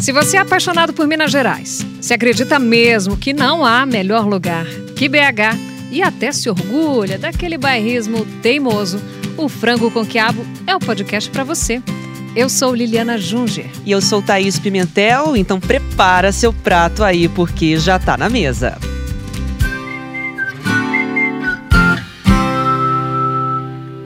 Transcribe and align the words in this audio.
Se 0.00 0.12
você 0.12 0.36
é 0.36 0.40
apaixonado 0.40 0.92
por 0.92 1.06
Minas 1.06 1.32
Gerais, 1.32 1.84
se 2.00 2.14
acredita 2.14 2.58
mesmo 2.58 3.16
que 3.16 3.32
não 3.32 3.64
há 3.64 3.84
melhor 3.84 4.26
lugar 4.26 4.64
que 4.94 5.08
BH 5.08 5.56
e 5.90 6.02
até 6.02 6.30
se 6.32 6.48
orgulha 6.48 7.18
daquele 7.18 7.58
bairrismo 7.58 8.24
teimoso, 8.42 9.00
o 9.36 9.48
Frango 9.48 9.90
com 9.90 10.04
Quiabo 10.06 10.44
é 10.66 10.76
o 10.76 10.78
podcast 10.78 11.30
para 11.30 11.44
você. 11.44 11.82
Eu 12.36 12.48
sou 12.48 12.74
Liliana 12.74 13.16
Junger. 13.16 13.70
E 13.84 13.90
eu 13.90 14.00
sou 14.00 14.20
Thaís 14.20 14.58
Pimentel, 14.58 15.34
então 15.36 15.58
prepara 15.58 16.30
seu 16.30 16.52
prato 16.52 17.02
aí, 17.02 17.28
porque 17.28 17.78
já 17.78 17.98
tá 17.98 18.16
na 18.16 18.28
mesa. 18.28 18.78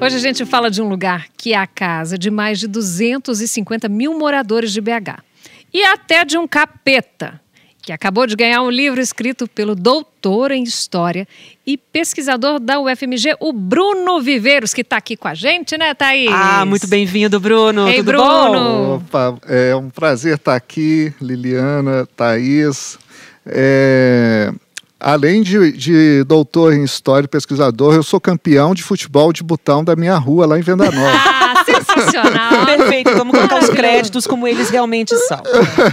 Hoje 0.01 0.17
a 0.17 0.21
gente 0.21 0.47
fala 0.47 0.71
de 0.71 0.81
um 0.81 0.89
lugar 0.89 1.27
que 1.37 1.53
é 1.53 1.57
a 1.59 1.67
casa 1.67 2.17
de 2.17 2.31
mais 2.31 2.59
de 2.59 2.67
250 2.67 3.89
mil 3.89 4.17
moradores 4.19 4.73
de 4.73 4.81
BH. 4.81 5.30
E 5.73 5.85
até 5.85 6.25
de 6.25 6.37
um 6.37 6.49
capeta, 6.49 7.41
que 7.83 7.93
acabou 7.93 8.27
de 8.27 8.37
ganhar 8.37 8.63
um 8.63 8.71
livro 8.71 9.01
escrito 9.01 9.49
pelo 9.49 9.75
doutor 9.75 10.51
em 10.51 10.63
História 10.63 11.27
e 11.67 11.79
pesquisador 11.79 12.61
da 12.61 12.79
UFMG, 12.81 13.37
o 13.41 13.53
Bruno 13.53 14.21
Viveiros, 14.21 14.75
que 14.75 14.83
está 14.83 14.97
aqui 14.97 15.17
com 15.17 15.29
a 15.29 15.35
gente, 15.35 15.79
né, 15.79 15.95
Thaís? 15.95 16.31
Ah, 16.33 16.65
muito 16.67 16.87
bem-vindo, 16.87 17.41
Bruno. 17.41 17.89
Ei, 17.89 17.97
Tudo 17.97 18.13
Bruno. 18.13 18.25
bom? 18.25 18.95
Opa, 18.97 19.39
é 19.47 19.75
um 19.75 19.89
prazer 19.89 20.37
estar 20.37 20.55
aqui, 20.55 21.13
Liliana, 21.21 22.07
Thaís. 22.17 22.99
É, 23.47 24.53
além 24.99 25.43
de, 25.43 25.73
de 25.73 26.25
doutor 26.25 26.75
em 26.75 26.85
História 26.85 27.25
e 27.25 27.29
pesquisador, 27.29 27.95
eu 27.95 28.03
sou 28.03 28.21
campeão 28.21 28.75
de 28.75 28.83
futebol 28.83 29.33
de 29.33 29.43
botão 29.43 29.83
da 29.83 29.97
minha 29.97 30.17
rua, 30.17 30.47
lá 30.47 30.59
em 30.59 30.63
Venda 30.63 30.91
Nova. 30.91 31.40
Ah, 31.53 31.65
sensacional! 31.65 32.67
Perfeito, 32.67 33.11
vamos 33.17 33.37
colocar 33.37 33.59
os 33.59 33.69
créditos 33.71 34.27
como 34.27 34.47
eles 34.47 34.71
realmente 34.71 35.17
são. 35.17 35.41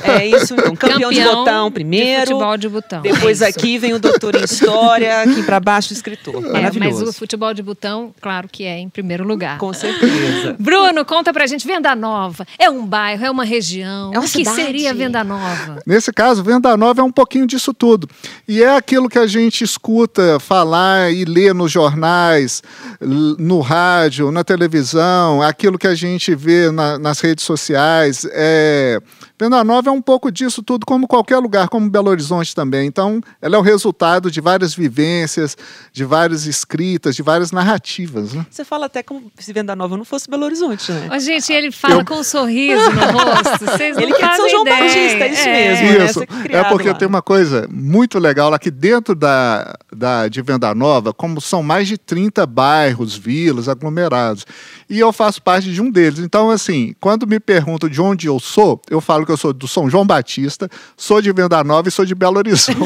É 0.03 0.25
isso, 0.25 0.53
então. 0.53 0.75
Campeão, 0.75 1.11
de 1.11 1.21
botão 1.21 1.71
primeiro. 1.71 2.21
De 2.21 2.31
futebol 2.33 2.57
de 2.57 2.69
botão. 2.69 3.01
Depois 3.01 3.41
É 3.41 3.47
aqui 3.47 3.77
vem 3.77 3.93
o 3.93 3.99
doutor 3.99 4.35
em 4.35 4.43
História, 4.43 5.21
aqui 5.21 5.43
pra 5.43 5.59
baixo 5.59 5.91
o 5.91 5.93
escritor. 5.93 6.35
É, 6.45 6.49
Maravilhoso. 6.51 6.99
mas 7.05 7.09
o 7.09 7.13
futebol 7.13 7.53
de 7.53 7.63
botão, 7.63 8.13
claro 8.21 8.47
que 8.51 8.63
é 8.63 8.77
em 8.79 8.89
primeiro 8.89 9.25
lugar. 9.25 9.57
Com 9.57 9.73
certeza. 9.73 10.55
Bruno, 10.59 11.03
conta 11.05 11.33
pra 11.33 11.45
gente, 11.47 11.65
Venda 11.65 11.95
Nova. 11.95 12.45
É 12.59 12.69
um 12.69 12.85
bairro, 12.85 13.25
é 13.25 13.31
uma 13.31 13.43
região. 13.43 14.11
É 14.13 14.17
uma 14.19 14.25
o 14.25 14.29
que 14.29 14.39
cidade. 14.39 14.55
seria 14.55 14.93
Venda 14.93 15.23
Nova? 15.23 15.79
Nesse 15.85 16.11
caso, 16.13 16.43
Venda 16.43 16.75
Nova 16.77 17.01
é 17.01 17.03
um 17.03 17.11
pouquinho 17.11 17.47
disso 17.47 17.73
tudo. 17.73 18.07
E 18.47 18.61
é 18.63 18.75
aquilo 18.75 19.09
que 19.09 19.19
a 19.19 19.27
gente 19.27 19.63
escuta 19.63 20.39
falar 20.39 21.11
e 21.11 21.25
lê 21.25 21.53
nos 21.53 21.71
jornais, 21.71 22.61
no 23.01 23.59
rádio, 23.61 24.31
na 24.31 24.43
televisão, 24.43 25.41
aquilo 25.47 25.77
que 25.77 25.87
a 25.87 25.95
gente 25.95 26.33
vê 26.35 26.71
na- 26.71 26.97
nas 26.99 27.19
redes 27.19 27.43
sociais. 27.45 28.25
É... 28.31 28.99
Venda 29.39 29.63
Nova 29.63 29.89
é 29.89 29.91
um 29.91 30.01
pouco 30.01 30.31
disso 30.31 30.63
tudo, 30.63 30.85
como 30.85 31.07
qualquer 31.07 31.37
lugar, 31.37 31.69
como 31.69 31.89
Belo 31.89 32.09
Horizonte 32.09 32.55
também. 32.55 32.87
Então, 32.87 33.21
ela 33.41 33.55
é 33.55 33.59
o 33.59 33.61
resultado 33.61 34.31
de 34.31 34.41
várias 34.41 34.73
vivências, 34.73 35.55
de 35.93 36.03
várias 36.03 36.45
escritas, 36.47 37.15
de 37.15 37.21
várias 37.21 37.51
narrativas. 37.51 38.33
Né? 38.33 38.45
Você 38.49 38.65
fala 38.65 38.87
até 38.87 39.03
como 39.03 39.31
se 39.37 39.53
Venda 39.53 39.75
Nova 39.75 39.95
não 39.95 40.03
fosse 40.05 40.27
Belo 40.29 40.45
Horizonte, 40.45 40.91
né? 40.91 41.07
Ó, 41.11 41.19
gente, 41.19 41.53
ele 41.53 41.71
fala 41.71 42.01
Eu- 42.01 42.05
com 42.05 42.15
um 42.15 42.23
sorriso 42.23 42.81
no 42.91 43.01
rosto. 43.01 43.65
Vocês 43.65 43.95
não 43.95 44.03
Ele 44.03 44.13
quer 44.13 44.35
São 44.35 44.49
João 44.49 44.61
ideia. 44.63 44.83
Batista, 44.83 45.23
é 45.23 45.31
isso 45.31 45.45
mesmo. 45.45 45.87
né? 45.99 46.05
Isso, 46.05 46.19
é 46.51 46.57
é 46.57 46.63
porque 46.63 46.89
lá. 46.89 46.95
tem 46.95 47.07
uma 47.07 47.21
coisa 47.21 47.67
muito 47.71 48.17
legal 48.17 48.49
lá 48.49 48.57
que 48.57 48.71
dentro 48.71 49.13
da, 49.13 49.75
da, 49.95 50.27
de 50.27 50.41
Venda 50.41 50.73
Nova, 50.73 51.13
como 51.13 51.39
são 51.39 51.61
mais 51.61 51.87
de 51.87 51.97
30 51.97 52.45
bairros, 52.45 53.15
vilas, 53.15 53.69
aglomerados, 53.69 54.45
e 54.89 54.99
eu 54.99 55.13
faço 55.13 55.41
parte 55.43 55.71
de 55.71 55.81
um 55.81 55.91
deles. 55.91 56.19
Então, 56.19 56.49
assim, 56.49 56.95
quando 56.99 57.27
me 57.27 57.39
perguntam 57.39 57.87
de 57.89 58.01
onde 58.01 58.25
eu 58.27 58.39
sou, 58.39 58.81
eu 58.89 58.99
falo 58.99 59.26
que 59.27 59.31
eu 59.33 59.37
sou 59.37 59.53
do 59.53 59.67
São 59.67 59.89
João 59.89 60.05
Batista, 60.05 60.69
sou 60.95 61.21
de 61.21 61.31
Venda 61.31 61.63
Nova 61.63 61.87
e 61.87 61.91
sou 61.91 62.05
de 62.05 62.15
Belo 62.15 62.37
Horizonte. 62.37 62.77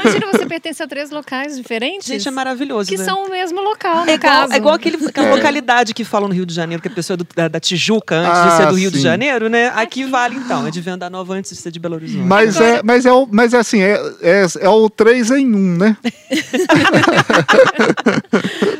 Imagina 0.00 0.26
você 0.32 0.43
pertence 0.54 0.82
a 0.82 0.86
três 0.86 1.10
locais 1.10 1.56
diferentes. 1.56 2.06
Gente, 2.06 2.28
é 2.28 2.30
maravilhoso, 2.30 2.88
Que 2.88 2.96
né? 2.96 3.04
são 3.04 3.24
o 3.26 3.30
mesmo 3.30 3.60
local, 3.60 4.04
no 4.04 4.10
É 4.10 4.14
igual, 4.14 4.32
caso. 4.32 4.52
é 4.52 4.56
igual 4.56 4.74
aquele, 4.74 5.04
aquela 5.06 5.34
localidade 5.34 5.92
que 5.92 6.04
falam 6.04 6.28
no 6.28 6.34
Rio 6.34 6.46
de 6.46 6.54
Janeiro, 6.54 6.80
que 6.80 6.88
a 6.88 6.90
pessoa 6.90 7.14
é 7.14 7.18
do- 7.18 7.26
da, 7.34 7.48
da 7.48 7.58
Tijuca 7.60 8.14
antes 8.16 8.42
de 8.42 8.48
Ah, 8.48 8.56
ser 8.58 8.66
do 8.68 8.74
Rio 8.74 8.90
de 8.90 8.98
sim. 8.98 9.02
Janeiro, 9.02 9.48
né? 9.48 9.72
Aqui 9.74 10.04
vale 10.04 10.36
então, 10.36 10.66
é 10.66 10.70
de 10.70 10.80
Venda 10.80 11.10
Nova 11.10 11.34
antes 11.34 11.50
de 11.50 11.56
ser 11.56 11.70
de 11.72 11.78
Belo 11.80 11.96
Horizonte. 11.96 12.24
mas, 12.24 12.60
é, 12.60 12.80
mas, 12.84 13.04
é, 13.06 13.12
o- 13.12 13.28
mas 13.30 13.52
é 13.52 13.58
assim, 13.58 13.82
é, 13.82 13.98
é, 14.22 14.46
é 14.60 14.68
o 14.68 14.88
3 14.88 15.30
em 15.32 15.46
1, 15.54 15.76
né? 15.76 15.96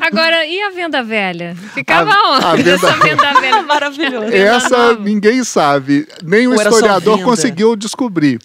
Agora, 0.00 0.47
e 0.47 0.60
a 0.62 0.70
venda 0.70 1.03
velha? 1.03 1.56
Ficava 1.75 2.10
A- 2.10 2.50
a 2.50 2.53
onde 2.53 2.62
venda- 2.62 2.87
essa 2.87 2.97
venda 2.99 3.41
velha? 3.41 3.62
Maravilhoso. 3.65 4.32
Essa 4.32 4.94
ninguém 4.97 5.43
sabe, 5.44 6.06
nem 6.22 6.47
o 6.47 6.50
Ou 6.50 6.56
historiador 6.56 7.20
conseguiu 7.22 7.75
descobrir. 7.76 8.38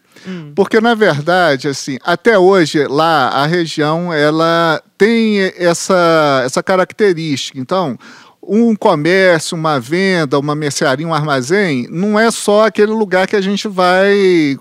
Porque 0.56 0.82
na 0.82 0.96
verdade, 0.96 1.68
assim, 1.68 1.98
até 2.04 2.38
hoje 2.38 2.86
lá 2.88 3.30
a 3.30 3.46
região 3.46 4.14
ela 4.14 4.82
tem 4.98 5.40
essa 5.58 6.42
essa 6.46 6.62
característica. 6.64 7.60
Então, 7.60 7.98
um 8.42 8.76
comércio, 8.76 9.56
uma 9.56 9.80
venda, 9.80 10.40
uma 10.40 10.56
mercearia, 10.56 11.08
um 11.08 11.14
armazém, 11.14 11.88
não 11.90 12.20
é 12.20 12.32
só 12.32 12.66
aquele 12.66 12.92
lugar 12.92 13.28
que 13.28 13.36
a 13.36 13.42
gente 13.42 13.68
vai 13.68 14.58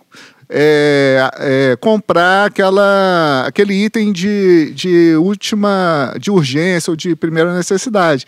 é, 0.48 1.30
é, 1.38 1.76
comprar 1.76 2.46
aquela, 2.46 3.44
aquele 3.46 3.74
item 3.74 4.12
de, 4.12 4.72
de 4.74 5.14
última, 5.16 6.14
de 6.18 6.30
urgência 6.30 6.90
ou 6.90 6.96
de 6.96 7.14
primeira 7.14 7.54
necessidade. 7.54 8.24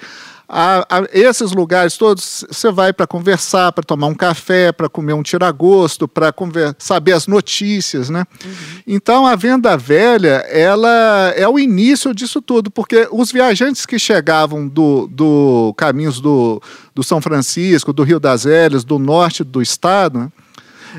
A- 0.52 0.84
a- 0.90 1.06
esses 1.12 1.52
lugares 1.52 1.96
todos 1.96 2.44
você 2.50 2.72
vai 2.72 2.92
para 2.92 3.06
conversar, 3.06 3.70
para 3.70 3.84
tomar 3.84 4.08
um 4.08 4.14
café, 4.14 4.72
para 4.72 4.88
comer 4.88 5.12
um 5.12 5.22
tiragosto, 5.22 6.08
para 6.08 6.34
saber 6.76 7.12
as 7.12 7.28
notícias, 7.28 8.10
né? 8.10 8.24
Então 8.84 9.26
a 9.26 9.36
venda 9.36 9.76
velha 9.76 10.44
ela 10.50 11.32
é 11.36 11.48
o 11.48 11.56
início 11.56 12.12
disso 12.12 12.42
tudo, 12.42 12.68
porque 12.68 13.06
os 13.12 13.30
viajantes 13.30 13.86
que 13.86 13.96
chegavam 13.96 14.66
do, 14.66 15.06
do 15.06 15.72
caminhos 15.76 16.20
do, 16.20 16.60
do 16.92 17.04
São 17.04 17.20
Francisco, 17.20 17.92
do 17.92 18.02
Rio 18.02 18.18
das 18.18 18.42
Velhas, 18.42 18.82
do 18.82 18.98
norte 18.98 19.44
do 19.44 19.62
estado, 19.62 20.18
né? 20.18 20.28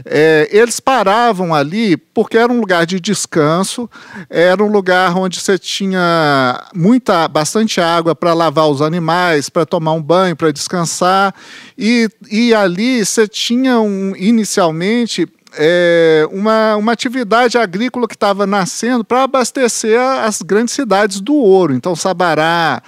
É, 0.06 0.48
eles 0.52 0.80
paravam 0.80 1.54
ali 1.54 1.98
porque 1.98 2.38
era 2.38 2.52
um 2.52 2.60
lugar 2.60 2.86
de 2.86 3.00
descanso, 3.00 3.90
era 4.30 4.64
um 4.64 4.72
lugar 4.72 5.16
onde 5.18 5.40
você 5.40 5.58
tinha 5.58 6.64
muita, 6.74 7.28
bastante 7.28 7.80
água 7.82 8.16
para 8.16 8.34
lavar 8.34 8.70
os 8.70 8.82
animais, 8.82 9.50
para 9.50 9.66
tomar 9.66 9.94
um 9.94 10.02
banho, 10.02 10.36
para 10.36 10.52
descansar. 10.52 11.34
E, 11.78 12.10
e 12.30 12.54
ali 12.54 13.06
você 13.06 13.28
tinha 13.28 13.80
um, 13.80 14.16
inicialmente 14.16 15.28
é, 15.54 16.28
uma, 16.32 16.76
uma 16.76 16.92
atividade 16.92 17.58
agrícola 17.58 18.08
que 18.08 18.16
estava 18.16 18.48
nascendo 18.48 19.04
para 19.04 19.24
abastecer 19.24 20.00
as 20.00 20.42
grandes 20.42 20.74
cidades 20.74 21.20
do 21.20 21.36
ouro. 21.36 21.74
Então, 21.74 21.96
Sabará, 21.96 22.82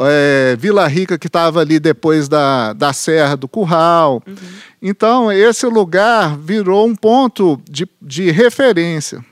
é, 0.00 0.56
Vila 0.58 0.86
Rica, 0.86 1.18
que 1.18 1.26
estava 1.26 1.60
ali 1.60 1.78
depois 1.78 2.28
da, 2.28 2.72
da 2.72 2.92
Serra 2.92 3.36
do 3.36 3.48
Curral. 3.48 4.22
Então, 4.86 5.32
esse 5.32 5.64
lugar 5.64 6.36
virou 6.36 6.86
um 6.86 6.94
ponto 6.94 7.58
de, 7.66 7.88
de 8.02 8.30
referência. 8.30 9.24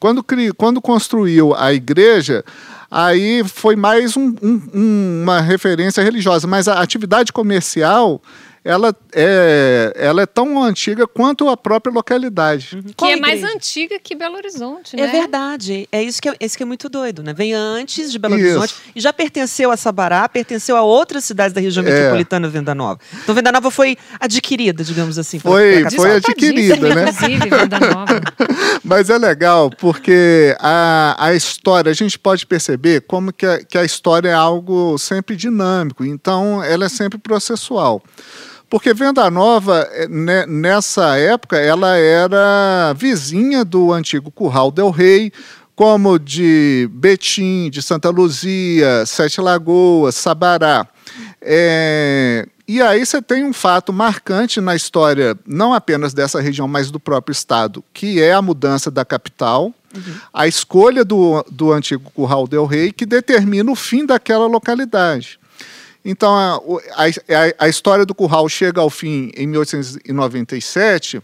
Quando, 0.00 0.22
cri, 0.24 0.52
quando 0.54 0.80
construiu 0.80 1.54
a 1.54 1.70
igreja, 1.74 2.42
aí 2.90 3.44
foi 3.44 3.76
mais 3.76 4.16
um- 4.16 4.34
um- 4.42 4.62
um- 4.72 5.20
uma 5.22 5.42
referência 5.42 6.02
religiosa, 6.02 6.46
mas 6.46 6.66
a 6.66 6.80
atividade 6.80 7.30
comercial 7.30 8.22
ela 8.66 8.92
é, 9.14 9.92
ela 9.94 10.22
é 10.22 10.26
tão 10.26 10.60
antiga 10.62 11.06
quanto 11.06 11.48
a 11.48 11.56
própria 11.56 11.92
localidade. 11.92 12.82
Que 12.84 12.94
Qual 12.94 13.10
é 13.10 13.16
mais 13.16 13.38
igreja? 13.38 13.54
antiga 13.56 13.98
que 14.02 14.14
Belo 14.16 14.34
Horizonte, 14.36 14.96
né? 14.96 15.02
É 15.04 15.06
verdade. 15.06 15.88
É 15.92 16.02
isso 16.02 16.20
que 16.20 16.28
é, 16.28 16.34
isso 16.40 16.56
que 16.56 16.62
é 16.64 16.66
muito 16.66 16.88
doido, 16.88 17.22
né? 17.22 17.32
Vem 17.32 17.54
antes 17.54 18.10
de 18.10 18.18
Belo 18.18 18.34
Isso. 18.36 18.58
Horizonte 18.58 18.74
e 18.94 19.00
já 19.00 19.12
pertenceu 19.12 19.70
a 19.70 19.76
Sabará, 19.76 20.28
pertenceu 20.28 20.76
a 20.76 20.82
outras 20.82 21.24
cidades 21.24 21.52
da 21.54 21.60
região 21.60 21.86
É. 21.86 21.90
metropolitana 21.90 22.48
Venda 22.48 22.74
Nova. 22.74 22.98
Então 23.22 23.34
Venda 23.34 23.52
Nova 23.52 23.70
foi 23.70 23.96
adquirida, 24.18 24.82
digamos 24.82 25.16
assim. 25.18 25.38
Foi- 25.38 25.84
pela 25.84 25.90
foi 25.92 26.16
adquirida, 26.16 26.94
né? 26.94 27.02
Inclusive, 27.08 27.48
Venda 27.48 27.78
Nova. 27.80 28.20
Mas 28.82 29.10
é 29.10 29.16
legal 29.18 29.70
porque 29.70 30.56
a, 30.58 31.14
a 31.18 31.34
história, 31.34 31.90
a 31.90 31.94
gente 31.94 32.18
pode 32.18 32.44
perceber 32.46 33.02
como 33.02 33.32
que 33.32 33.46
a, 33.46 33.62
que 33.64 33.78
a 33.78 33.84
história 33.84 34.28
é 34.28 34.34
algo 34.34 34.98
sempre 34.98 35.36
dinâmico, 35.36 36.04
então 36.04 36.62
ela 36.64 36.86
é 36.86 36.88
sempre 36.88 37.18
processual. 37.18 38.02
Porque 38.68 38.92
Venda 38.92 39.30
Nova, 39.30 39.88
eh, 39.92 40.08
né, 40.08 40.44
nessa 40.46 41.16
época, 41.16 41.56
ela 41.56 41.96
era 41.96 42.92
vizinha 42.94 43.64
do 43.64 43.92
antigo 43.92 44.30
Curral 44.30 44.70
del 44.70 44.90
Rei, 44.90 45.32
como 45.74 46.18
de 46.18 46.88
Betim, 46.92 47.70
de 47.70 47.82
Santa 47.82 48.10
Luzia, 48.10 49.04
Sete 49.06 49.40
Lagoas, 49.40 50.14
Sabará. 50.16 50.88
É, 51.40 52.48
e 52.66 52.82
aí 52.82 53.06
você 53.06 53.22
tem 53.22 53.44
um 53.44 53.52
fato 53.52 53.92
marcante 53.92 54.60
na 54.60 54.74
história, 54.74 55.38
não 55.46 55.72
apenas 55.72 56.12
dessa 56.12 56.40
região, 56.40 56.66
mas 56.66 56.90
do 56.90 56.98
próprio 56.98 57.32
estado, 57.32 57.84
que 57.92 58.20
é 58.20 58.32
a 58.32 58.42
mudança 58.42 58.90
da 58.90 59.04
capital, 59.04 59.72
a 60.32 60.46
escolha 60.46 61.04
do, 61.04 61.44
do 61.50 61.72
antigo 61.72 62.10
Curral 62.10 62.46
del 62.46 62.66
Rei, 62.66 62.92
que 62.92 63.06
determina 63.06 63.70
o 63.70 63.76
fim 63.76 64.04
daquela 64.04 64.46
localidade. 64.46 65.38
Então, 66.08 66.32
a, 66.36 66.54
a, 67.02 67.64
a 67.64 67.68
história 67.68 68.06
do 68.06 68.14
curral 68.14 68.48
chega 68.48 68.80
ao 68.80 68.88
fim 68.88 69.32
em 69.36 69.44
1897 69.48 71.20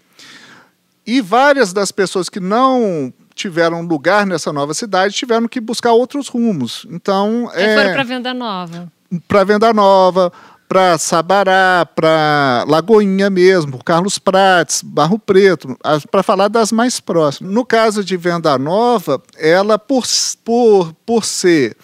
e 1.07 1.21
várias 1.21 1.73
das 1.73 1.93
pessoas 1.93 2.29
que 2.29 2.41
não 2.41 3.15
tiveram 3.33 3.83
lugar 3.83 4.27
nessa 4.27 4.53
nova 4.53 4.75
cidade 4.75 5.15
tiveram 5.15 5.47
que 5.47 5.61
buscar 5.61 5.93
outros 5.93 6.27
rumos. 6.27 6.85
Então, 6.91 7.49
é, 7.55 7.77
foram 7.77 7.93
para 7.93 8.03
Venda 8.03 8.35
Nova. 8.35 8.93
Para 9.29 9.45
Venda 9.45 9.73
Nova, 9.73 10.33
para 10.69 10.99
Sabará, 10.99 11.87
para 11.95 12.65
Lagoinha 12.67 13.31
mesmo, 13.31 13.83
Carlos 13.85 14.19
Prates, 14.19 14.83
Barro 14.83 15.17
Preto, 15.17 15.79
para 16.11 16.25
falar 16.25 16.49
das 16.49 16.73
mais 16.73 16.99
próximas. 16.99 17.53
No 17.53 17.65
caso 17.65 18.03
de 18.03 18.17
Venda 18.17 18.59
Nova, 18.59 19.23
ela 19.39 19.79
por, 19.79 20.03
por, 20.45 20.93
por 21.07 21.25
ser 21.25 21.77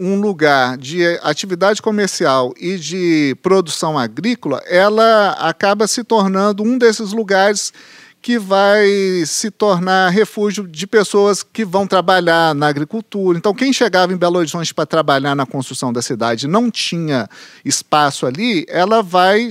um 0.00 0.18
lugar 0.18 0.78
de 0.78 1.04
atividade 1.22 1.82
comercial 1.82 2.54
e 2.58 2.78
de 2.78 3.36
produção 3.42 3.98
agrícola, 3.98 4.62
ela 4.66 5.32
acaba 5.32 5.86
se 5.86 6.02
tornando 6.02 6.62
um 6.62 6.78
desses 6.78 7.12
lugares 7.12 7.70
que 8.22 8.38
vai 8.38 8.86
se 9.24 9.50
tornar 9.50 10.10
refúgio 10.10 10.68
de 10.68 10.86
pessoas 10.86 11.42
que 11.42 11.64
vão 11.64 11.86
trabalhar 11.86 12.54
na 12.54 12.66
agricultura. 12.68 13.38
Então, 13.38 13.54
quem 13.54 13.72
chegava 13.72 14.12
em 14.12 14.16
Belo 14.16 14.38
Horizonte 14.38 14.74
para 14.74 14.84
trabalhar 14.84 15.34
na 15.34 15.46
construção 15.46 15.92
da 15.92 16.02
cidade 16.02 16.46
não 16.46 16.70
tinha 16.70 17.28
espaço 17.64 18.26
ali, 18.26 18.66
ela 18.68 19.02
vai 19.02 19.48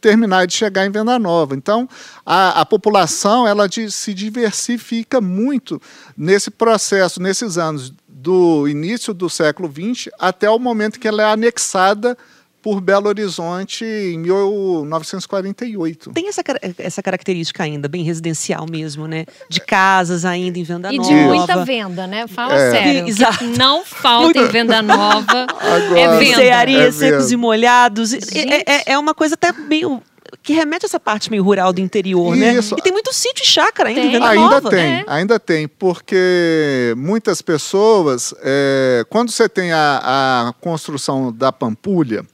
terminar 0.00 0.46
de 0.46 0.54
chegar 0.54 0.86
em 0.86 0.90
Venda 0.90 1.18
Nova. 1.18 1.54
Então, 1.54 1.88
a, 2.26 2.60
a 2.60 2.66
população 2.66 3.46
ela 3.46 3.66
de, 3.66 3.90
se 3.90 4.12
diversifica 4.12 5.20
muito 5.20 5.80
nesse 6.16 6.50
processo, 6.50 7.22
nesses 7.22 7.56
anos 7.56 7.92
do 8.06 8.68
início 8.68 9.14
do 9.14 9.30
século 9.30 9.72
XX 9.72 10.12
até 10.18 10.50
o 10.50 10.58
momento 10.58 10.98
que 10.98 11.08
ela 11.08 11.22
é 11.22 11.32
anexada 11.32 12.18
por 12.62 12.80
Belo 12.80 13.08
Horizonte 13.08 13.84
em 13.84 14.18
1948. 14.18 16.10
Tem 16.12 16.28
essa, 16.28 16.42
essa 16.78 17.02
característica 17.02 17.62
ainda, 17.62 17.88
bem 17.88 18.02
residencial 18.02 18.66
mesmo, 18.68 19.06
né? 19.06 19.24
De 19.48 19.60
casas 19.60 20.24
ainda 20.24 20.58
em 20.58 20.62
Venda 20.62 20.92
e 20.92 20.96
Nova. 20.98 21.10
E 21.10 21.14
de 21.14 21.20
muita 21.20 21.64
venda, 21.64 22.06
né? 22.06 22.26
Fala 22.26 22.54
é. 22.54 22.70
sério. 22.70 23.08
Exato. 23.08 23.44
Não 23.44 23.84
falta 23.84 24.38
em 24.38 24.48
Venda 24.48 24.82
Nova 24.82 25.46
Agora, 25.60 25.98
é 25.98 26.18
venda. 26.18 26.36
Cearia, 26.36 26.82
é 26.88 26.92
secos 26.92 27.30
e 27.30 27.36
molhados. 27.36 28.12
É, 28.12 28.18
é, 28.66 28.82
é, 28.92 28.98
uma 28.98 29.14
coisa 29.14 29.34
até 29.34 29.52
meio 29.52 30.02
que 30.42 30.52
remete 30.52 30.84
a 30.84 30.86
essa 30.86 31.00
parte 31.00 31.30
meio 31.30 31.42
rural 31.42 31.72
do 31.72 31.80
interior, 31.80 32.36
né? 32.36 32.54
Isso. 32.54 32.74
né? 32.74 32.80
E 32.80 32.82
tem 32.82 32.92
muito 32.92 33.12
sítio 33.12 33.42
e 33.42 33.46
chácara 33.46 33.88
ainda 33.88 34.00
tem. 34.00 34.22
ainda 34.22 34.60
Nova. 34.60 34.70
Tem, 34.70 34.80
é. 34.80 35.04
ainda 35.06 35.40
tem, 35.40 35.68
porque 35.68 36.94
muitas 36.96 37.42
pessoas, 37.42 38.34
é, 38.42 39.04
quando 39.08 39.30
você 39.30 39.48
tem 39.48 39.72
a, 39.72 40.48
a 40.48 40.54
construção 40.60 41.32
da 41.32 41.52
Pampulha, 41.52 42.24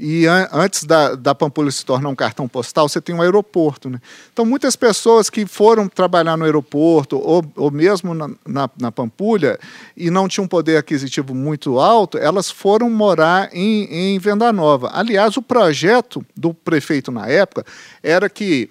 e 0.00 0.26
an 0.26 0.48
antes 0.50 0.84
da, 0.84 1.14
da 1.14 1.34
Pampulha 1.34 1.70
se 1.70 1.84
tornar 1.84 2.08
um 2.08 2.14
cartão 2.14 2.48
postal, 2.48 2.88
você 2.88 3.00
tem 3.00 3.14
um 3.14 3.20
aeroporto. 3.20 3.90
Né? 3.90 4.00
Então, 4.32 4.46
muitas 4.46 4.74
pessoas 4.74 5.28
que 5.28 5.44
foram 5.44 5.88
trabalhar 5.88 6.36
no 6.38 6.44
aeroporto 6.44 7.18
ou, 7.18 7.44
ou 7.54 7.70
mesmo 7.70 8.14
na, 8.14 8.30
na, 8.46 8.70
na 8.80 8.90
Pampulha 8.90 9.58
e 9.94 10.10
não 10.10 10.26
tinham 10.26 10.46
um 10.46 10.48
poder 10.48 10.78
aquisitivo 10.78 11.34
muito 11.34 11.78
alto, 11.78 12.16
elas 12.16 12.50
foram 12.50 12.88
morar 12.88 13.50
em, 13.52 14.14
em 14.14 14.18
Venda 14.18 14.50
Nova. 14.52 14.90
Aliás, 14.94 15.36
o 15.36 15.42
projeto 15.42 16.24
do 16.34 16.54
prefeito 16.54 17.12
na 17.12 17.28
época 17.28 17.66
era 18.02 18.30
que 18.30 18.70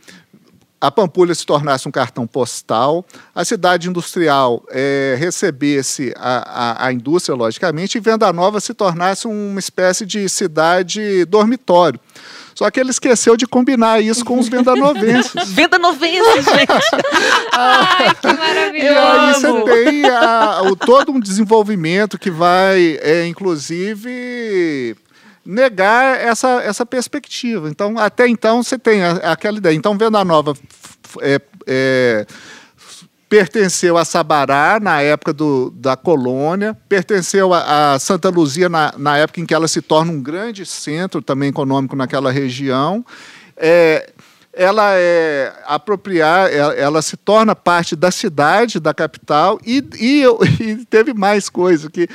a 0.81 0.89
Pampulha 0.89 1.35
se 1.35 1.45
tornasse 1.45 1.87
um 1.87 1.91
cartão 1.91 2.25
postal, 2.25 3.05
a 3.35 3.43
cidade 3.43 3.89
industrial 3.89 4.63
é, 4.69 5.15
recebesse 5.19 6.13
a, 6.15 6.83
a, 6.83 6.87
a, 6.87 6.93
indústria, 6.93 7.35
logicamente, 7.35 7.97
e 7.97 8.01
Venda 8.01 8.31
Nova 8.31 8.59
se 8.61 8.73
tornasse 8.73 9.27
uma 9.27 9.59
espécie 9.59 10.05
de 10.05 10.27
cidade 10.29 11.25
dormitório. 11.25 11.99
Só 12.55 12.69
que 12.69 12.79
ele 12.79 12.89
esqueceu 12.89 13.37
de 13.37 13.47
combinar 13.47 14.01
isso 14.01 14.23
com 14.25 14.37
os 14.37 14.49
vendanovenses. 14.49 15.33
vendanovenses, 15.51 16.45
gente! 16.45 17.03
Ai, 17.53 18.15
que 18.15 18.27
maravilhoso! 18.27 18.75
E 18.75 18.97
aí 18.97 19.33
você 19.33 19.63
tem 19.63 20.05
a, 20.09 20.61
o, 20.63 20.75
todo 20.75 21.11
um 21.11 21.19
desenvolvimento 21.19 22.19
que 22.19 22.29
vai, 22.29 22.99
é, 23.01 23.25
inclusive 23.27 24.95
negar 25.49 26.19
essa, 26.19 26.61
essa 26.61 26.85
perspectiva. 26.85 27.69
Então, 27.69 27.97
até 27.97 28.27
então, 28.27 28.61
você 28.61 28.77
tem 28.77 29.03
aquela 29.03 29.57
ideia. 29.57 29.73
Então, 29.73 29.97
Venda 29.97 30.23
Nova 30.23 30.53
é, 31.21 31.41
é, 31.65 32.27
pertenceu 33.27 33.97
a 33.97 34.05
Sabará 34.05 34.79
na 34.79 35.01
época 35.01 35.33
do, 35.33 35.71
da 35.71 35.97
colônia, 35.97 36.77
pertenceu 36.87 37.51
a, 37.51 37.93
a, 37.93 37.99
Santa 37.99 38.29
Luzia 38.29 38.69
na, 38.69 38.93
na 38.95 39.17
época 39.17 39.41
em 39.41 39.45
que 39.45 39.53
ela 39.53 39.67
se 39.67 39.81
torna 39.81 40.11
um 40.11 40.21
grande 40.21 40.67
centro 40.67 41.19
também 41.19 41.49
econômico 41.49 41.95
naquela 41.95 42.31
região. 42.31 43.03
É, 43.57 44.11
ela 44.53 44.91
é 44.93 45.53
apropriar, 45.65 46.51
ela, 46.51 46.73
ela, 46.73 47.01
se 47.01 47.15
torna 47.15 47.55
parte 47.55 47.95
da 47.95 48.11
cidade, 48.11 48.79
da 48.79 48.93
capital, 48.93 49.59
e, 49.65 49.83
e, 49.99 50.23
e 50.61 50.85
teve 50.85 51.13
mais 51.13 51.49
coisa, 51.49 51.89
que 51.89 52.07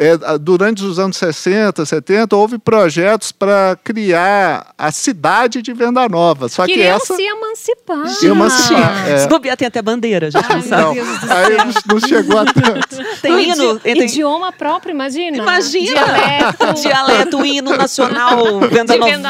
é, 0.00 0.38
durante 0.38 0.82
os 0.82 0.98
anos 0.98 1.18
60, 1.18 1.84
70, 1.84 2.34
houve 2.34 2.58
projetos 2.58 3.32
para 3.32 3.76
criar 3.84 4.72
a 4.78 4.90
cidade 4.90 5.60
de 5.60 5.74
Venda 5.74 6.08
Nova. 6.08 6.48
Só 6.48 6.64
Queriam 6.64 6.96
que 6.96 7.02
essa. 7.02 7.14
se 7.14 7.22
emancipar. 7.22 8.08
Se 8.08 8.26
emancipar. 8.26 9.08
É. 9.10 9.18
Se 9.18 9.28
bobear, 9.28 9.58
tem 9.58 9.68
até 9.68 9.82
bandeira, 9.82 10.30
já 10.30 10.40
Ai, 10.40 10.62
não, 10.70 10.92
aí 10.92 11.56
não 11.86 12.00
chegou 12.00 12.38
a 12.38 12.46
tanto. 12.46 12.96
Tem 13.20 13.50
hino. 13.50 13.78
Tem... 13.78 14.02
Idioma 14.04 14.50
próprio, 14.50 14.92
imagina. 14.92 15.36
Imagina. 15.36 15.92
Dialeto. 15.92 16.72
Dialeto, 16.80 17.44
hino 17.44 17.76
nacional, 17.76 18.60
Venda 18.60 18.96
Nova. 18.96 19.28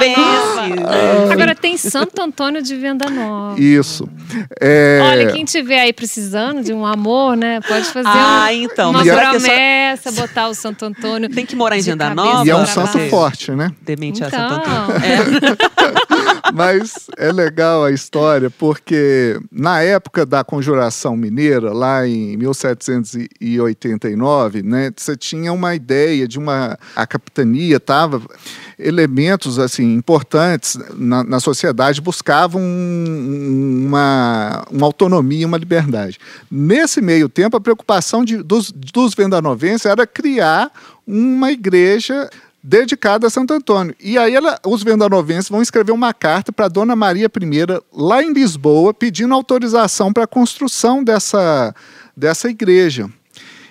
Agora 1.33 1.55
tem 1.57 1.77
Santo 1.77 2.23
Antônio 2.23 2.63
de 2.63 2.77
Venda 2.77 3.11
Nova. 3.11 3.61
Isso. 3.61 4.09
É... 4.61 5.01
Olha, 5.03 5.33
quem 5.33 5.45
tiver 5.45 5.81
aí 5.81 5.93
precisando 5.93 6.63
de 6.63 6.73
um 6.73 6.87
amor, 6.87 7.37
né, 7.37 7.61
pode 7.61 7.87
fazer 7.87 8.09
ah, 8.09 8.47
um, 8.51 8.53
então, 8.53 8.91
uma 8.91 9.03
promessa, 9.03 10.13
só... 10.13 10.21
botar 10.21 10.49
o 10.49 10.55
Santo 10.61 10.85
Antônio. 10.85 11.29
Tem 11.29 11.47
que 11.47 11.57
morar 11.57 11.79
em 11.79 11.83
Venda 11.83 12.15
Nova. 12.15 12.47
E 12.47 12.51
é 12.51 12.57
um 12.57 12.67
santo 12.67 12.99
forte, 13.09 13.51
né? 13.53 13.73
Demente 13.83 14.23
então, 14.23 14.29
a 14.29 14.49
Santo 14.49 14.71
Antônio. 14.71 15.01
É. 15.05 16.11
Mas 16.55 17.09
é 17.17 17.33
legal 17.33 17.85
a 17.85 17.91
história, 17.91 18.51
porque 18.51 19.41
na 19.51 19.81
época 19.83 20.27
da 20.27 20.45
Conjuração 20.45 21.17
Mineira, 21.17 21.73
lá 21.73 22.07
em 22.07 22.37
1789, 22.37 24.63
né, 24.63 24.93
você 24.97 25.17
tinha 25.17 25.53
uma 25.53 25.75
ideia 25.75 26.29
de 26.29 26.39
uma. 26.39 26.79
A 26.95 27.07
capitania 27.07 27.77
estava. 27.77 28.23
Elementos 28.79 29.59
assim 29.59 29.95
importantes 29.95 30.79
na, 30.95 31.23
na 31.23 31.39
sociedade 31.39 32.01
buscavam 32.01 32.63
uma, 32.63 34.65
uma 34.71 34.87
autonomia, 34.87 35.47
uma 35.47 35.59
liberdade. 35.59 36.19
Nesse 36.51 37.03
meio 37.03 37.29
tempo, 37.29 37.59
a 37.59 37.61
preocupação 37.61 38.25
de, 38.25 38.43
dos, 38.43 38.73
dos 38.73 39.13
vendanovenses 39.15 39.85
era 39.85 40.07
criar 40.07 40.73
uma 41.07 41.53
igreja 41.53 42.31
dedicada 42.63 43.27
a 43.27 43.31
Santo 43.31 43.55
Antônio. 43.55 43.95
E 44.01 44.19
aí 44.19 44.35
ela, 44.35 44.59
os 44.67 44.83
vendanovenses 44.83 45.49
vão 45.49 45.63
escrever 45.63 45.93
uma 45.93 46.13
carta 46.13 46.53
para 46.53 46.69
Dona 46.69 46.95
Maria 46.95 47.27
I, 47.27 47.83
lá 47.93 48.23
em 48.23 48.33
Lisboa, 48.33 48.93
pedindo 48.93 49.35
autorização 49.35 50.13
para 50.13 50.25
a 50.25 50.29
construção 50.29 51.03
dessa, 51.03 51.75
dessa 52.17 52.49
igreja. 52.49 53.09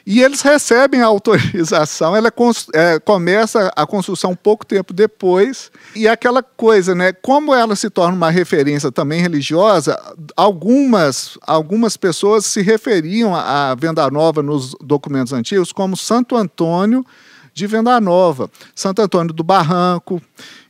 E 0.06 0.24
eles 0.24 0.42
recebem 0.42 1.02
a 1.02 1.06
autorização, 1.06 2.16
ela 2.16 2.34
é, 2.74 3.00
começa 3.00 3.72
a 3.76 3.86
construção 3.86 4.36
pouco 4.36 4.66
tempo 4.66 4.92
depois, 4.92 5.72
e 5.96 6.08
é 6.08 6.10
aquela 6.10 6.42
coisa, 6.42 6.96
né? 6.96 7.14
Como 7.14 7.54
ela 7.54 7.76
se 7.76 7.92
torna 7.92 8.16
uma 8.16 8.32
referência 8.32 8.92
também 8.92 9.22
religiosa, 9.22 10.00
algumas, 10.36 11.38
algumas 11.46 11.96
pessoas 11.96 12.48
se 12.48 12.62
referiam 12.64 13.36
à 13.36 13.76
Venda 13.76 14.10
Nova 14.10 14.42
nos 14.42 14.74
documentos 14.82 15.32
antigos 15.32 15.72
como 15.72 15.96
Santo 15.96 16.36
Antônio 16.36 17.06
de 17.54 17.68
Venda 17.68 18.00
Nova, 18.00 18.50
Santo 18.76 19.02
Antônio 19.02 19.34
do 19.34 19.44
Barranco. 19.44 20.22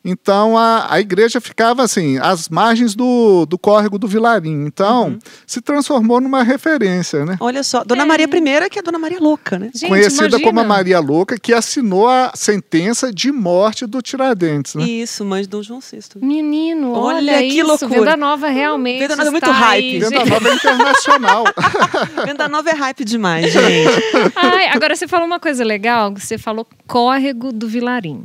Então 0.04 0.58
a, 0.58 0.88
a 0.90 1.00
igreja 1.00 1.42
ficava 1.42 1.84
assim, 1.84 2.18
às 2.20 2.50
margens 2.50 2.96
do, 2.96 3.46
do 3.46 3.58
córrego 3.58 3.98
do 3.98 4.08
Vilarim. 4.08 4.66
Então 4.66 5.10
uhum. 5.10 5.20
se 5.46 5.62
transformou 5.62 6.22
numa 6.22 6.44
referência, 6.44 7.26
né? 7.26 7.38
Olha 7.40 7.64
só, 7.64 7.84
Dona 7.84 8.04
é. 8.04 8.06
Maria 8.06 8.26
I, 8.26 8.70
que 8.70 8.80
é 8.80 8.82
Dona 8.82 9.00
Maria 9.00 9.20
Louca, 9.20 9.60
né? 9.60 9.70
Gente, 9.74 9.90
Conhecida 9.90 10.28
imagina. 10.28 10.44
como 10.44 10.60
a 10.60 10.64
Maria 10.64 11.00
Louca, 11.00 11.38
que 11.38 11.54
assinou 11.54 12.08
a 12.08 12.32
sentença 12.36 13.12
de 13.14 13.32
morte 13.32 13.86
do 13.86 14.02
Tiradentes, 14.02 14.76
né? 14.76 14.84
Isso, 14.84 15.26
mãe 15.26 15.42
de 15.42 15.48
Dom 15.48 15.62
João 15.62 15.80
VI. 15.80 16.00
Menino, 16.22 16.94
olha, 16.94 17.18
olha 17.18 17.40
que 17.40 17.60
isso, 17.60 17.68
loucura. 17.68 17.90
Venda 17.90 18.18
Nova 18.18 18.48
realmente. 18.48 19.00
Venda 19.00 19.16
Nova 19.16 19.30
é 19.30 19.32
muito 19.32 19.52
hype. 19.52 20.00
Venda 20.00 20.26
Nova 20.26 20.50
é 20.50 20.54
internacional. 20.54 21.44
Venda 22.26 22.48
Nova 22.48 22.70
é 22.70 22.74
hype 22.74 23.04
demais, 23.04 23.52
gente. 23.52 23.90
Ai, 24.36 24.68
agora 24.68 24.96
você 24.96 25.08
falou 25.08 25.26
uma 25.26 25.40
coisa 25.40 25.64
legal, 25.64 26.14
você 26.14 26.38
falou 26.38 26.66
córrego 26.88 27.52
do 27.52 27.68
Vilarim. 27.68 28.24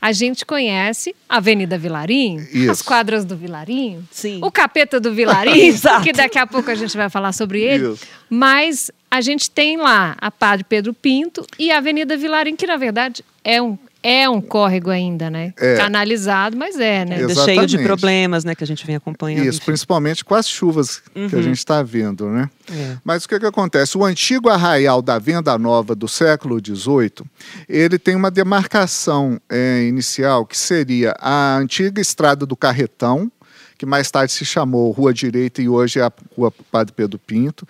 A 0.00 0.12
gente 0.12 0.44
conhece 0.44 1.14
a 1.28 1.36
Avenida 1.36 1.78
Vilarim, 1.78 2.36
Isso. 2.52 2.70
as 2.70 2.82
quadras 2.82 3.24
do 3.24 3.36
Vilarim, 3.36 4.06
Sim. 4.10 4.40
o 4.42 4.50
capeta 4.50 4.98
do 5.00 5.12
Vilarim, 5.12 5.72
que 6.02 6.12
daqui 6.12 6.38
a 6.38 6.46
pouco 6.46 6.70
a 6.70 6.74
gente 6.74 6.96
vai 6.96 7.08
falar 7.08 7.32
sobre 7.32 7.62
ele. 7.62 7.92
Isso. 7.92 8.06
Mas 8.28 8.90
a 9.10 9.20
gente 9.20 9.50
tem 9.50 9.76
lá 9.76 10.16
a 10.20 10.30
Padre 10.30 10.64
Pedro 10.68 10.92
Pinto 10.92 11.46
e 11.58 11.70
a 11.70 11.78
Avenida 11.78 12.16
Vilarim, 12.16 12.56
que 12.56 12.66
na 12.66 12.76
verdade 12.76 13.24
é 13.44 13.60
um 13.62 13.78
é 14.06 14.30
um 14.30 14.40
córrego 14.40 14.88
ainda, 14.88 15.28
né? 15.28 15.52
É. 15.58 15.74
Canalizado, 15.74 16.56
mas 16.56 16.78
é, 16.78 17.04
né? 17.04 17.16
Ainda 17.16 17.34
cheio 17.34 17.66
de 17.66 17.76
problemas, 17.78 18.44
né? 18.44 18.54
Que 18.54 18.62
a 18.62 18.66
gente 18.66 18.86
vem 18.86 18.94
acompanhando. 18.94 19.44
Isso, 19.44 19.60
principalmente 19.60 20.24
com 20.24 20.32
as 20.32 20.48
chuvas 20.48 21.02
uhum. 21.12 21.28
que 21.28 21.34
a 21.34 21.38
uhum. 21.38 21.42
gente 21.44 21.58
está 21.58 21.82
vendo, 21.82 22.28
né? 22.28 22.48
É. 22.70 22.96
Mas 23.02 23.24
o 23.24 23.28
que, 23.28 23.40
que 23.40 23.46
acontece? 23.46 23.98
O 23.98 24.04
antigo 24.04 24.48
arraial 24.48 25.02
da 25.02 25.18
Venda 25.18 25.58
Nova 25.58 25.96
do 25.96 26.06
século 26.06 26.60
XVIII, 26.64 27.28
ele 27.68 27.98
tem 27.98 28.14
uma 28.14 28.30
demarcação 28.30 29.40
é, 29.50 29.82
inicial 29.82 30.46
que 30.46 30.56
seria 30.56 31.12
a 31.18 31.56
antiga 31.56 32.00
estrada 32.00 32.46
do 32.46 32.54
Carretão, 32.54 33.30
que 33.76 33.84
mais 33.84 34.08
tarde 34.08 34.32
se 34.32 34.44
chamou 34.44 34.92
Rua 34.92 35.12
Direita 35.12 35.60
e 35.60 35.68
hoje 35.68 35.98
é 35.98 36.04
a 36.04 36.12
Rua 36.36 36.52
Padre 36.70 36.94
Pedro 36.94 37.18
Pinto, 37.18 37.66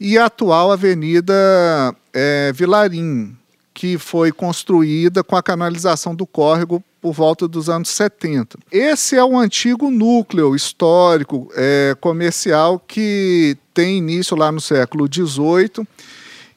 e 0.00 0.18
a 0.18 0.24
atual 0.24 0.72
Avenida 0.72 1.32
é, 2.12 2.52
Vilarim, 2.52 3.37
que 3.78 3.96
foi 3.96 4.32
construída 4.32 5.22
com 5.22 5.36
a 5.36 5.42
canalização 5.42 6.12
do 6.12 6.26
córrego 6.26 6.82
por 7.00 7.12
volta 7.12 7.46
dos 7.46 7.68
anos 7.68 7.90
70. 7.90 8.58
Esse 8.72 9.14
é 9.14 9.24
um 9.24 9.38
antigo 9.38 9.88
núcleo 9.88 10.56
histórico 10.56 11.48
é, 11.54 11.96
comercial 12.00 12.80
que 12.80 13.56
tem 13.72 13.98
início 13.98 14.36
lá 14.36 14.50
no 14.50 14.60
século 14.60 15.06
XVIII 15.06 15.86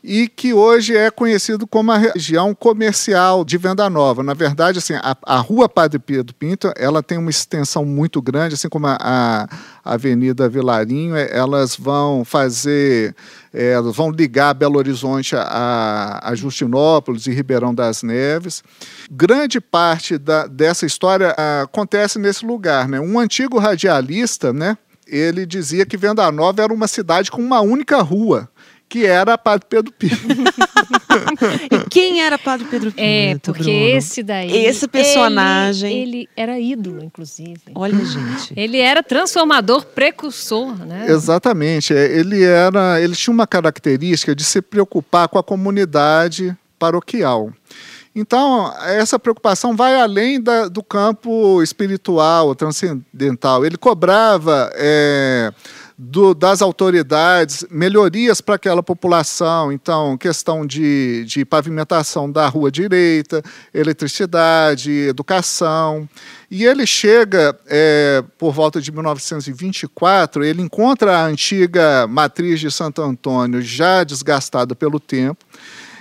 e 0.03 0.27
que 0.27 0.51
hoje 0.51 0.95
é 0.97 1.11
conhecido 1.11 1.67
como 1.67 1.91
a 1.91 1.97
região 1.97 2.55
comercial 2.55 3.45
de 3.45 3.57
Venda 3.57 3.87
Nova. 3.89 4.23
Na 4.23 4.33
verdade, 4.33 4.79
assim, 4.79 4.95
a, 4.95 5.15
a 5.23 5.37
Rua 5.37 5.69
Padre 5.69 5.99
Pedro 5.99 6.33
Pinto, 6.33 6.73
ela 6.75 7.03
tem 7.03 7.17
uma 7.17 7.29
extensão 7.29 7.85
muito 7.85 8.21
grande, 8.21 8.55
assim 8.55 8.67
como 8.67 8.87
a, 8.87 8.97
a 8.99 9.93
Avenida 9.93 10.49
Vilarinho, 10.49 11.15
é, 11.15 11.29
elas 11.31 11.75
vão 11.75 12.25
fazer, 12.25 13.15
é, 13.53 13.79
vão 13.79 14.09
ligar 14.09 14.55
Belo 14.55 14.77
Horizonte 14.77 15.35
a, 15.35 16.19
a 16.23 16.33
Justinópolis 16.33 17.27
e 17.27 17.31
Ribeirão 17.31 17.73
das 17.73 18.01
Neves. 18.01 18.63
Grande 19.09 19.61
parte 19.61 20.17
da, 20.17 20.47
dessa 20.47 20.85
história 20.85 21.35
a, 21.37 21.61
acontece 21.61 22.17
nesse 22.17 22.43
lugar, 22.43 22.87
né? 22.87 22.99
Um 22.99 23.19
antigo 23.19 23.59
radialista, 23.59 24.51
né? 24.51 24.75
Ele 25.05 25.45
dizia 25.45 25.85
que 25.85 25.97
Venda 25.97 26.31
Nova 26.31 26.63
era 26.63 26.73
uma 26.73 26.87
cidade 26.87 27.29
com 27.29 27.41
uma 27.41 27.59
única 27.61 28.01
rua 28.01 28.49
que 28.91 29.05
era 29.05 29.37
Padre 29.37 29.65
Pedro 29.69 29.93
Pinto. 29.93 30.15
e 31.71 31.89
quem 31.89 32.21
era 32.21 32.37
Padre 32.37 32.67
Pedro 32.69 32.91
Pinto? 32.91 33.01
É, 33.01 33.37
porque 33.37 33.63
Bruno? 33.63 33.87
esse 33.87 34.21
daí. 34.21 34.65
Esse 34.65 34.85
personagem. 34.85 35.97
Ele, 35.97 36.17
ele, 36.17 36.29
era 36.35 36.59
ídolo, 36.59 37.01
inclusive. 37.01 37.61
Olha, 37.73 38.03
gente. 38.03 38.53
Ele 38.53 38.79
era 38.79 39.01
transformador 39.01 39.85
precursor, 39.85 40.75
né? 40.85 41.05
Exatamente. 41.07 41.93
É, 41.93 42.05
ele 42.19 42.43
era. 42.43 42.99
Ele 42.99 43.15
tinha 43.15 43.33
uma 43.33 43.47
característica 43.47 44.35
de 44.35 44.43
se 44.43 44.61
preocupar 44.61 45.29
com 45.29 45.39
a 45.39 45.43
comunidade 45.43 46.53
paroquial. 46.77 47.49
Então, 48.13 48.73
essa 48.81 49.17
preocupação 49.17 49.73
vai 49.73 49.95
além 49.95 50.41
da, 50.41 50.67
do 50.67 50.83
campo 50.83 51.63
espiritual, 51.63 52.53
transcendental. 52.53 53.65
Ele 53.65 53.77
cobrava. 53.77 54.69
É, 54.75 55.53
do, 56.03 56.33
das 56.33 56.63
autoridades 56.63 57.63
melhorias 57.69 58.41
para 58.41 58.55
aquela 58.55 58.81
população. 58.81 59.71
Então, 59.71 60.17
questão 60.17 60.65
de, 60.65 61.23
de 61.25 61.45
pavimentação 61.45 62.29
da 62.29 62.47
rua 62.47 62.71
direita, 62.71 63.43
eletricidade, 63.71 64.91
educação. 64.91 66.09
E 66.49 66.65
ele 66.65 66.87
chega, 66.87 67.55
é, 67.67 68.23
por 68.39 68.51
volta 68.51 68.81
de 68.81 68.91
1924, 68.91 70.43
ele 70.43 70.63
encontra 70.63 71.19
a 71.19 71.25
antiga 71.25 72.07
matriz 72.07 72.59
de 72.59 72.71
Santo 72.71 73.03
Antônio 73.03 73.61
já 73.61 74.03
desgastada 74.03 74.73
pelo 74.73 74.99
tempo. 74.99 75.45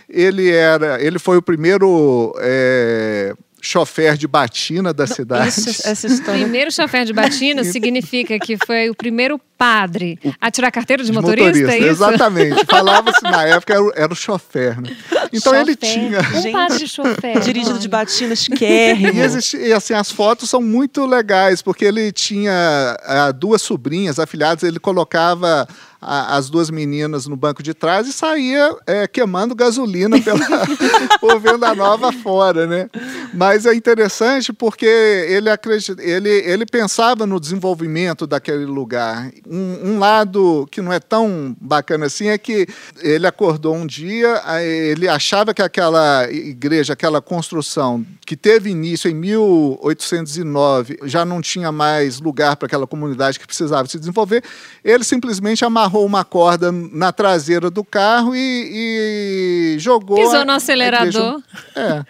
Ele 0.09 0.49
era, 0.49 1.01
ele 1.01 1.19
foi 1.19 1.37
o 1.37 1.43
primeiro 1.43 2.35
é, 2.39 3.35
chofer 3.61 4.17
de 4.17 4.27
batina 4.27 4.93
da 4.93 5.07
cidade. 5.07 5.49
Isso, 5.49 5.87
essa 5.87 6.07
história. 6.07 6.41
Primeiro 6.41 6.73
chofer 6.73 7.05
de 7.05 7.13
batina 7.13 7.63
significa 7.65 8.39
que 8.39 8.57
foi 8.65 8.89
o 8.89 8.95
primeiro 8.95 9.41
padre 9.59 10.19
a 10.41 10.51
tirar 10.51 10.71
carteira 10.71 11.03
de, 11.03 11.11
de 11.11 11.15
motorista, 11.15 11.61
motorista, 11.61 11.85
é 11.85 11.89
Exatamente. 11.89 12.65
Falava-se 12.65 13.23
na 13.23 13.45
época, 13.45 13.75
era, 13.75 13.93
era 13.95 14.13
o 14.13 14.17
chofer, 14.17 14.81
né? 14.81 14.97
Então 15.33 15.53
chofer. 15.53 15.61
ele 15.61 15.77
tinha. 15.77 16.21
Um 16.21 16.41
Gente, 16.41 16.53
padre 16.53 16.89
chofer. 16.89 17.41
Dirigido 17.41 17.79
de 17.79 17.89
batina 17.89 18.35
chiquérrimo. 18.35 19.11
E, 19.21 19.21
existe, 19.21 19.57
e 19.57 19.73
assim, 19.73 19.93
as 19.93 20.11
fotos 20.11 20.49
são 20.49 20.63
muito 20.63 21.05
legais, 21.05 21.61
porque 21.61 21.85
ele 21.85 22.13
tinha 22.13 22.97
uh, 23.03 23.33
duas 23.33 23.61
sobrinhas 23.61 24.19
afilhadas, 24.19 24.63
ele 24.63 24.79
colocava 24.79 25.69
a, 26.01 26.37
as 26.37 26.49
duas 26.49 26.71
meninas 26.71 27.27
no 27.27 27.37
banco 27.37 27.63
de 27.63 27.75
trás 27.75 28.09
e 28.09 28.13
saía 28.13 28.75
é, 28.87 29.07
queimando 29.07 29.55
gasolina 29.55 30.21
pela, 30.21 30.41
por 31.21 31.39
Venda 31.39 31.75
Nova 31.75 32.11
fora, 32.13 32.67
né? 32.67 32.89
Mas 33.35 33.67
é 33.67 33.75
interessante 33.75 34.53
porque 34.53 34.87
ele, 34.87 35.51
acredita, 35.51 36.03
ele, 36.03 36.29
ele 36.29 36.65
pensava 36.65 37.27
no 37.27 37.39
desenvolvimento 37.39 38.27
daquele 38.27 38.65
lugar. 38.65 39.31
Um, 39.47 39.91
um, 39.91 39.99
lado 39.99 40.67
que 40.71 40.81
não 40.81 40.93
é 40.93 40.99
tão 40.99 41.57
bacana 41.61 42.07
assim 42.07 42.29
é 42.29 42.39
que 42.39 42.67
ele 43.01 43.27
acordou 43.27 43.75
um 43.75 43.87
dia, 43.87 44.43
ele 44.63 45.07
achava 45.09 45.53
que 45.53 45.61
aquela 45.63 46.27
igreja, 46.31 46.95
aquela 46.95 47.21
construção 47.21 48.05
que 48.25 48.37
teve 48.37 48.71
início 48.71 49.11
em 49.11 49.15
1809, 49.15 50.99
já 51.05 51.25
não 51.25 51.41
tinha 51.43 51.73
mais 51.73 52.21
lugar 52.21 52.57
para 52.57 52.67
aquela 52.67 52.87
comunidade 52.87 53.39
que 53.39 53.47
precisava 53.47 53.89
se 53.89 53.99
desenvolver. 53.99 54.43
Ele 54.85 55.03
simplesmente 55.05 55.65
amarrou 55.65 55.90
uma 55.99 56.25
corda 56.25 56.71
na 56.73 57.13
traseira 57.13 57.71
do 57.71 57.85
carro 57.85 58.35
e, 58.35 59.75
e 59.75 59.79
jogou. 59.79 60.17
Pisou 60.17 60.45
no 60.45 60.53
acelerador. 60.53 61.43
É. 61.75 62.05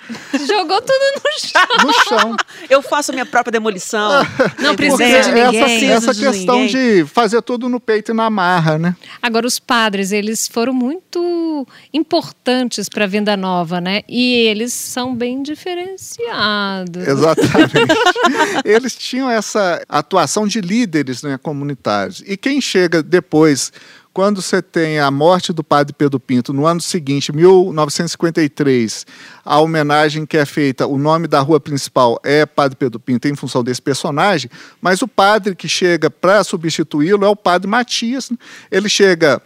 jogou 0.46 0.80
tudo 0.80 1.04
no 1.24 1.40
chão. 1.40 1.60
No 1.80 1.92
chão. 1.92 2.36
Eu 2.68 2.82
faço 2.82 3.12
minha 3.12 3.26
própria 3.26 3.52
demolição. 3.52 4.10
não 4.58 4.76
precisa 4.76 5.22
de 5.22 5.32
ninguém. 5.32 5.90
Essa, 5.90 6.10
essa 6.10 6.14
questão 6.14 6.66
de 6.66 7.04
fazer 7.06 7.40
tudo 7.42 7.68
no 7.68 7.80
peito 7.80 8.12
e 8.12 8.14
na 8.14 8.28
marra, 8.28 8.78
né? 8.78 8.96
Agora, 9.20 9.46
os 9.46 9.58
padres, 9.58 10.12
eles 10.12 10.46
foram 10.46 10.72
muito 10.72 11.66
importantes 11.92 12.88
para 12.88 13.04
a 13.04 13.08
Venda 13.08 13.36
Nova, 13.36 13.80
né? 13.80 14.02
E 14.08 14.34
eles 14.34 14.72
são 14.72 15.14
bem 15.14 15.42
diferenciados. 15.42 17.06
Exatamente. 17.06 17.74
eles 18.64 18.94
tinham 18.94 19.30
essa 19.30 19.82
atuação 19.88 20.46
de 20.46 20.60
líderes 20.60 21.22
né, 21.22 21.38
comunitários. 21.38 22.22
E 22.26 22.36
quem 22.36 22.60
chega 22.60 23.02
depois 23.02 23.69
quando 24.12 24.42
você 24.42 24.60
tem 24.60 24.98
a 24.98 25.08
morte 25.10 25.52
do 25.52 25.62
padre 25.62 25.94
Pedro 25.96 26.18
Pinto 26.18 26.52
no 26.52 26.66
ano 26.66 26.80
seguinte, 26.80 27.32
1953, 27.32 29.06
a 29.44 29.60
homenagem 29.60 30.26
que 30.26 30.36
é 30.36 30.44
feita, 30.44 30.84
o 30.86 30.98
nome 30.98 31.28
da 31.28 31.38
rua 31.40 31.60
principal 31.60 32.20
é 32.24 32.44
Padre 32.44 32.76
Pedro 32.76 32.98
Pinto 32.98 33.28
em 33.28 33.36
função 33.36 33.62
desse 33.62 33.80
personagem, 33.80 34.50
mas 34.80 35.00
o 35.00 35.06
padre 35.08 35.54
que 35.54 35.68
chega 35.68 36.10
para 36.10 36.42
substituí-lo 36.42 37.24
é 37.24 37.28
o 37.28 37.36
padre 37.36 37.68
Matias. 37.68 38.32
Ele 38.70 38.88
chega 38.88 39.40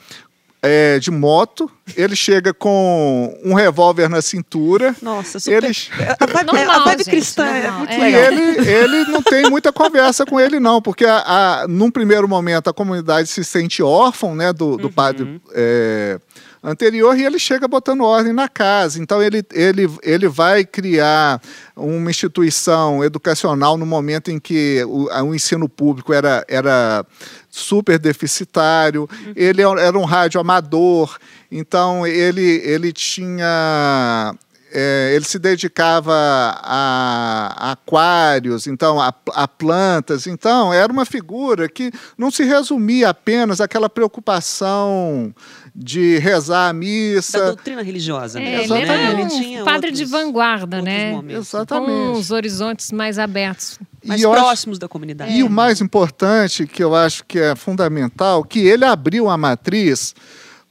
é, 0.67 0.99
de 0.99 1.11
moto, 1.11 1.71
ele 1.95 2.17
chega 2.17 2.55
com 2.55 3.39
um 3.45 3.53
revólver 3.53 4.09
na 4.09 4.23
cintura. 4.23 4.97
Nossa, 5.03 5.39
super... 5.39 5.63
Ele... 5.63 5.77
A 6.19 6.25
vibe, 6.25 6.53
normal, 6.53 6.81
a 6.81 6.85
vibe 6.85 7.05
cristã 7.05 7.45
é 7.45 7.71
muito 7.71 7.93
é. 7.93 7.99
legal. 7.99 8.21
E 8.21 8.25
ele, 8.25 8.71
ele 8.71 9.05
não 9.11 9.23
tem 9.23 9.51
muita 9.51 9.71
conversa 9.71 10.25
com 10.25 10.41
ele, 10.41 10.59
não, 10.59 10.81
porque 10.81 11.05
a, 11.05 11.23
a, 11.27 11.69
num 11.69 11.91
primeiro 11.91 12.27
momento 12.27 12.71
a 12.71 12.73
comunidade 12.73 13.29
se 13.29 13.45
sente 13.45 13.83
órfão 13.83 14.35
né, 14.35 14.55
do, 14.55 14.79
do 14.79 14.87
uhum. 14.87 14.93
padre 14.93 15.41
é, 15.53 16.19
anterior 16.63 17.17
e 17.19 17.25
ele 17.25 17.39
chega 17.39 17.69
botando 17.69 18.01
ordem 18.03 18.33
na 18.33 18.49
casa. 18.49 18.99
Então 18.99 19.23
ele, 19.23 19.45
ele, 19.53 19.91
ele 20.03 20.29
vai 20.29 20.65
criar 20.65 21.43
uma 21.77 22.11
instituição 22.11 23.05
educacional 23.05 23.77
no 23.77 23.85
momento 23.85 24.31
em 24.31 24.41
que 24.41 24.83
o, 24.87 25.09
o 25.11 25.35
ensino 25.35 25.69
público 25.69 26.13
era, 26.13 26.43
era 26.49 27.05
super 27.55 28.01
deficitário, 28.01 29.03
uhum. 29.03 29.33
ele 29.37 29.63
é 29.63 29.65
era 29.65 29.97
um 29.97 30.05
rádio 30.05 30.41
amador, 30.41 31.17
então 31.51 32.05
ele, 32.05 32.61
ele 32.65 32.93
tinha. 32.93 34.35
É, 34.77 35.13
ele 35.15 35.25
se 35.25 35.39
dedicava 35.39 36.13
a, 36.13 37.55
a 37.57 37.73
aquários, 37.73 38.67
então 38.67 39.01
a, 39.01 39.15
a, 39.33 39.47
plantas, 39.47 40.27
então 40.27 40.75
era 40.75 40.93
uma 40.93 41.05
figura 41.05 41.69
que 41.69 41.93
não 42.19 42.29
se 42.29 42.43
resumia 42.43 43.11
apenas 43.11 43.61
àquela 43.61 43.89
preocupação 43.89 45.33
de 45.75 46.19
rezar 46.19 46.69
a 46.69 46.73
missa. 46.73 47.39
Da 47.39 47.47
doutrina 47.47 47.83
religiosa 47.83 48.41
é, 48.41 48.59
mesmo, 48.59 48.77
ele 48.77 48.87
né? 48.87 49.13
Ele 49.13 49.29
tinha 49.29 49.63
um 49.63 49.65
padre 49.65 49.89
outros, 49.89 49.99
de 49.99 50.05
vanguarda, 50.05 50.81
né? 50.81 51.11
Momentos. 51.11 51.49
Exatamente. 51.49 51.91
Com 51.91 52.13
os 52.13 52.31
horizontes 52.31 52.93
mais 52.93 53.19
abertos. 53.19 53.81
Mais 54.05 54.21
e 54.21 54.25
próximos 54.25 54.77
acho, 54.77 54.81
da 54.81 54.89
comunidade. 54.89 55.33
E 55.33 55.41
é. 55.41 55.45
o 55.45 55.51
mais 55.51 55.81
importante, 55.81 56.67
que 56.67 56.83
eu 56.83 56.95
acho 56.95 57.25
que 57.25 57.39
é 57.39 57.57
fundamental, 57.57 58.45
que 58.45 58.61
ele 58.61 58.85
abriu 58.85 59.29
a 59.29 59.37
matriz 59.37 60.15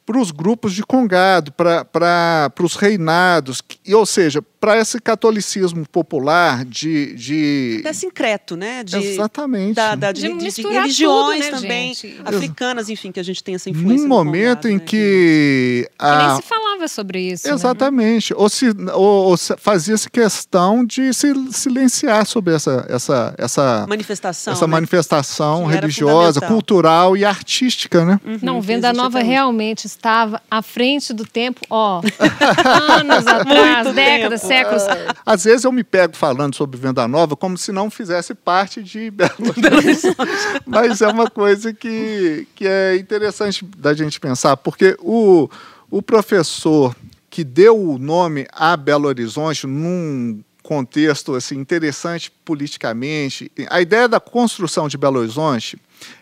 para 0.06 0.18
os 0.18 0.32
grupos 0.32 0.74
de 0.74 0.84
congado, 0.84 1.52
para 1.52 2.54
os 2.62 2.76
reinados, 2.76 3.62
que, 3.62 3.94
ou 3.94 4.06
seja, 4.06 4.42
para 4.64 4.80
esse 4.80 4.98
catolicismo 4.98 5.86
popular 5.86 6.64
de. 6.64 7.14
de... 7.16 7.80
Até 7.82 7.92
sincreto, 7.92 8.56
né? 8.56 8.82
De, 8.82 8.96
Exatamente. 8.96 9.74
Da, 9.74 9.94
da, 9.94 10.14
de, 10.14 10.38
de, 10.38 10.52
de 10.52 10.62
religiões 10.62 11.50
também, 11.50 11.94
gente? 11.94 12.22
africanas, 12.24 12.88
enfim, 12.88 13.12
que 13.12 13.20
a 13.20 13.24
gente 13.24 13.44
tem 13.44 13.56
essa 13.56 13.70
influência. 13.70 14.04
Num 14.04 14.08
momento 14.08 14.62
congado, 14.62 14.70
em 14.70 14.76
né? 14.76 14.84
que. 14.86 15.90
A... 16.00 16.12
Que 16.12 16.28
nem 16.28 16.36
se 16.38 16.42
falava 16.44 16.88
sobre 16.88 17.20
isso. 17.20 17.46
Né? 17.46 17.54
Exatamente. 17.54 18.32
Né? 18.32 18.40
Ou, 18.40 18.48
se, 18.48 18.68
ou, 18.94 19.32
ou 19.32 19.38
fazia-se 19.38 20.10
questão 20.10 20.86
de 20.86 21.14
se 21.14 21.34
silenciar 21.52 22.26
sobre 22.26 22.54
essa, 22.54 22.86
essa, 22.88 23.36
essa 23.38 23.86
manifestação, 23.86 24.54
essa 24.54 24.66
né? 24.66 24.72
manifestação 24.72 25.66
religiosa, 25.66 26.40
cultural 26.40 27.18
e 27.18 27.26
artística, 27.26 28.06
né? 28.06 28.18
Uhum, 28.26 28.40
Não, 28.42 28.62
Venda 28.62 28.94
Nova 28.94 29.20
realmente 29.20 29.88
estava 29.88 30.42
à 30.50 30.62
frente 30.62 31.12
do 31.12 31.26
tempo, 31.26 31.60
ó, 31.70 32.00
anos 32.98 33.28
atrás, 33.28 33.88
Muito 33.88 33.96
décadas, 33.96 34.40
tempo. 34.40 34.53
Séculos. 34.54 34.84
Às 35.26 35.44
vezes 35.44 35.64
eu 35.64 35.72
me 35.72 35.84
pego 35.84 36.16
falando 36.16 36.56
sobre 36.56 36.80
Venda 36.80 37.08
Nova 37.08 37.36
como 37.36 37.58
se 37.58 37.72
não 37.72 37.90
fizesse 37.90 38.34
parte 38.34 38.82
de 38.82 39.10
Belo 39.12 39.32
Horizonte. 39.40 40.18
Mas 40.66 41.02
é 41.02 41.08
uma 41.08 41.30
coisa 41.30 41.74
que, 41.74 42.48
que 42.56 42.68
é 42.68 42.96
interessante 42.96 43.66
da 43.78 43.94
gente 43.94 44.20
pensar, 44.20 44.58
porque 44.58 44.96
o, 45.00 45.50
o 45.90 46.02
professor 46.02 46.96
que 47.30 47.44
deu 47.44 47.80
o 47.80 47.98
nome 47.98 48.46
a 48.52 48.78
Belo 48.78 49.08
Horizonte 49.08 49.66
num 49.66 50.44
contexto 50.62 51.36
assim 51.36 51.58
interessante 51.58 52.32
politicamente, 52.46 53.52
a 53.70 53.82
ideia 53.82 54.08
da 54.08 54.20
construção 54.20 54.88
de 54.88 54.98
Belo 54.98 55.20
Horizonte, 55.20 55.78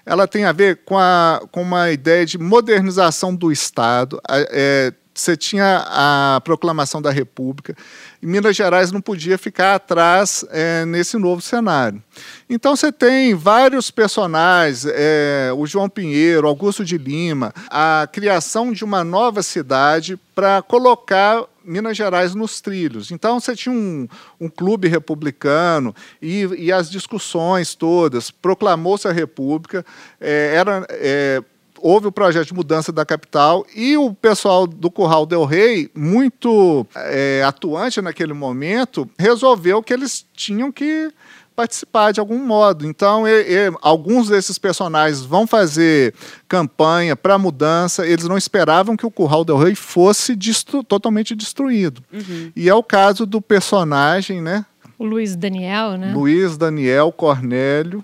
ela 0.05 0.27
tem 0.27 0.45
a 0.45 0.51
ver 0.51 0.81
com, 0.83 0.97
a, 0.97 1.41
com 1.51 1.61
uma 1.61 1.91
ideia 1.91 2.25
de 2.25 2.38
modernização 2.38 3.35
do 3.35 3.51
Estado, 3.51 4.19
é, 4.27 4.91
você 5.13 5.35
tinha 5.35 5.83
a 5.87 6.41
proclamação 6.43 7.01
da 7.01 7.11
República 7.11 7.75
e 8.21 8.25
Minas 8.25 8.55
Gerais 8.55 8.91
não 8.91 9.01
podia 9.01 9.37
ficar 9.37 9.75
atrás 9.75 10.45
é, 10.49 10.85
nesse 10.85 11.17
novo 11.17 11.41
cenário. 11.41 12.01
Então 12.49 12.75
você 12.75 12.91
tem 12.91 13.35
vários 13.35 13.91
personagens, 13.91 14.85
é, 14.87 15.51
o 15.55 15.65
João 15.65 15.89
Pinheiro, 15.89 16.47
Augusto 16.47 16.85
de 16.85 16.97
Lima, 16.97 17.53
a 17.69 18.07
criação 18.11 18.71
de 18.71 18.83
uma 18.83 19.03
nova 19.03 19.43
cidade 19.43 20.17
para 20.33 20.61
colocar 20.61 21.45
Minas 21.63 21.95
Gerais 21.95 22.33
nos 22.33 22.61
trilhos. 22.61 23.11
Então 23.11 23.39
você 23.39 23.55
tinha 23.55 23.73
um, 23.73 24.07
um 24.39 24.49
clube 24.49 24.87
republicano 24.87 25.93
e, 26.21 26.47
e, 26.57 26.71
as 26.71 26.89
discussões 26.89 27.75
todas, 27.75 28.31
proclamou-se 28.31 29.07
a 29.07 29.11
República, 29.11 29.85
é, 30.19 30.53
era 30.55 30.85
é, 30.89 31.43
houve 31.81 32.07
o 32.07 32.11
projeto 32.11 32.47
de 32.47 32.53
mudança 32.53 32.91
da 32.91 33.05
capital 33.05 33.65
e 33.75 33.97
o 33.97 34.13
pessoal 34.13 34.65
do 34.67 34.89
Curral 34.89 35.25
del 35.25 35.45
Rei, 35.45 35.89
muito 35.95 36.85
é, 36.95 37.43
atuante 37.45 38.01
naquele 38.01 38.33
momento, 38.33 39.09
resolveu 39.17 39.81
que 39.81 39.93
eles 39.93 40.25
tinham 40.33 40.71
que 40.71 41.11
participar 41.55 42.11
de 42.11 42.19
algum 42.19 42.39
modo. 42.39 42.85
Então, 42.85 43.27
e, 43.27 43.41
e, 43.41 43.73
alguns 43.81 44.29
desses 44.29 44.57
personagens 44.57 45.21
vão 45.21 45.45
fazer 45.45 46.13
campanha 46.47 47.15
para 47.15 47.38
mudança. 47.38 48.07
Eles 48.07 48.27
não 48.27 48.38
esperavam 48.38 48.95
que 48.95 49.05
o 49.05 49.11
Curral 49.11 49.43
del 49.43 49.57
Rei 49.57 49.75
fosse 49.75 50.35
destru 50.35 50.83
totalmente 50.83 51.35
destruído. 51.35 52.01
Uhum. 52.11 52.51
E 52.55 52.69
é 52.69 52.73
o 52.73 52.83
caso 52.83 53.25
do 53.25 53.41
personagem, 53.41 54.41
né? 54.41 54.65
O 54.97 55.05
Luiz 55.05 55.35
Daniel, 55.35 55.97
né? 55.97 56.13
Luiz 56.13 56.57
Daniel 56.57 57.11
Cornélio, 57.11 58.03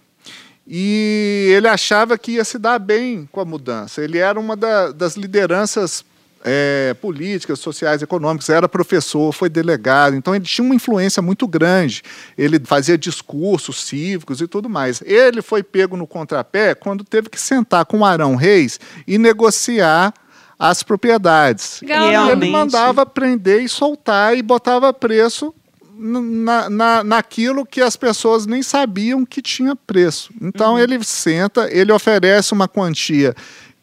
e 0.67 1.53
ele 1.55 1.67
achava 1.67 2.17
que 2.17 2.33
ia 2.33 2.43
se 2.43 2.59
dar 2.59 2.77
bem 2.77 3.27
com 3.31 3.39
a 3.39 3.45
mudança. 3.45 4.03
Ele 4.03 4.17
era 4.17 4.37
uma 4.37 4.55
da, 4.55 4.91
das 4.91 5.15
lideranças 5.15 6.03
é, 6.43 6.93
políticas, 7.01 7.59
sociais, 7.59 8.01
econômicas, 8.01 8.49
era 8.49 8.67
professor, 8.67 9.31
foi 9.31 9.49
delegado, 9.49 10.15
então 10.15 10.35
ele 10.35 10.45
tinha 10.45 10.63
uma 10.63 10.75
influência 10.75 11.21
muito 11.21 11.47
grande. 11.47 12.03
Ele 12.37 12.59
fazia 12.63 12.97
discursos 12.97 13.81
cívicos 13.83 14.41
e 14.41 14.47
tudo 14.47 14.69
mais. 14.69 15.01
Ele 15.05 15.41
foi 15.41 15.63
pego 15.63 15.95
no 15.95 16.05
contrapé 16.05 16.75
quando 16.75 17.03
teve 17.03 17.29
que 17.29 17.39
sentar 17.39 17.85
com 17.85 18.05
Arão 18.05 18.35
Reis 18.35 18.79
e 19.07 19.17
negociar 19.17 20.13
as 20.59 20.83
propriedades. 20.83 21.79
Legal, 21.81 22.31
ele 22.31 22.49
mandava 22.49 23.05
prender 23.05 23.61
e 23.61 23.69
soltar 23.69 24.35
e 24.35 24.41
botava 24.41 24.91
preço 24.93 25.53
na, 25.97 26.69
na, 26.69 27.03
naquilo 27.03 27.65
que 27.65 27.81
as 27.81 27.95
pessoas 27.95 28.45
nem 28.45 28.61
sabiam 28.61 29.25
que 29.25 29.41
tinha 29.41 29.75
preço. 29.75 30.31
Então 30.41 30.73
uhum. 30.73 30.79
ele 30.79 31.03
senta, 31.03 31.67
ele 31.71 31.91
oferece 31.91 32.53
uma 32.53 32.67
quantia 32.67 33.35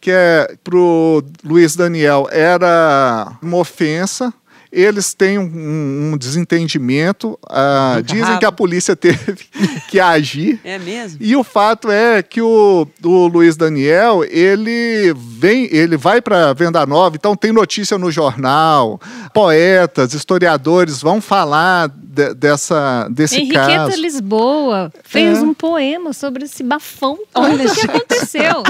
que 0.04 0.10
é 0.10 0.54
para 0.62 0.76
o 0.76 1.22
Luiz 1.42 1.74
Daniel 1.74 2.28
era 2.30 3.38
uma 3.40 3.56
ofensa, 3.56 4.34
eles 4.74 5.14
têm 5.14 5.38
um, 5.38 6.12
um 6.12 6.18
desentendimento. 6.18 7.38
Uh, 7.44 8.02
dizem 8.02 8.38
que 8.38 8.44
a 8.44 8.50
polícia 8.50 8.94
teve 8.96 9.46
que 9.88 10.00
agir. 10.00 10.60
É 10.64 10.78
mesmo? 10.78 11.18
E 11.20 11.36
o 11.36 11.44
fato 11.44 11.90
é 11.90 12.22
que 12.22 12.42
o, 12.42 12.86
o 13.02 13.26
Luiz 13.28 13.56
Daniel, 13.56 14.24
ele 14.24 15.14
vem, 15.16 15.68
ele 15.70 15.96
vai 15.96 16.20
para 16.20 16.52
Venda 16.52 16.84
Nova, 16.84 17.14
então 17.14 17.36
tem 17.36 17.52
notícia 17.52 17.96
no 17.96 18.10
jornal, 18.10 19.00
poetas, 19.32 20.12
historiadores 20.12 21.00
vão 21.00 21.20
falar 21.20 21.88
de, 21.88 22.34
dessa, 22.34 23.08
desse 23.10 23.36
Henriqueta 23.36 23.60
caso. 23.60 23.70
Henriqueta 23.72 24.00
Lisboa 24.00 24.92
fez 25.04 25.38
é. 25.38 25.42
um 25.42 25.54
poema 25.54 26.12
sobre 26.12 26.44
esse 26.44 26.62
bafão. 26.62 27.18
Olha 27.34 27.66
o 27.66 27.74
que 27.74 27.86
aconteceu. 27.86 28.62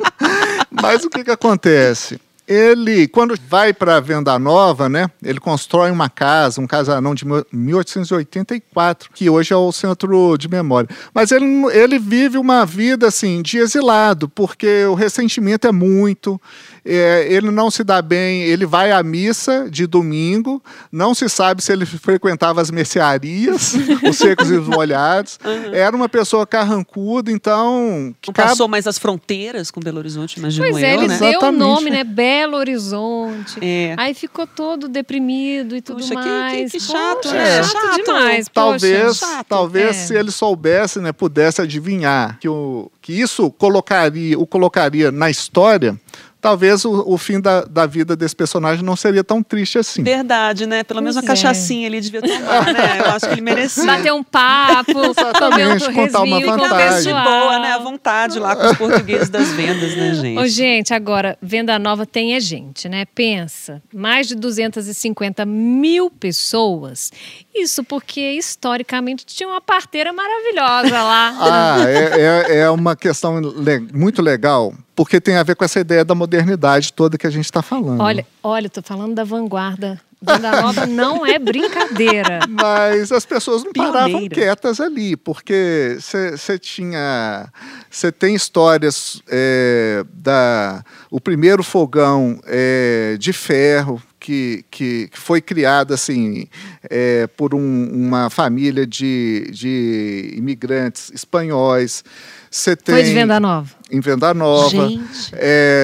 Mas 0.70 1.04
o 1.04 1.10
que, 1.10 1.24
que 1.24 1.30
acontece? 1.30 2.20
Ele, 2.50 3.06
quando 3.06 3.38
vai 3.48 3.72
para 3.72 4.00
Venda 4.00 4.36
Nova, 4.36 4.88
né, 4.88 5.08
ele 5.22 5.38
constrói 5.38 5.92
uma 5.92 6.10
casa, 6.10 6.60
um 6.60 6.66
casarão 6.66 7.14
de 7.14 7.24
1884, 7.52 9.08
que 9.14 9.30
hoje 9.30 9.52
é 9.52 9.56
o 9.56 9.70
centro 9.70 10.36
de 10.36 10.48
memória. 10.48 10.90
Mas 11.14 11.30
ele, 11.30 11.44
ele 11.72 11.96
vive 11.96 12.38
uma 12.38 12.66
vida 12.66 13.06
assim 13.06 13.40
de 13.40 13.58
exilado, 13.58 14.28
porque 14.28 14.84
o 14.86 14.94
ressentimento 14.94 15.68
é 15.68 15.72
muito, 15.72 16.40
é, 16.84 17.26
ele 17.30 17.50
não 17.50 17.70
se 17.70 17.84
dá 17.84 18.00
bem, 18.00 18.42
ele 18.42 18.66
vai 18.66 18.92
à 18.92 19.02
missa 19.02 19.68
de 19.70 19.86
domingo, 19.86 20.62
não 20.90 21.14
se 21.14 21.28
sabe 21.28 21.62
se 21.62 21.72
ele 21.72 21.84
frequentava 21.84 22.60
as 22.60 22.70
mercearias, 22.70 23.74
os 24.08 24.16
secos 24.16 24.50
e 24.50 24.54
os 24.54 24.66
molhados. 24.66 25.38
Uhum. 25.44 25.74
Era 25.74 25.94
uma 25.94 26.08
pessoa 26.08 26.46
carrancuda, 26.46 27.30
então. 27.30 28.14
Não 28.26 28.34
passou 28.34 28.68
mais 28.68 28.86
as 28.86 28.98
fronteiras 28.98 29.70
com 29.70 29.80
Belo 29.80 29.98
Horizonte, 29.98 30.38
imagino 30.38 30.66
pois 30.68 30.82
é, 30.82 30.94
eu, 30.94 30.98
ele 30.98 31.08
né? 31.08 31.18
deu 31.18 31.40
o 31.40 31.52
nome, 31.52 31.90
né? 31.90 32.04
Belo 32.04 32.56
Horizonte. 32.56 33.58
É. 33.60 33.94
Aí 33.98 34.14
ficou 34.14 34.46
todo 34.46 34.88
deprimido 34.88 35.76
e 35.76 35.80
tudo 35.80 36.00
Poxa, 36.00 36.14
mais. 36.14 36.52
Que, 36.52 36.64
que, 36.64 36.70
que 36.78 36.80
chato, 36.80 37.22
Poxa, 37.22 37.34
né? 37.34 37.58
É. 37.58 37.62
Chato, 37.62 38.04
demais. 38.04 38.46
Talvez, 38.52 39.16
chato. 39.16 39.46
talvez 39.48 39.88
é. 39.88 39.92
se 39.92 40.14
ele 40.14 40.30
soubesse, 40.30 41.00
né, 41.00 41.12
pudesse 41.12 41.60
adivinhar 41.60 42.38
que, 42.40 42.48
o, 42.48 42.90
que 43.00 43.12
isso 43.12 43.50
colocaria, 43.50 44.38
o 44.38 44.46
colocaria 44.46 45.10
na 45.10 45.30
história 45.30 45.98
talvez 46.40 46.84
o, 46.84 47.04
o 47.06 47.18
fim 47.18 47.40
da, 47.40 47.62
da, 47.62 47.86
vida 47.86 48.16
desse 48.16 48.34
personagem 48.34 48.84
não 48.84 48.96
seria 48.96 49.22
tão 49.22 49.42
triste 49.42 49.78
assim. 49.78 50.02
Verdade, 50.02 50.66
né? 50.66 50.82
Pelo 50.82 51.00
menos 51.00 51.16
uma 51.16 51.22
é. 51.22 51.26
cachaçinha 51.26 51.86
ele 51.86 52.00
devia 52.00 52.22
tomar, 52.22 52.72
né? 52.72 53.00
Eu 53.00 53.10
acho 53.12 53.26
que 53.26 53.34
ele 53.34 53.40
merecia. 53.40 53.84
Bater 53.84 54.12
um 54.12 54.22
papo, 54.22 54.92
comer 55.38 55.68
um 55.68 55.92
contar 55.92 56.22
uma 56.22 56.40
vantagem. 56.40 57.14
de 57.14 57.22
boa, 57.22 57.58
né? 57.58 57.72
À 57.72 57.78
vontade 57.78 58.38
lá 58.38 58.56
com 58.56 58.66
os 58.66 58.78
portugueses 58.78 59.28
das 59.28 59.48
vendas, 59.48 59.94
né, 59.96 60.14
gente? 60.14 60.38
Ô, 60.38 60.46
gente, 60.46 60.94
agora, 60.94 61.36
Venda 61.42 61.78
Nova 61.78 62.06
tem 62.06 62.34
é 62.34 62.40
gente, 62.40 62.88
né? 62.88 63.04
Pensa, 63.14 63.82
mais 63.92 64.26
de 64.26 64.34
250 64.34 65.44
mil 65.44 66.10
pessoas. 66.10 67.10
Isso 67.54 67.84
porque, 67.84 68.32
historicamente, 68.32 69.26
tinha 69.26 69.48
uma 69.48 69.60
parteira 69.60 70.12
maravilhosa 70.12 71.02
lá. 71.02 71.36
Ah, 71.40 71.84
é, 71.86 72.20
é, 72.20 72.58
é 72.60 72.70
uma 72.70 72.96
questão 72.96 73.40
le 73.40 73.80
muito 73.92 74.22
legal, 74.22 74.72
porque 74.94 75.20
tem 75.20 75.36
a 75.36 75.42
ver 75.42 75.56
com 75.56 75.64
essa 75.64 75.80
ideia 75.80 76.04
da 76.04 76.14
modernidade 76.14 76.92
toda 76.92 77.16
que 77.16 77.26
a 77.26 77.30
gente 77.30 77.44
está 77.44 77.62
falando. 77.62 78.00
Olha, 78.00 78.26
olha, 78.42 78.66
estou 78.66 78.82
falando 78.82 79.14
da 79.14 79.24
vanguarda. 79.24 80.00
Venda 80.22 80.60
Nova 80.60 80.86
não 80.86 81.24
é 81.24 81.38
brincadeira. 81.38 82.40
Mas 82.48 83.10
as 83.10 83.24
pessoas 83.24 83.64
não 83.64 83.72
Pioneira. 83.72 83.98
paravam 83.98 84.28
quietas 84.28 84.78
ali, 84.78 85.16
porque 85.16 85.96
você 85.98 86.58
tinha. 86.58 87.48
Você 87.88 88.12
tem 88.12 88.34
histórias 88.34 89.22
é, 89.28 90.04
da. 90.12 90.84
O 91.10 91.20
primeiro 91.20 91.62
fogão 91.62 92.38
é, 92.44 93.16
de 93.18 93.32
ferro, 93.32 94.00
que, 94.20 94.64
que, 94.70 95.08
que, 95.08 95.18
foi 95.18 95.40
criado 95.40 95.94
assim 95.94 96.46
é, 96.88 97.26
por 97.26 97.54
um, 97.54 97.88
uma 97.90 98.28
família 98.28 98.86
de, 98.86 99.50
de 99.50 100.34
imigrantes 100.36 101.10
espanhóis. 101.12 102.04
Você 102.50 102.74
tem 102.74 102.96
Foi 102.96 103.04
de 103.04 103.14
Venda 103.14 103.38
Nova. 103.38 103.70
Em 103.90 104.00
Venda 104.00 104.34
Nova. 104.34 104.88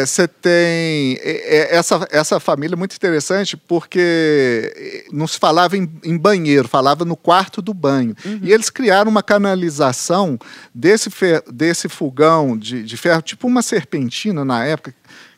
Você 0.05 0.22
é, 0.22 0.27
tem 0.27 1.18
é, 1.22 1.70
é, 1.72 1.77
essa, 1.77 2.07
essa 2.11 2.40
família 2.40 2.75
é 2.75 2.77
muito 2.77 2.94
interessante 2.94 3.57
porque 3.57 5.07
não 5.12 5.27
se 5.27 5.38
falava 5.38 5.77
em, 5.77 5.88
em 6.05 6.18
banheiro, 6.18 6.68
falava 6.68 7.05
no 7.05 7.16
quarto 7.16 7.62
do 7.62 7.72
banho. 7.72 8.14
Uhum. 8.25 8.40
E 8.42 8.53
eles 8.53 8.68
criaram 8.68 9.11
uma 9.11 9.22
canalização 9.22 10.38
desse, 10.75 11.09
fer, 11.09 11.42
desse 11.51 11.88
fogão 11.88 12.59
de, 12.59 12.83
de 12.83 12.96
ferro, 12.96 13.22
tipo 13.22 13.46
uma 13.46 13.62
serpentina 13.62 14.44
na 14.44 14.64
época, 14.64 14.92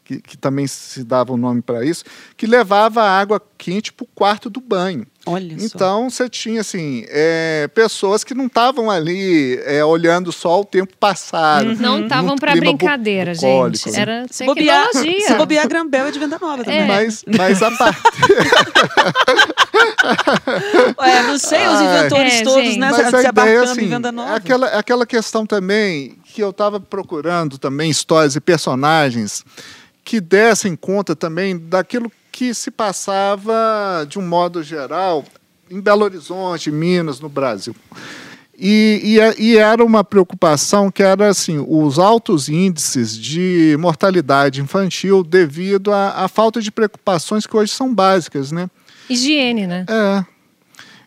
que, 0.08 0.20
que, 0.22 0.38
também 0.38 0.66
se 0.66 1.04
dava 1.04 1.32
o 1.32 1.34
um 1.34 1.38
nome 1.38 1.60
para 1.60 1.84
isso, 1.84 2.02
que 2.34 2.46
levava 2.46 3.02
a 3.02 3.20
água 3.20 3.42
quente 3.58 3.92
para 3.92 4.04
o 4.04 4.08
quarto 4.14 4.48
do 4.48 4.58
banho. 4.58 5.06
Olha 5.26 5.54
então 5.60 6.08
você 6.08 6.26
tinha 6.26 6.62
assim 6.62 7.04
é, 7.08 7.68
pessoas 7.74 8.24
que 8.24 8.32
não 8.32 8.46
estavam 8.46 8.90
ali 8.90 9.60
é, 9.66 9.84
olhando 9.84 10.32
só 10.32 10.60
o 10.60 10.64
tempo 10.64 10.96
passado. 10.96 11.68
Uhum. 11.68 11.76
Não 11.76 12.02
estavam 12.02 12.36
para 12.36 12.56
brincadeira, 12.56 13.34
gente. 13.34 13.90
Né? 13.90 14.00
Era 14.00 14.24
se 14.30 14.46
bobear, 14.46 14.88
se 14.94 15.34
bobear 15.34 15.68
Grambel 15.68 16.06
é 16.06 16.10
de 16.10 16.18
venda 16.18 16.38
nova 16.40 16.64
também. 16.64 16.80
É. 16.80 16.86
Mas, 16.86 17.22
mas 17.26 17.62
a 17.62 17.70
parte. 17.72 18.00
Ué, 20.98 21.22
não 21.24 21.38
sei, 21.38 21.66
os 21.66 21.82
inventores 21.82 22.34
é, 22.34 22.44
todos, 22.44 22.64
gente. 22.64 22.78
né? 22.78 22.90
Mas 22.90 23.10
se 23.10 23.28
ideia, 23.28 23.62
assim, 23.62 23.82
em 23.82 23.88
venda 23.88 24.10
nova. 24.10 24.34
Aquela, 24.34 24.68
aquela 24.68 25.04
questão 25.04 25.44
também 25.44 26.16
que 26.24 26.42
eu 26.42 26.48
estava 26.50 26.80
procurando 26.80 27.58
também 27.58 27.90
histórias 27.90 28.36
e 28.36 28.40
personagens 28.40 29.44
que 30.08 30.22
dessem 30.22 30.74
conta 30.74 31.14
também 31.14 31.58
daquilo 31.58 32.10
que 32.32 32.54
se 32.54 32.70
passava, 32.70 34.06
de 34.08 34.18
um 34.18 34.26
modo 34.26 34.62
geral, 34.62 35.22
em 35.70 35.82
Belo 35.82 36.02
Horizonte, 36.02 36.70
Minas, 36.70 37.20
no 37.20 37.28
Brasil. 37.28 37.76
E, 38.58 39.02
e, 39.04 39.42
e, 39.50 39.58
era 39.58 39.84
uma 39.84 40.02
preocupação 40.02 40.90
que 40.90 41.02
era 41.02 41.28
assim 41.28 41.62
os 41.68 41.98
altos 41.98 42.48
índices 42.48 43.18
de 43.18 43.76
mortalidade 43.78 44.62
infantil 44.62 45.22
devido 45.22 45.92
à, 45.92 46.24
à 46.24 46.26
falta 46.26 46.62
de 46.62 46.72
preocupações 46.72 47.46
que 47.46 47.54
hoje 47.54 47.72
são 47.72 47.94
básicas, 47.94 48.50
né? 48.50 48.70
Higiene, 49.10 49.66
né? 49.66 49.84
É. 49.86 50.24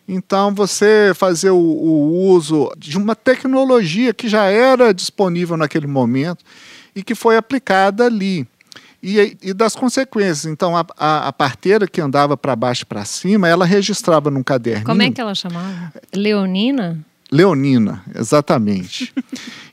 Então, 0.06 0.54
você 0.54 1.10
fazer 1.16 1.50
o, 1.50 1.56
o 1.56 2.28
uso 2.28 2.72
de 2.78 2.96
uma 2.96 3.16
tecnologia 3.16 4.14
que 4.14 4.28
já 4.28 4.44
era 4.44 4.94
disponível 4.94 5.56
naquele 5.56 5.88
momento 5.88 6.44
e 6.94 7.02
que 7.02 7.16
foi 7.16 7.36
aplicada 7.36 8.06
ali. 8.06 8.46
E, 9.02 9.36
e, 9.42 9.52
das 9.52 9.74
consequências. 9.74 10.46
Então, 10.46 10.76
a, 10.76 10.86
a, 10.96 11.28
a 11.28 11.32
parteira 11.32 11.88
que 11.88 12.00
andava 12.00 12.36
para 12.36 12.54
baixo 12.54 12.82
e 12.82 12.86
para 12.86 13.04
cima, 13.04 13.48
ela 13.48 13.64
registrava 13.64 14.30
num 14.30 14.44
caderninho. 14.44 14.86
Como 14.86 15.02
é 15.02 15.10
que 15.10 15.20
ela 15.20 15.34
chamava? 15.34 15.92
Leonina? 16.14 17.04
Leonina, 17.32 18.04
exatamente. 18.14 19.10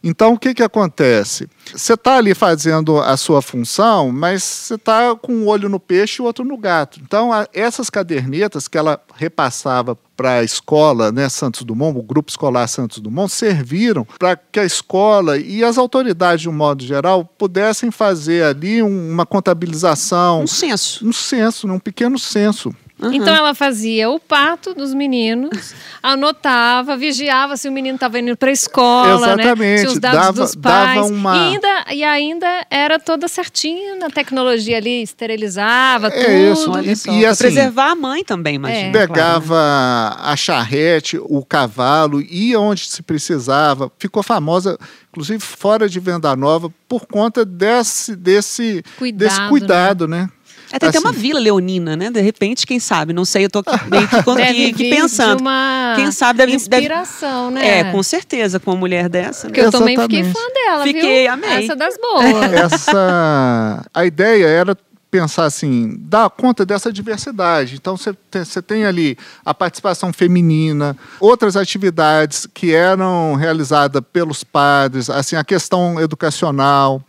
então, 0.01 0.31
o 0.31 0.39
que, 0.39 0.53
que 0.53 0.63
acontece? 0.63 1.49
Você 1.75 1.93
está 1.93 2.15
ali 2.15 2.33
fazendo 2.33 2.97
a 2.97 3.17
sua 3.17 3.41
função, 3.41 4.13
mas 4.13 4.41
você 4.43 4.75
está 4.75 5.13
com 5.13 5.33
um 5.33 5.47
olho 5.47 5.67
no 5.67 5.77
peixe 5.77 6.21
e 6.21 6.23
o 6.23 6.25
outro 6.25 6.45
no 6.45 6.57
gato. 6.57 7.01
Então, 7.03 7.33
a, 7.33 7.45
essas 7.53 7.89
cadernetas 7.89 8.69
que 8.69 8.77
ela 8.77 9.01
repassava 9.13 9.97
para 10.15 10.35
a 10.35 10.43
escola 10.43 11.11
né, 11.11 11.27
Santos 11.27 11.63
Dumont, 11.63 11.99
o 11.99 12.01
Grupo 12.01 12.29
Escolar 12.29 12.65
Santos 12.67 12.99
Dumont, 12.99 13.29
serviram 13.29 14.07
para 14.17 14.37
que 14.37 14.61
a 14.61 14.65
escola 14.65 15.37
e 15.37 15.61
as 15.61 15.77
autoridades, 15.77 16.43
de 16.43 16.49
um 16.49 16.53
modo 16.53 16.81
geral, 16.85 17.25
pudessem 17.25 17.91
fazer 17.91 18.45
ali 18.45 18.81
um, 18.81 19.11
uma 19.11 19.25
contabilização. 19.25 20.43
Um 20.43 20.47
censo. 20.47 21.05
Um 21.05 21.11
censo, 21.11 21.67
um 21.67 21.79
pequeno 21.79 22.17
censo 22.17 22.73
Uhum. 23.01 23.13
Então 23.13 23.33
ela 23.33 23.55
fazia 23.55 24.09
o 24.09 24.19
parto 24.19 24.73
dos 24.73 24.93
meninos, 24.93 25.73
anotava, 26.03 26.97
vigiava 26.97 27.55
se 27.55 27.69
o 27.69 27.71
menino 27.71 27.95
estava 27.95 28.19
indo 28.19 28.35
para 28.35 28.49
a 28.49 28.51
escola, 28.51 29.33
Exatamente. 29.33 29.59
né? 29.59 29.77
Se 29.77 29.87
os 29.87 29.99
dados 29.99 30.19
dava, 30.19 30.41
dos 30.41 30.55
pais. 30.55 30.95
Dava 30.95 31.07
uma... 31.07 31.35
e, 31.35 31.39
ainda, 31.39 31.85
e 31.93 32.03
ainda 32.03 32.67
era 32.69 32.99
toda 32.99 33.27
certinha 33.29 33.95
na 33.95 34.09
tecnologia 34.09 34.77
ali, 34.77 35.01
esterilizava 35.01 36.07
é 36.07 36.55
tudo. 36.65 36.83
Isso. 36.89 37.09
E, 37.09 37.21
e 37.21 37.25
assim, 37.25 37.43
preservar 37.43 37.91
a 37.91 37.95
mãe 37.95 38.23
também, 38.23 38.55
imagina. 38.55 38.89
É. 38.89 38.91
Pegava 38.91 39.45
claro, 39.47 40.17
né? 40.17 40.31
a 40.31 40.35
charrete, 40.35 41.17
o 41.21 41.45
cavalo, 41.45 42.21
ia 42.21 42.59
onde 42.59 42.85
se 42.85 43.01
precisava. 43.01 43.89
Ficou 43.97 44.21
famosa, 44.21 44.77
inclusive 45.09 45.39
fora 45.39 45.87
de 45.87 46.01
Venda 46.01 46.35
Nova, 46.35 46.69
por 46.87 47.05
conta 47.05 47.45
desse, 47.45 48.13
desse 48.15 48.83
cuidado, 48.97 49.19
desse 49.19 49.47
cuidado 49.47 50.07
né? 50.07 50.23
né? 50.23 50.29
É, 50.71 50.77
tem 50.77 50.89
assim. 50.89 50.97
até 50.97 51.07
uma 51.07 51.11
vila 51.11 51.39
leonina, 51.39 51.95
né? 51.95 52.11
De 52.11 52.21
repente, 52.21 52.65
quem 52.65 52.79
sabe? 52.79 53.11
Não 53.13 53.25
sei, 53.25 53.45
eu 53.45 53.49
tô 53.49 53.59
aqui, 53.59 53.89
meio 53.89 54.07
que, 54.07 54.15
deve 54.35 54.73
que 54.73 54.89
pensando. 54.89 55.41
uma 55.41 55.93
quem 55.95 56.11
sabe 56.11 56.37
deve 56.37 56.53
inspiração, 56.53 57.51
deve... 57.51 57.65
né? 57.65 57.79
É, 57.79 57.83
com 57.91 58.03
certeza, 58.03 58.59
com 58.59 58.71
uma 58.71 58.77
mulher 58.77 59.09
dessa. 59.09 59.47
Porque 59.47 59.61
eu 59.61 59.71
também 59.71 59.97
fiquei 59.97 60.23
fã 60.23 60.39
dela, 60.53 60.83
Fiquei, 60.83 61.23
viu? 61.23 61.31
amei. 61.31 61.63
Essa 61.63 61.75
das 61.75 61.97
boas. 61.97 62.53
Essa 62.53 63.85
a 63.93 64.05
ideia 64.05 64.45
era 64.45 64.77
pensar 65.09 65.45
assim, 65.45 65.97
dar 66.01 66.29
conta 66.29 66.65
dessa 66.65 66.91
diversidade. 66.93 67.75
Então 67.75 67.97
você 67.97 68.13
tem, 68.29 68.43
você 68.43 68.61
tem 68.61 68.85
ali 68.85 69.17
a 69.43 69.53
participação 69.53 70.13
feminina, 70.13 70.95
outras 71.19 71.55
atividades 71.55 72.47
que 72.53 72.73
eram 72.73 73.35
realizadas 73.35 74.01
pelos 74.13 74.43
padres, 74.43 75.09
assim 75.09 75.35
a 75.35 75.43
questão 75.43 75.99
educacional, 75.99 77.03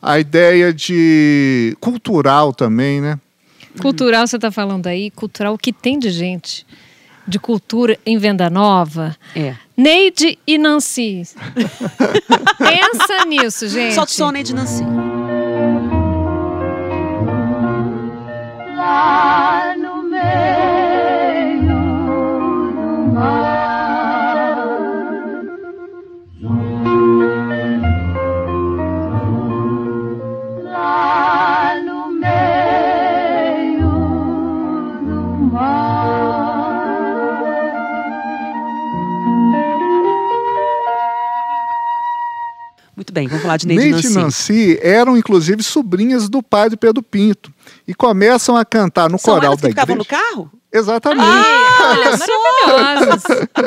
a 0.00 0.18
ideia 0.18 0.72
de 0.72 1.76
cultural 1.80 2.52
também, 2.52 3.00
né? 3.00 3.18
Cultural 3.80 4.26
você 4.26 4.36
está 4.36 4.50
falando 4.50 4.86
aí, 4.86 5.10
cultural 5.10 5.54
o 5.54 5.58
que 5.58 5.72
tem 5.72 5.98
de 5.98 6.10
gente 6.10 6.66
de 7.26 7.38
cultura 7.38 7.98
em 8.06 8.16
Venda 8.18 8.48
Nova. 8.48 9.16
É. 9.34 9.56
Neide 9.76 10.38
e 10.46 10.56
Nancy. 10.56 11.24
Pensa 12.56 13.24
nisso, 13.26 13.68
gente. 13.68 13.94
Solta 13.94 14.12
o 14.12 14.14
som, 14.14 14.30
Neide 14.30 14.52
e 14.52 14.54
Nancy. 14.54 14.84
Bem, 43.16 43.26
vamos 43.28 43.42
falar 43.42 43.56
de 43.56 43.66
Neide, 43.66 43.90
Neide 43.92 44.06
e 44.06 44.10
Nancy. 44.10 44.78
eram, 44.82 45.16
inclusive, 45.16 45.62
sobrinhas 45.62 46.28
do 46.28 46.42
padre 46.42 46.76
Pedro 46.76 47.02
Pinto. 47.02 47.50
E 47.88 47.94
começam 47.94 48.56
a 48.56 48.64
cantar 48.64 49.08
no 49.10 49.18
São 49.18 49.34
coral 49.34 49.52
elas 49.52 49.60
da 49.60 49.68
que 49.68 49.72
igreja. 49.72 49.86
ficavam 49.86 49.96
no 49.96 50.04
carro? 50.04 50.50
Exatamente. 50.76 51.26
Ah, 51.26 51.90
olha 51.90 52.16
maravilhosas. 52.66 53.22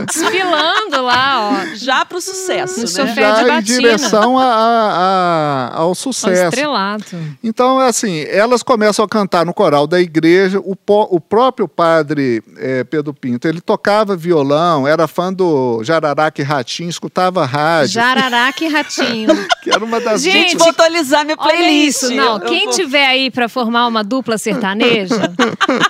Desfilando 0.05 1.01
lá, 1.01 1.51
ó. 1.51 1.75
Já 1.75 2.05
para 2.05 2.17
o 2.17 2.21
sucesso, 2.21 2.79
no 2.79 3.05
né? 3.05 3.15
Já 3.15 3.59
em 3.59 3.63
direção 3.63 4.37
a, 4.37 4.43
a, 4.43 5.67
a, 5.73 5.77
ao 5.77 5.95
sucesso. 5.95 6.41
Ao 6.41 6.49
estrelato. 6.49 7.17
Então, 7.43 7.79
assim, 7.79 8.21
elas 8.29 8.63
começam 8.63 9.03
a 9.03 9.07
cantar 9.07 9.45
no 9.45 9.53
coral 9.53 9.87
da 9.87 9.99
igreja. 9.99 10.59
O, 10.63 10.75
po, 10.75 11.07
o 11.09 11.19
próprio 11.19 11.67
padre 11.67 12.43
é, 12.57 12.83
Pedro 12.83 13.13
Pinto, 13.13 13.47
ele 13.47 13.61
tocava 13.61 14.15
violão, 14.15 14.87
era 14.87 15.07
fã 15.07 15.31
do 15.31 15.83
Jararaca 15.83 16.41
e 16.41 16.45
Ratinho, 16.45 16.89
escutava 16.89 17.45
rádio. 17.45 17.93
Jararaca 17.93 18.63
e 18.63 18.67
Ratinho. 18.67 19.29
que 19.63 19.71
era 19.71 19.83
uma 19.83 19.99
das... 19.99 20.21
Gente, 20.21 20.57
vou 20.57 20.69
atualizar 20.69 21.23
minha 21.25 21.37
playlist. 21.37 22.03
Olha 22.03 22.11
isso. 22.11 22.13
Não, 22.13 22.35
eu 22.35 22.41
quem 22.41 22.65
vou... 22.65 22.73
tiver 22.73 23.05
aí 23.05 23.31
para 23.31 23.47
formar 23.47 23.87
uma 23.87 24.03
dupla 24.03 24.37
sertaneja, 24.37 25.33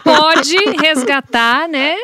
pode 0.03 0.55
resgatar, 0.81 1.08
né? 1.67 1.95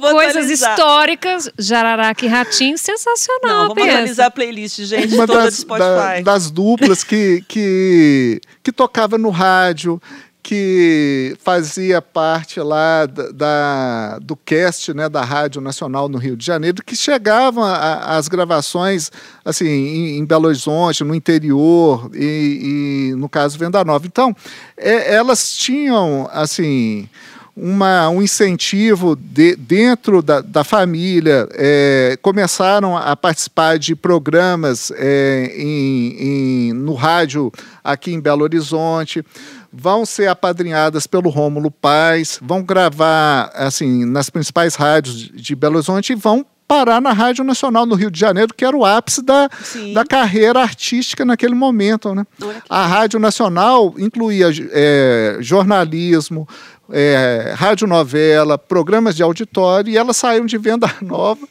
Coisas 0.00 0.36
atualizar. 0.36 0.72
históricas, 0.72 1.50
Jararaca 1.58 2.24
e 2.24 2.28
Ratinho, 2.28 2.78
sensacional. 2.78 3.68
Não, 3.68 3.74
vamos 3.74 3.88
atualizar 3.88 4.26
a 4.26 4.30
playlist, 4.30 4.80
gente, 4.80 5.14
uma 5.14 5.26
toda 5.26 5.44
das, 5.44 5.54
do 5.54 5.60
Spotify. 5.60 5.84
Da, 5.84 6.20
das 6.20 6.50
duplas 6.50 7.04
que, 7.04 7.44
que, 7.48 8.40
que 8.62 8.72
tocava 8.72 9.18
no 9.18 9.30
rádio, 9.30 10.00
que 10.44 11.34
fazia 11.40 12.02
parte 12.02 12.60
lá 12.60 13.06
da, 13.06 13.30
da, 13.30 14.18
do 14.18 14.36
cast 14.36 14.92
né, 14.92 15.08
da 15.08 15.24
Rádio 15.24 15.58
Nacional 15.58 16.06
no 16.06 16.18
Rio 16.18 16.36
de 16.36 16.44
Janeiro, 16.44 16.84
que 16.84 16.94
chegavam 16.94 17.64
às 17.64 18.28
gravações 18.28 19.10
assim 19.42 19.66
em, 19.66 20.18
em, 20.18 20.24
Belo 20.26 20.48
Horizonte, 20.48 21.02
no 21.02 21.14
interior 21.14 22.10
e, 22.12 23.10
e 23.10 23.14
no 23.14 23.26
caso 23.26 23.58
Venda 23.58 23.82
Nova. 23.84 24.06
Então, 24.06 24.36
é, 24.76 25.14
elas 25.14 25.56
tinham 25.56 26.28
assim 26.30 27.08
uma, 27.56 28.08
um 28.08 28.20
incentivo 28.20 29.14
de, 29.14 29.54
dentro 29.54 30.20
da, 30.20 30.40
da 30.40 30.64
família, 30.64 31.48
é, 31.52 32.18
começaram 32.20 32.96
a 32.96 33.14
participar 33.14 33.78
de 33.78 33.94
programas 33.94 34.90
é, 34.96 35.52
em, 35.56 36.16
em, 36.18 36.72
no 36.72 36.94
rádio 36.94 37.52
aqui 37.82 38.12
em 38.12 38.20
Belo 38.20 38.42
Horizonte, 38.42 39.24
vão 39.72 40.04
ser 40.04 40.28
apadrinhadas 40.28 41.06
pelo 41.06 41.30
Rômulo 41.30 41.70
Paz, 41.70 42.38
vão 42.42 42.62
gravar 42.62 43.50
assim 43.54 44.04
nas 44.04 44.30
principais 44.30 44.74
rádios 44.74 45.30
de 45.32 45.54
Belo 45.54 45.76
Horizonte 45.76 46.12
e 46.12 46.16
vão 46.16 46.44
parar 46.66 47.00
na 47.00 47.12
Rádio 47.12 47.44
Nacional 47.44 47.84
no 47.84 47.94
Rio 47.94 48.10
de 48.10 48.18
Janeiro, 48.18 48.54
que 48.54 48.64
era 48.64 48.76
o 48.76 48.84
ápice 48.84 49.22
da, 49.22 49.48
da 49.92 50.04
carreira 50.04 50.60
artística 50.60 51.24
naquele 51.24 51.54
momento. 51.54 52.14
Né? 52.14 52.26
A 52.68 52.86
Rádio 52.86 53.20
Nacional 53.20 53.94
incluía 53.98 54.48
é, 54.72 55.36
jornalismo, 55.40 56.48
é, 56.90 57.54
radionovela, 57.56 58.58
programas 58.58 59.16
de 59.16 59.22
auditório, 59.22 59.90
e 59.90 59.96
elas 59.96 60.16
saíram 60.16 60.46
de 60.46 60.58
venda 60.58 60.92
nova 61.00 61.46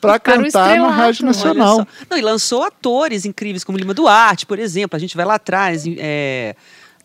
para 0.00 0.18
cantar 0.18 0.76
na 0.76 0.90
Rádio 0.90 1.24
Nacional. 1.24 1.86
Não, 2.08 2.16
e 2.16 2.20
lançou 2.20 2.62
atores 2.62 3.24
incríveis, 3.24 3.64
como 3.64 3.78
Lima 3.78 3.94
Duarte, 3.94 4.46
por 4.46 4.58
exemplo. 4.58 4.96
A 4.96 5.00
gente 5.00 5.16
vai 5.16 5.26
lá 5.26 5.34
atrás. 5.34 5.84
É, 5.86 6.54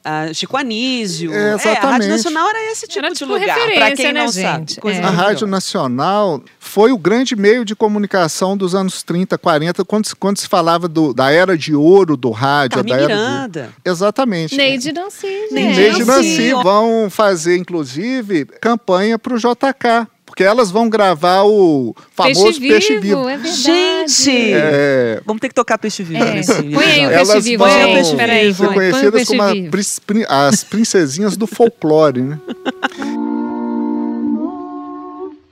a 0.04 0.34
Chico 0.34 0.58
Anísio. 0.58 1.34
É, 1.34 1.56
é, 1.64 1.78
a 1.78 1.80
Rádio 1.80 2.10
Nacional 2.10 2.50
era 2.50 2.72
esse 2.72 2.88
tipo 2.88 3.06
era, 3.06 3.14
de 3.14 3.20
tipo, 3.20 3.32
lugar, 3.32 3.58
para 3.74 3.92
quem 3.96 4.14
né, 4.14 4.22
não 4.22 4.32
gente? 4.32 4.76
sabe. 4.76 4.92
É. 4.92 5.00
A 5.00 5.10
Rádio 5.10 5.48
Nacional 5.48 6.42
foi 6.60 6.92
o 6.92 6.98
grande 6.98 7.36
meio 7.36 7.64
de 7.64 7.76
comunicação 7.76 8.58
dos 8.58 8.76
anos 8.76 9.04
30, 9.04 9.38
40, 9.38 9.86
quando, 9.86 10.16
quando 10.18 10.38
se 10.40 10.48
falava 10.48 10.88
do, 10.88 11.14
da 11.14 11.32
era 11.32 11.58
de 11.58 11.74
ouro 11.74 12.18
do 12.18 12.32
rádio. 12.32 12.78
Carmen 12.78 12.94
da 12.94 13.00
era 13.00 13.08
Miranda. 13.08 13.74
De... 13.84 13.90
Exatamente. 13.90 14.56
Neide 14.56 14.92
Nancy. 14.92 15.48
Neide 15.52 16.06
Nancy. 16.06 16.54
Vão 16.64 17.10
fazer, 17.10 17.58
inclusive, 17.58 18.46
campanha 18.60 19.18
para 19.18 19.34
o 19.34 19.38
JK 19.38 20.13
porque 20.34 20.44
elas 20.44 20.72
vão 20.72 20.90
gravar 20.90 21.44
o 21.44 21.96
famoso 22.16 22.60
Peixe, 22.60 22.60
Peixe 22.60 23.00
Vivo. 23.00 23.30
É 23.30 23.38
Gente! 23.38 24.52
É... 24.52 25.22
Vamos 25.28 25.40
ter 25.40 25.50
que 25.50 25.54
tocar 25.54 25.78
Peixe 25.78 26.02
Vivo 26.02 26.24
é. 26.24 26.34
nesse 26.34 26.52
Põe 26.54 26.86
aí 26.86 27.06
o 27.06 27.10
Peixe 27.10 27.32
elas 27.32 27.44
Vivo, 27.44 27.64
vão 27.64 27.72
gente. 27.72 28.16
Peraí, 28.16 28.52
ser 28.52 28.74
conhecidas 28.74 29.28
como 29.28 29.44
a, 29.44 30.48
as 30.48 30.64
princesinhas 30.64 31.38
do 31.38 31.46
folclore, 31.46 32.24
né? 32.24 32.40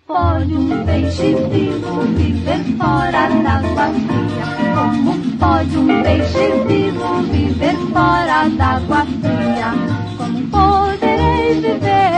Pode 0.07 0.53
um 0.55 0.83
peixe 0.83 1.35
vivo 1.51 2.01
viver 2.17 2.77
fora 2.77 3.29
d'água 3.43 3.93
fria? 3.93 4.73
Como 4.73 5.37
pode 5.37 5.77
um 5.77 6.01
peixe 6.01 6.51
vivo 6.67 7.21
viver 7.31 7.75
fora 7.93 8.49
d'água 8.49 9.05
fria? 9.05 9.73
Como 10.17 10.49
viver? 11.59 12.11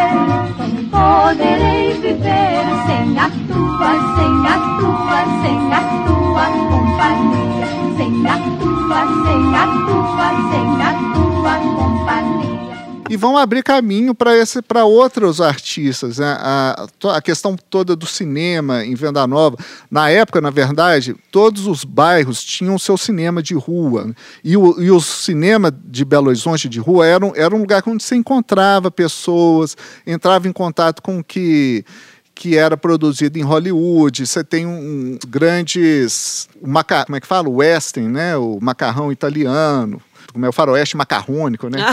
Como 0.57 0.83
poderei 0.91 1.93
viver 1.93 2.65
sem 2.85 3.17
a 3.17 3.29
tua, 3.47 3.91
sem 4.15 4.33
a 4.47 4.55
tua, 4.79 5.19
sem 5.41 5.59
a 5.73 5.81
tua 6.05 6.45
companhia? 6.71 7.67
Sem 7.97 8.27
a 8.27 8.37
tua, 8.59 9.01
sem 9.23 9.55
a 9.55 9.65
tua, 9.85 10.27
sem 10.51 10.67
a 10.81 10.91
tua 11.13 11.55
companhia 11.75 12.72
e 13.13 13.17
vão 13.17 13.37
abrir 13.37 13.61
caminho 13.61 14.15
para 14.15 14.85
outros 14.85 15.39
artistas. 15.39 16.17
Né? 16.17 16.35
A, 16.39 16.87
a 17.15 17.21
questão 17.21 17.55
toda 17.55 17.95
do 17.95 18.07
cinema 18.07 18.83
em 18.83 18.95
Venda 18.95 19.27
Nova. 19.27 19.55
Na 19.89 20.09
época, 20.09 20.41
na 20.41 20.49
verdade, 20.49 21.15
todos 21.31 21.67
os 21.67 21.83
bairros 21.83 22.43
tinham 22.43 22.79
seu 22.79 22.97
cinema 22.97 23.43
de 23.43 23.53
rua. 23.53 24.15
E 24.43 24.57
o, 24.57 24.81
e 24.81 24.89
o 24.89 24.99
cinema 24.99 25.71
de 25.71 26.03
Belo 26.03 26.29
Horizonte 26.29 26.67
de 26.67 26.79
rua 26.79 27.05
era 27.05 27.23
um, 27.23 27.33
era 27.35 27.55
um 27.55 27.59
lugar 27.59 27.83
onde 27.85 28.01
você 28.01 28.15
encontrava 28.15 28.89
pessoas, 28.89 29.77
entrava 30.07 30.47
em 30.47 30.51
contato 30.51 31.01
com 31.01 31.19
o 31.19 31.23
que 31.23 31.85
que 32.35 32.57
era 32.57 32.75
produzido 32.75 33.37
em 33.37 33.43
Hollywood. 33.43 34.25
Você 34.25 34.43
tem 34.43 34.65
um, 34.65 35.19
grandes, 35.27 36.49
o 36.59 36.67
maca, 36.67 37.05
como 37.05 37.15
é 37.15 37.21
que 37.21 37.27
fala, 37.27 37.47
western, 37.47 38.09
né? 38.09 38.35
O 38.35 38.57
macarrão 38.59 39.11
italiano 39.11 40.01
como 40.33 40.45
é 40.45 40.49
o 40.49 40.51
faroeste 40.51 40.97
macarrônico, 40.97 41.69
né? 41.69 41.79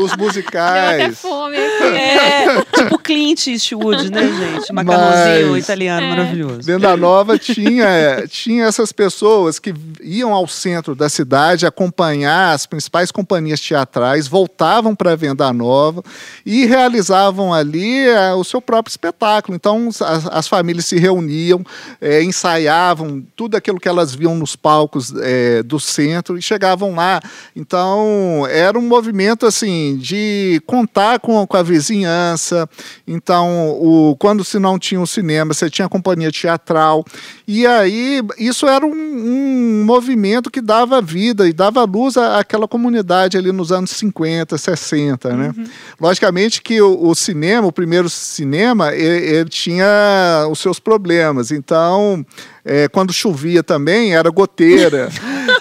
Os 0.00 0.16
musicais. 0.16 0.96
Deu 0.96 1.06
até 1.06 1.12
fome 1.12 1.56
aqui. 1.56 1.86
É, 1.96 2.82
tipo 2.82 2.98
Clint 2.98 3.46
Eastwood, 3.46 4.10
né, 4.10 4.22
gente? 4.22 4.72
Macarrãozinho 4.72 5.52
Mas, 5.52 5.64
italiano 5.64 6.06
é. 6.06 6.10
maravilhoso. 6.10 6.62
Venda 6.62 6.96
Nova 6.96 7.38
tinha, 7.38 8.24
tinha 8.28 8.64
essas 8.64 8.92
pessoas 8.92 9.58
que 9.58 9.74
iam 10.02 10.32
ao 10.32 10.46
centro 10.46 10.94
da 10.94 11.08
cidade 11.08 11.66
acompanhar 11.66 12.52
as 12.52 12.66
principais 12.66 13.10
companhias 13.10 13.60
teatrais, 13.60 14.28
voltavam 14.28 14.94
para 14.94 15.16
Venda 15.16 15.52
Nova 15.52 16.02
e 16.44 16.66
realizavam 16.66 17.54
ali 17.54 18.06
é, 18.06 18.34
o 18.34 18.44
seu 18.44 18.60
próprio 18.60 18.90
espetáculo. 18.90 19.56
Então, 19.56 19.88
as, 19.88 20.26
as 20.26 20.48
famílias 20.48 20.86
se 20.86 20.98
reuniam, 20.98 21.64
é, 22.00 22.22
ensaiavam 22.22 23.24
tudo 23.34 23.56
aquilo 23.56 23.80
que 23.80 23.88
elas 23.88 24.14
viam 24.14 24.34
nos 24.34 24.54
palcos 24.54 25.14
é, 25.22 25.62
do 25.62 25.80
centro 25.80 26.35
e 26.38 26.42
chegavam 26.42 26.94
lá. 26.94 27.20
Então, 27.54 28.46
era 28.50 28.78
um 28.78 28.82
movimento 28.82 29.46
assim 29.46 29.96
de 29.96 30.60
contar 30.66 31.20
com, 31.20 31.46
com 31.46 31.56
a 31.56 31.62
vizinhança. 31.62 32.68
Então, 33.06 33.70
o, 33.80 34.16
quando 34.18 34.44
se 34.44 34.58
não 34.58 34.78
tinha 34.78 35.00
o 35.00 35.06
cinema, 35.06 35.54
você 35.54 35.70
tinha 35.70 35.86
a 35.86 35.90
companhia 35.90 36.30
teatral. 36.30 37.04
E 37.46 37.66
aí, 37.66 38.22
isso 38.38 38.66
era 38.66 38.84
um, 38.84 38.90
um 38.92 39.84
movimento 39.84 40.50
que 40.50 40.60
dava 40.60 41.00
vida 41.00 41.48
e 41.48 41.52
dava 41.52 41.84
luz 41.84 42.16
à, 42.16 42.38
àquela 42.38 42.68
comunidade 42.68 43.36
ali 43.36 43.52
nos 43.52 43.72
anos 43.72 43.90
50, 43.90 44.56
60, 44.58 45.36
né? 45.36 45.52
Uhum. 45.56 45.64
Logicamente 46.00 46.62
que 46.62 46.80
o, 46.80 47.08
o, 47.08 47.14
cinema, 47.14 47.66
o 47.66 47.72
primeiro 47.72 48.08
cinema, 48.08 48.94
ele, 48.94 49.26
ele 49.26 49.48
tinha 49.48 50.46
os 50.50 50.58
seus 50.58 50.78
problemas. 50.78 51.50
Então, 51.50 52.24
é, 52.66 52.88
quando 52.88 53.12
chovia 53.12 53.62
também, 53.62 54.14
era 54.14 54.28
goteira. 54.28 55.08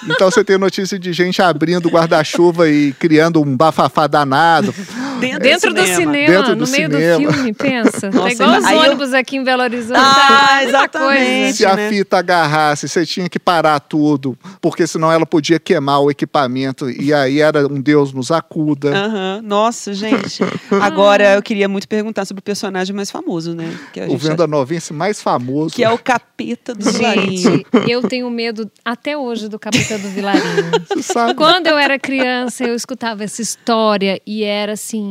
Então 0.10 0.30
você 0.30 0.44
tem 0.44 0.58
notícia 0.58 0.98
de 0.98 1.14
gente 1.14 1.42
abrindo 1.42 1.90
guarda-chuva 1.90 2.68
e 2.68 2.94
criando 2.94 3.42
um 3.42 3.56
bafafá 3.56 4.08
danado. 4.08 4.74
Dentro, 5.20 5.40
Dentro 5.40 5.74
do 5.74 5.86
cinema, 5.86 6.34
Dentro 6.34 6.56
do 6.56 6.66
no 6.66 6.72
meio 6.72 6.90
cinema. 6.90 7.18
do 7.18 7.34
filme, 7.34 7.54
pensa. 7.54 8.10
Nossa, 8.14 8.30
é 8.30 8.32
igual 8.32 8.58
os 8.58 8.66
ônibus 8.66 9.14
eu... 9.14 9.20
aqui 9.20 9.38
em 9.38 9.44
Belo 9.44 9.64
Horizonte. 9.64 10.00
Ah, 10.00 10.64
exatamente. 10.64 11.54
Se 11.54 11.66
a 11.66 11.76
né? 11.76 11.90
fita 11.90 12.18
agarrasse, 12.18 12.88
você 12.88 13.06
tinha 13.06 13.30
que 13.30 13.40
parar 13.40 13.80
tudo, 13.80 14.38
porque 14.62 14.88
senão 14.88 15.12
ela 15.12 15.26
podia 15.26 15.60
queimar 15.60 16.02
o 16.02 16.10
equipamento 16.10 16.90
e 16.90 17.14
aí 17.14 17.40
era 17.40 17.68
um 17.68 17.82
Deus 17.82 18.14
nos 18.14 18.32
acuda. 18.32 18.92
Uhum. 18.92 19.42
Nossa, 19.44 19.94
gente. 19.94 20.44
Agora 20.82 21.36
eu 21.36 21.42
queria 21.44 21.68
muito 21.68 21.88
perguntar 21.88 22.26
sobre 22.26 22.40
o 22.40 22.44
personagem 22.44 22.96
mais 22.96 23.12
famoso, 23.12 23.54
né? 23.54 23.78
o 24.10 24.18
Venda 24.18 24.48
Novense 24.48 24.94
mais 24.94 25.22
famoso. 25.22 25.76
Que 25.76 25.84
é 25.84 25.90
o 25.90 25.98
capeta 25.98 26.74
do 26.74 26.86
Gente, 26.92 27.66
eu 27.88 28.02
tenho 28.08 28.30
medo 28.30 28.70
até 28.84 29.18
hoje 29.18 29.48
do 29.48 29.60
capeta 29.60 29.98
do 29.98 30.10
Vilarinho. 30.10 30.72
Quando 31.36 31.68
eu 31.68 31.78
era 31.78 32.00
criança, 32.00 32.64
eu 32.64 32.76
escutava 32.76 33.24
essa 33.24 33.42
história 33.42 34.20
e 34.26 34.44
era 34.44 34.74
assim. 34.74 35.05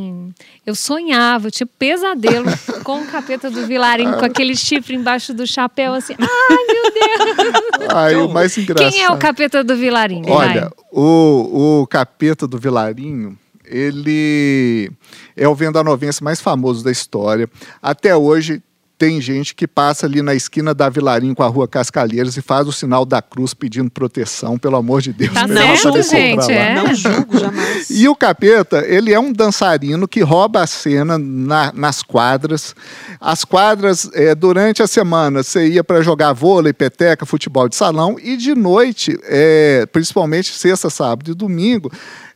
Eu 0.65 0.75
sonhava, 0.75 1.47
eu 1.47 1.51
tinha 1.51 1.67
pesadelo 1.67 2.45
com 2.83 3.01
o 3.01 3.05
capeta 3.07 3.49
do 3.49 3.65
Vilarinho, 3.65 4.17
com 4.17 4.25
aquele 4.25 4.55
chifre 4.55 4.95
embaixo 4.95 5.33
do 5.33 5.45
chapéu, 5.45 5.93
assim. 5.93 6.15
Ai, 6.19 6.65
meu 6.67 6.91
Deus! 6.93 7.89
Ai, 7.93 8.15
o 8.15 8.29
mais 8.29 8.57
engraçado. 8.57 8.91
Quem 8.91 9.03
é 9.03 9.09
o 9.09 9.17
capeta 9.17 9.63
do 9.63 9.75
Vilarinho? 9.75 10.29
Olha, 10.29 10.71
o, 10.91 11.81
o 11.81 11.87
capeta 11.87 12.47
do 12.47 12.57
Vilarinho 12.57 13.37
ele 13.67 14.91
é 15.35 15.47
o 15.47 15.55
vendanovense 15.55 16.23
mais 16.23 16.39
famoso 16.39 16.83
da 16.83 16.91
história. 16.91 17.49
Até 17.81 18.15
hoje 18.15 18.61
tem 18.97 19.19
gente 19.19 19.53
que 19.53 19.67
passa 19.67 20.05
ali 20.05 20.21
na 20.21 20.33
esquina 20.33 20.73
da 20.73 20.87
Vilarim 20.89 21.33
com 21.33 21.43
a 21.43 21.47
rua 21.47 21.67
Cascalheiros 21.67 22.37
e 22.37 22.41
faz 22.41 22.67
o 22.67 22.71
sinal 22.71 23.05
da 23.05 23.21
cruz 23.21 23.53
pedindo 23.53 23.89
proteção, 23.89 24.57
pelo 24.57 24.77
amor 24.77 25.01
de 25.01 25.11
Deus. 25.11 25.33
Tá 25.33 25.47
não, 25.47 25.75
certo, 25.75 26.01
gente, 26.01 26.51
é. 26.51 26.75
Não 26.75 26.93
julgo 26.95 27.37
jamais. 27.37 27.89
E 27.89 28.07
o 28.07 28.15
Capeta, 28.15 28.85
ele 28.87 29.13
é 29.13 29.19
um 29.19 29.33
dançarino 29.33 30.07
que 30.07 30.21
rouba 30.21 30.61
a 30.61 30.67
cena 30.67 31.17
na, 31.17 31.73
nas 31.73 32.01
quadras. 32.01 32.73
As 33.19 33.43
quadras, 33.43 34.09
é, 34.13 34.33
durante 34.33 34.81
a 34.81 34.87
semana, 34.87 35.43
você 35.43 35.67
ia 35.67 35.83
para 35.83 36.01
jogar 36.01 36.31
vôlei, 36.33 36.71
peteca, 36.71 37.25
futebol 37.25 37.67
de 37.67 37.75
salão 37.75 38.17
e 38.21 38.37
de 38.37 38.55
noite, 38.55 39.17
é, 39.23 39.85
principalmente 39.91 40.53
sexta, 40.53 40.89
sábado 40.89 41.31
e 41.31 41.33
domingo, 41.33 41.91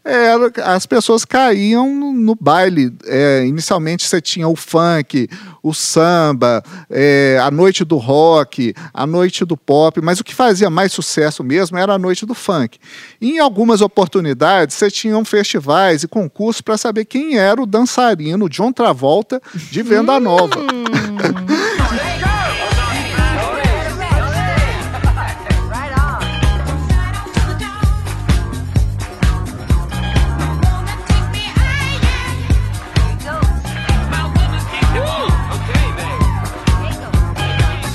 era, 0.10 0.52
as 0.76 0.86
pessoas 0.86 1.24
caíam 1.24 2.14
no, 2.14 2.36
baile. 2.36 2.94
É, 3.06 3.46
inicialmente 3.46 4.08
você 4.08 4.20
tinha 4.20 4.48
o 4.48 4.56
funk, 4.56 5.28
o 5.62 5.74
samba, 5.74 6.64
é, 6.90 7.40
a 7.42 7.52
noite 7.52 7.84
do 7.84 7.98
rock, 7.98 8.74
a 8.94 9.06
noite 9.06 9.46
do 9.46 9.56
pop, 9.56 10.02
mas 10.02 10.20
o 10.20 10.24
que 10.24 10.34
fazia 10.34 10.70
mais 10.70 10.92
sucesso 10.92 11.44
mesmo 11.44 11.78
era 11.78 11.94
a 11.94 12.00
noite 12.00 12.26
do 12.26 12.34
funk. 12.34 12.80
E 13.22 13.32
em 13.32 13.40
algumas 13.40 13.82
oportunidades 13.82 14.76
você 14.76 14.90
tinha 14.90 15.20
festivais 15.26 16.04
e 16.04 16.08
concursos 16.08 16.62
para 16.62 16.78
saber 16.78 17.06
quem 17.06 17.38
era 17.38 17.62
o 17.62 17.66
dançarino 17.66 18.50
John 18.50 18.72
Travolta 18.72 19.42
de 19.54 19.84
Venda 19.84 20.20
Nova. 20.20 20.56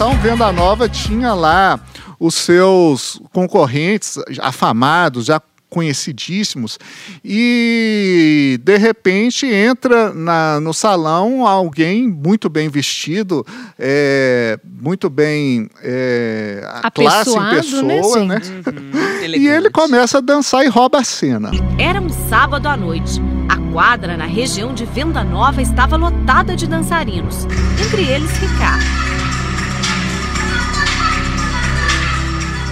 Então, 0.04 0.18
Venda 0.18 0.52
Nova 0.52 0.86
tinha 0.86 1.32
lá 1.32 1.80
os 2.20 2.34
seus 2.34 3.18
concorrentes 3.32 4.18
afamados, 4.38 5.24
já 5.24 5.40
conhecidíssimos, 5.70 6.78
e 7.24 8.60
de 8.62 8.76
repente 8.76 9.46
entra 9.46 10.12
na, 10.12 10.60
no 10.60 10.74
salão 10.74 11.46
alguém 11.46 12.06
muito 12.06 12.50
bem 12.50 12.68
vestido, 12.68 13.46
é, 13.78 14.58
muito 14.62 15.08
bem 15.08 15.70
é, 15.82 16.62
a 16.82 16.90
classe 16.90 17.30
em 17.30 17.40
né, 17.40 17.54
pessoa, 17.54 18.24
né? 18.26 18.26
né? 18.26 18.40
Uhum, 18.66 19.24
e 19.40 19.48
ele 19.48 19.70
começa 19.70 20.18
a 20.18 20.20
dançar 20.20 20.66
e 20.66 20.68
rouba 20.68 20.98
a 20.98 21.04
cena. 21.04 21.50
Era 21.78 21.98
um 21.98 22.10
sábado 22.28 22.68
à 22.68 22.76
noite. 22.76 23.22
A 23.48 23.56
quadra 23.72 24.18
na 24.18 24.26
região 24.26 24.74
de 24.74 24.84
Venda 24.84 25.24
Nova 25.24 25.62
estava 25.62 25.96
lotada 25.96 26.54
de 26.54 26.66
dançarinos, 26.66 27.46
entre 27.82 28.02
eles 28.02 28.30
Ricardo. 28.36 29.13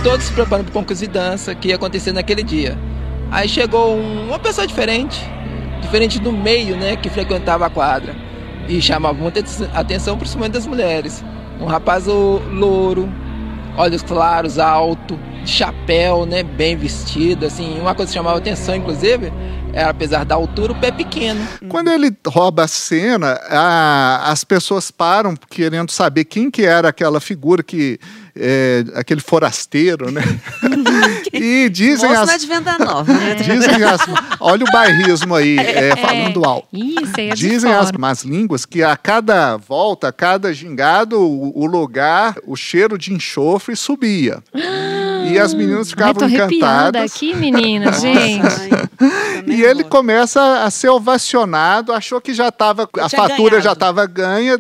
Todos 0.02 0.26
se 0.26 0.32
preparando 0.32 0.66
para 0.66 0.70
o 0.70 0.74
concurso 0.74 1.04
de 1.04 1.08
dança 1.08 1.54
que 1.54 1.68
ia 1.68 1.76
acontecer 1.76 2.12
naquele 2.12 2.42
dia. 2.42 2.76
Aí 3.30 3.48
chegou 3.48 3.96
um, 3.96 4.26
uma 4.26 4.38
pessoa 4.38 4.66
diferente, 4.66 5.24
diferente 5.80 6.18
do 6.18 6.32
meio, 6.32 6.76
né, 6.76 6.96
que 6.96 7.08
frequentava 7.08 7.66
a 7.66 7.70
quadra. 7.70 8.14
E 8.68 8.80
chamava 8.82 9.14
muita 9.14 9.42
atenção, 9.74 10.16
principalmente 10.16 10.52
das 10.52 10.66
mulheres. 10.66 11.24
Um 11.60 11.66
rapaz 11.66 12.06
louro, 12.06 13.08
olhos 13.76 14.02
claros, 14.02 14.58
alto, 14.58 15.18
de 15.44 15.50
chapéu, 15.50 16.26
né, 16.26 16.42
bem 16.42 16.76
vestido, 16.76 17.46
assim. 17.46 17.78
Uma 17.80 17.94
coisa 17.94 18.10
que 18.10 18.14
chamava 18.14 18.38
atenção, 18.38 18.74
inclusive, 18.74 19.32
era, 19.72 19.90
apesar 19.90 20.24
da 20.24 20.34
altura, 20.34 20.72
o 20.72 20.80
pé 20.80 20.90
pequeno. 20.90 21.40
Quando 21.68 21.88
ele 21.88 22.14
rouba 22.26 22.64
a 22.64 22.68
cena, 22.68 23.38
a, 23.48 24.30
as 24.30 24.44
pessoas 24.44 24.90
param 24.90 25.34
querendo 25.48 25.90
saber 25.90 26.24
quem 26.24 26.50
que 26.50 26.62
era 26.64 26.88
aquela 26.88 27.20
figura 27.20 27.62
que 27.62 27.98
é, 28.36 28.84
aquele 28.94 29.20
forasteiro, 29.20 30.10
né? 30.10 30.22
e 31.32 31.68
dizem 31.68 32.08
Moço 32.08 32.22
as, 32.22 32.30
é 32.30 32.38
de 32.38 32.46
venda 32.46 32.78
nova, 32.78 33.12
né? 33.12 33.34
dizem 33.36 33.84
as, 33.84 34.00
olha 34.40 34.64
o 34.64 34.72
bairrismo 34.72 35.34
aí, 35.34 35.58
é, 35.58 35.88
é, 35.90 35.96
falando 35.96 36.44
alto. 36.44 36.68
Isso, 36.72 37.12
é 37.18 37.28
dizem 37.30 37.72
as 37.72 37.92
más 37.92 38.22
línguas 38.22 38.64
que 38.64 38.82
a 38.82 38.96
cada 38.96 39.56
volta, 39.56 40.08
a 40.08 40.12
cada 40.12 40.52
gingado, 40.52 41.20
o, 41.20 41.62
o 41.62 41.66
lugar, 41.66 42.36
o 42.46 42.56
cheiro 42.56 42.96
de 42.96 43.12
enxofre 43.12 43.76
subia. 43.76 44.42
E 45.30 45.38
as 45.38 45.54
meninas 45.54 45.90
ficavam 45.90 46.22
Ai, 46.22 46.28
tô 46.28 46.44
encantadas. 46.44 47.14
aqui, 47.14 47.34
menina, 47.34 47.92
gente. 47.98 48.42
e 49.46 49.62
ele 49.62 49.84
começa 49.84 50.62
a 50.64 50.70
ser 50.70 50.88
ovacionado, 50.88 51.92
achou 51.92 52.20
que 52.20 52.34
já 52.34 52.48
estava, 52.48 52.88
a 53.00 53.08
fatura 53.08 53.50
ganhado. 53.50 53.62
já 53.62 53.72
estava 53.72 54.06
ganha. 54.06 54.58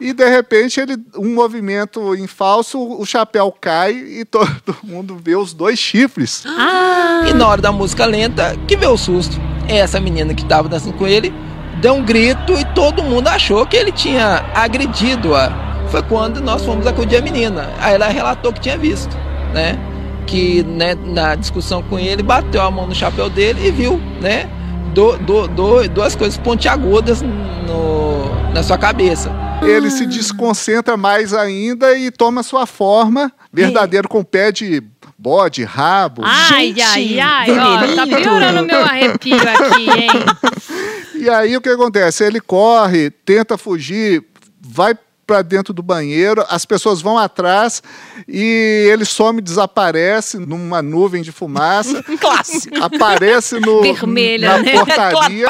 E 0.00 0.12
de 0.12 0.28
repente, 0.28 0.80
ele, 0.80 0.96
um 1.16 1.34
movimento 1.34 2.14
em 2.14 2.26
falso, 2.26 2.80
o 2.80 3.04
chapéu 3.04 3.54
cai 3.60 3.92
e 3.92 4.24
todo 4.30 4.76
mundo 4.82 5.18
vê 5.22 5.36
os 5.36 5.52
dois 5.52 5.78
chifres. 5.78 6.44
Ah. 6.46 7.24
E 7.28 7.32
na 7.32 7.46
hora 7.48 7.60
da 7.60 7.72
música 7.72 8.06
lenta, 8.06 8.56
que 8.66 8.76
vê 8.76 8.86
o 8.86 8.96
susto. 8.96 9.40
Essa 9.66 9.98
menina 9.98 10.34
que 10.34 10.42
estava 10.42 10.68
dançando 10.68 10.92
com 10.94 11.06
ele 11.06 11.32
deu 11.80 11.94
um 11.94 12.02
grito 12.02 12.52
e 12.52 12.64
todo 12.74 13.02
mundo 13.02 13.28
achou 13.28 13.66
que 13.66 13.76
ele 13.76 13.92
tinha 13.92 14.44
agredido-a. 14.54 15.52
Foi 15.90 16.02
quando 16.02 16.40
nós 16.40 16.64
fomos 16.64 16.86
acudir 16.86 17.16
a 17.16 17.22
menina. 17.22 17.70
Aí 17.78 17.94
ela 17.94 18.08
relatou 18.08 18.52
que 18.52 18.60
tinha 18.60 18.76
visto, 18.76 19.16
né? 19.52 19.78
Que 20.26 20.62
né, 20.62 20.94
na 20.94 21.34
discussão 21.34 21.82
com 21.82 21.98
ele 21.98 22.22
bateu 22.22 22.62
a 22.62 22.70
mão 22.70 22.86
no 22.86 22.94
chapéu 22.94 23.28
dele 23.28 23.66
e 23.66 23.70
viu, 23.70 24.00
né? 24.20 24.48
Do, 24.94 25.18
do, 25.18 25.48
do, 25.48 25.88
duas 25.88 26.14
coisas 26.14 26.38
pontiagudas 26.38 27.20
no, 27.20 28.52
na 28.52 28.62
sua 28.62 28.78
cabeça. 28.78 29.30
Ele 29.62 29.90
se 29.90 30.06
desconcentra 30.06 30.96
mais 30.96 31.32
ainda 31.32 31.96
e 31.96 32.10
toma 32.10 32.42
sua 32.42 32.66
forma 32.66 33.32
verdadeiro 33.52 34.08
com 34.08 34.22
pé 34.22 34.52
de 34.52 34.82
bode, 35.16 35.64
rabo. 35.64 36.22
Ai, 36.24 36.66
Gente, 36.66 36.82
ai, 36.82 37.20
ai, 37.20 37.50
ó, 37.50 37.96
tá 37.96 38.06
piorando 38.06 38.62
meu 38.62 38.82
arrepio 38.82 39.36
aqui, 39.36 39.90
hein? 39.90 40.10
E 41.14 41.30
aí 41.30 41.56
o 41.56 41.60
que 41.60 41.70
acontece? 41.70 42.22
Ele 42.22 42.38
corre, 42.38 43.08
tenta 43.08 43.56
fugir, 43.56 44.22
vai 44.60 44.94
para 45.26 45.42
dentro 45.42 45.72
do 45.72 45.82
banheiro, 45.82 46.44
as 46.48 46.64
pessoas 46.64 47.00
vão 47.00 47.18
atrás 47.18 47.82
e 48.28 48.88
ele 48.90 49.04
some, 49.04 49.40
desaparece 49.40 50.38
numa 50.38 50.82
nuvem 50.82 51.22
de 51.22 51.32
fumaça. 51.32 52.02
Clássico. 52.20 52.82
Aparece 52.82 53.58
no, 53.60 53.82
Vermelha, 53.82 54.48
na 54.48 54.58
né? 54.58 54.72
portaria. 54.72 55.48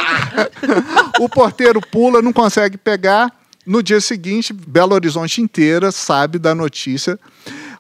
o 1.21 1.29
porteiro 1.29 1.81
pula, 1.81 2.23
não 2.23 2.33
consegue 2.33 2.77
pegar. 2.77 3.33
No 3.67 3.83
dia 3.83 4.01
seguinte, 4.01 4.53
Belo 4.53 4.95
Horizonte 4.95 5.41
inteira 5.41 5.91
sabe 5.91 6.39
da 6.39 6.55
notícia 6.55 7.19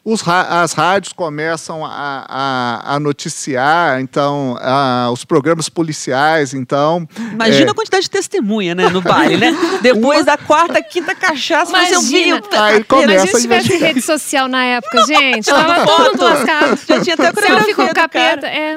os, 0.05 0.23
as 0.27 0.73
rádios 0.75 1.12
começam 1.12 1.85
a, 1.85 2.27
a, 2.29 2.95
a 2.95 3.01
noticiar, 3.01 4.01
então, 4.01 4.57
a, 4.61 5.09
os 5.11 5.25
programas 5.25 5.69
policiais, 5.71 6.53
então... 6.53 7.09
Imagina 7.33 7.69
é... 7.69 7.71
a 7.71 7.75
quantidade 7.75 8.05
de 8.05 8.11
testemunha, 8.11 8.75
né, 8.75 8.90
no 8.90 9.01
baile, 9.01 9.38
né? 9.38 9.57
Depois 9.81 10.21
Uma... 10.21 10.27
da 10.27 10.37
quarta, 10.37 10.83
quinta 10.83 11.14
cachaça, 11.14 11.73
mas 11.73 11.90
eu 11.90 12.03
vi... 12.03 12.33
Aí 12.53 12.85
começa 12.85 13.12
Imagina 13.12 13.27
se 13.27 13.43
tivesse 13.43 13.77
rede 13.79 14.03
social 14.03 14.47
na 14.47 14.62
época, 14.64 15.07
gente. 15.07 15.47
Tava 15.47 15.87
todo 15.87 16.23
lascado. 16.23 16.79
Já 16.87 17.01
tinha 17.01 17.14
até 17.14 17.40
Selfie 17.40 17.75
com 17.75 17.88
capeta, 17.88 18.47
é... 18.47 18.75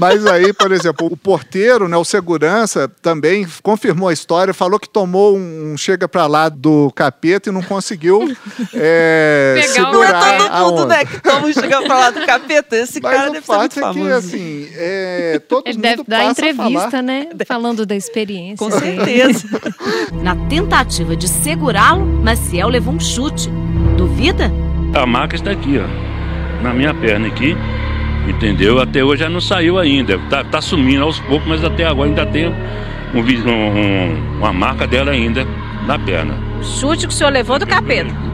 Mas 0.00 0.24
aí, 0.24 0.52
por 0.52 0.70
exemplo, 0.70 1.08
o 1.10 1.16
porteiro, 1.16 1.88
né, 1.88 1.96
o 1.96 2.04
segurança, 2.04 2.88
também 3.02 3.46
confirmou 3.62 4.08
a 4.08 4.12
história, 4.12 4.54
falou 4.54 4.78
que 4.78 4.88
tomou 4.88 5.36
um 5.36 5.76
chega 5.76 6.08
para 6.08 6.26
lá 6.26 6.48
do 6.48 6.92
capeta 6.94 7.48
e 7.48 7.52
não 7.52 7.62
conseguiu 7.62 8.36
é, 8.72 9.60
segurar 9.66 10.59
mundo, 10.60 10.86
né? 10.86 11.04
Que 11.04 11.20
todo 11.20 11.52
chega 11.52 11.82
pra 11.82 11.98
lá 11.98 12.10
do 12.10 12.26
capeta. 12.26 12.76
Esse 12.76 13.00
Mas 13.00 13.12
cara 13.12 13.30
deve 13.30 13.46
ser 13.46 13.56
muito 13.56 13.80
famoso. 13.80 14.00
É 14.00 14.10
que, 14.10 14.12
assim, 14.12 14.68
é, 14.74 15.40
todo 15.48 15.62
Ele 15.66 15.74
mundo 15.74 15.82
deve 15.82 16.04
dar 16.06 16.24
entrevista, 16.24 17.02
né? 17.02 17.28
Falando 17.46 17.86
da 17.86 17.96
experiência. 17.96 18.56
Com 18.56 18.70
certeza. 18.70 19.46
Na 20.22 20.36
tentativa 20.48 21.16
de 21.16 21.28
segurá-lo, 21.28 22.04
Maciel 22.04 22.68
levou 22.68 22.94
um 22.94 23.00
chute. 23.00 23.50
Duvida? 23.96 24.50
A 24.94 25.06
marca 25.06 25.36
está 25.36 25.50
aqui, 25.50 25.78
ó. 25.78 26.62
Na 26.62 26.72
minha 26.72 26.94
perna 26.94 27.28
aqui. 27.28 27.56
Entendeu? 28.28 28.80
Até 28.80 29.02
hoje 29.02 29.22
já 29.22 29.28
não 29.28 29.40
saiu 29.40 29.78
ainda. 29.78 30.18
Tá, 30.30 30.44
tá 30.44 30.60
sumindo 30.60 31.02
aos 31.02 31.18
poucos, 31.20 31.48
mas 31.48 31.64
até 31.64 31.86
agora 31.86 32.08
ainda 32.08 32.26
tem 32.26 32.48
um, 32.48 33.18
um, 33.18 34.38
uma 34.38 34.52
marca 34.52 34.86
dela 34.86 35.10
ainda 35.10 35.46
na 35.86 35.98
perna. 35.98 36.34
Chute 36.62 37.06
que 37.06 37.12
o 37.12 37.16
senhor 37.16 37.32
levou 37.32 37.58
do 37.58 37.66
capeta. 37.66 38.29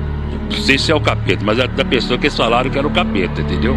Não 0.51 0.63
sei 0.63 0.79
se 0.79 0.91
é 0.91 0.95
o 0.95 1.01
capeta, 1.01 1.45
mas 1.45 1.59
é 1.59 1.67
da 1.69 1.85
pessoa 1.85 2.19
que 2.19 2.27
eles 2.27 2.37
falaram 2.37 2.71
que 2.71 2.79
era 2.79 2.87
o 2.87 2.93
capeta, 2.93 3.41
entendeu? 3.41 3.77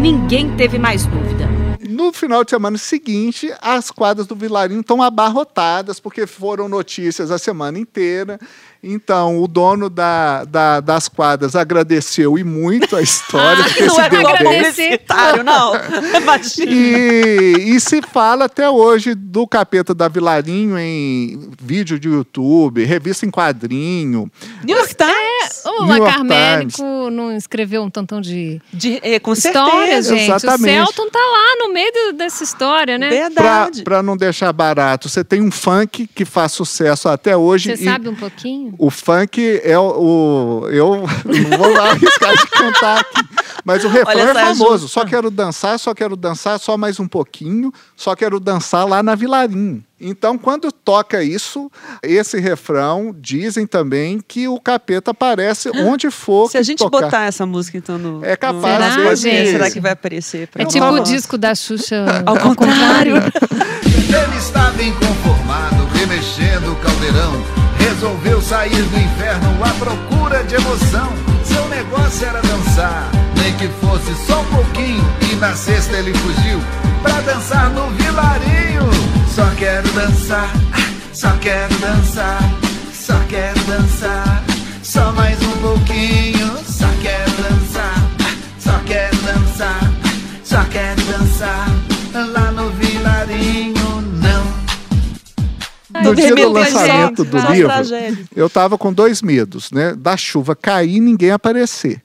Ninguém 0.00 0.50
teve 0.56 0.78
mais 0.78 1.06
dúvida. 1.06 1.48
No 1.88 2.12
final 2.12 2.42
de 2.42 2.50
semana 2.50 2.78
seguinte, 2.78 3.52
as 3.60 3.90
quadras 3.90 4.26
do 4.26 4.34
Vilarinho 4.34 4.80
estão 4.80 5.02
abarrotadas, 5.02 6.00
porque 6.00 6.26
foram 6.26 6.68
notícias 6.68 7.30
a 7.30 7.38
semana 7.38 7.78
inteira. 7.78 8.38
Então, 8.82 9.40
o 9.40 9.46
dono 9.46 9.88
da, 9.88 10.44
da, 10.44 10.80
das 10.80 11.08
quadras 11.08 11.54
agradeceu 11.54 12.36
e 12.36 12.42
muito 12.42 12.96
a 12.96 13.02
história. 13.02 13.64
Ah, 13.64 14.08
não 14.10 14.30
é 14.30 14.38
publicitário, 14.38 15.44
não. 15.44 15.72
e, 16.66 17.74
e 17.74 17.80
se 17.80 18.02
fala 18.02 18.46
até 18.46 18.68
hoje 18.68 19.14
do 19.14 19.46
capeta 19.46 19.94
da 19.94 20.08
Vilarinho 20.08 20.76
em 20.78 21.50
vídeo 21.60 21.98
de 21.98 22.08
YouTube, 22.08 22.84
revista 22.84 23.24
em 23.24 23.30
quadrinho. 23.30 24.30
New 24.64 24.76
York 24.76 24.96
Times. 24.96 25.31
É, 25.64 25.70
o 25.70 25.84
Lacarménico 25.84 27.10
não 27.10 27.34
escreveu 27.36 27.82
um 27.82 27.90
tantão 27.90 28.20
de, 28.20 28.60
de 28.72 28.98
é, 29.02 29.18
com 29.18 29.32
história, 29.32 30.02
certeza, 30.02 30.16
gente. 30.16 30.30
Exatamente. 30.30 30.80
O 30.80 30.86
Celton 30.86 31.10
tá 31.10 31.18
lá 31.18 31.66
no 31.66 31.72
meio 31.72 32.12
dessa 32.14 32.44
história, 32.44 32.98
né? 32.98 33.08
Verdade. 33.08 33.82
Para 33.82 34.02
não 34.02 34.16
deixar 34.16 34.52
barato, 34.52 35.08
você 35.08 35.24
tem 35.24 35.40
um 35.40 35.50
funk 35.50 36.06
que 36.06 36.24
faz 36.24 36.52
sucesso 36.52 37.08
até 37.08 37.36
hoje. 37.36 37.76
Você 37.76 37.84
sabe 37.84 38.08
um 38.08 38.14
pouquinho? 38.14 38.74
O 38.78 38.90
funk 38.90 39.60
é 39.62 39.78
o. 39.78 40.68
Eu 40.70 41.04
não 41.24 41.58
vou 41.58 41.72
lá 41.72 41.90
arriscar 41.90 42.36
de 42.36 42.46
cantar 42.48 43.00
aqui. 43.00 43.22
Mas 43.64 43.84
o 43.84 43.88
refrão 43.88 44.30
Olha, 44.30 44.30
é 44.30 44.34
famoso. 44.34 44.88
Só 44.88 45.04
quero 45.04 45.30
dançar, 45.30 45.78
só 45.78 45.94
quero 45.94 46.16
dançar, 46.16 46.58
só 46.58 46.76
mais 46.76 46.98
um 46.98 47.06
pouquinho, 47.06 47.72
só 47.96 48.14
quero 48.16 48.40
dançar 48.40 48.86
lá 48.86 49.02
na 49.02 49.14
Vilarim. 49.14 49.82
Então, 50.02 50.36
quando 50.36 50.70
toca 50.72 51.22
isso, 51.22 51.70
esse 52.02 52.38
refrão, 52.40 53.14
dizem 53.18 53.66
também 53.66 54.20
que 54.26 54.48
o 54.48 54.60
capeta 54.60 55.12
aparece 55.12 55.70
onde 55.80 56.10
for. 56.10 56.50
Se 56.50 56.58
a 56.58 56.62
gente 56.62 56.78
tocar. 56.78 57.02
botar 57.02 57.24
essa 57.24 57.46
música, 57.46 57.78
então, 57.78 57.98
no. 57.98 58.24
É 58.24 58.36
capaz 58.36 58.96
no... 58.96 59.02
Será, 59.02 59.14
gente? 59.14 59.50
Será 59.52 59.70
que 59.70 59.80
vai 59.80 59.92
aparecer? 59.92 60.48
É 60.56 60.64
tipo 60.64 60.86
o 60.86 61.00
disco 61.00 61.38
da 61.38 61.54
Xuxa. 61.54 62.04
Ao, 62.26 62.36
contrário. 62.38 63.16
Ele 63.86 64.36
está 64.36 64.70
bem 64.70 64.92
conformado, 64.94 65.86
remexendo 65.94 66.72
o 66.72 66.76
caldeirão 66.76 67.62
resolveu 67.82 68.40
sair 68.40 68.82
do 68.82 68.98
inferno 68.98 69.64
à 69.64 69.70
procura 69.74 70.42
de 70.44 70.54
emoção. 70.54 71.12
Seu 71.44 71.68
negócio 71.68 72.26
era 72.26 72.40
dançar, 72.40 73.10
nem 73.36 73.54
que 73.56 73.68
fosse 73.84 74.14
só 74.26 74.40
um 74.40 74.44
pouquinho. 74.46 75.04
E 75.30 75.36
na 75.36 75.54
sexta 75.54 75.96
ele 75.96 76.12
fugiu 76.14 76.60
pra 77.02 77.20
dançar 77.20 77.70
no 77.70 77.90
vilarinho. 77.90 79.01
Só 79.34 79.46
quero 79.58 79.88
dançar, 79.92 80.52
só 81.12 81.30
quero 81.38 81.74
dançar, 81.78 82.40
só 82.92 83.18
quero 83.28 83.60
dançar. 83.64 84.44
Só 84.82 85.12
mais 85.12 85.40
um 85.42 85.56
pouquinho, 85.62 86.48
só 86.66 86.86
quero 87.00 87.30
dançar, 87.42 87.94
só 88.58 88.78
quero 88.86 89.16
dançar, 89.16 89.80
só 90.44 90.64
quero 90.64 91.02
dançar. 91.02 91.68
Lá 92.14 92.52
no 92.52 92.70
vilarinho 92.70 93.82
no 96.02 96.14
dia 96.14 96.34
do 96.34 96.48
lançamento 96.50 97.24
do 97.24 97.38
livro, 97.52 97.72
eu 98.34 98.46
estava 98.46 98.76
com 98.76 98.92
dois 98.92 99.22
medos, 99.22 99.70
né? 99.70 99.94
Da 99.96 100.16
chuva 100.16 100.56
cair 100.56 100.96
e 100.96 101.00
ninguém 101.00 101.30
aparecer. 101.30 102.02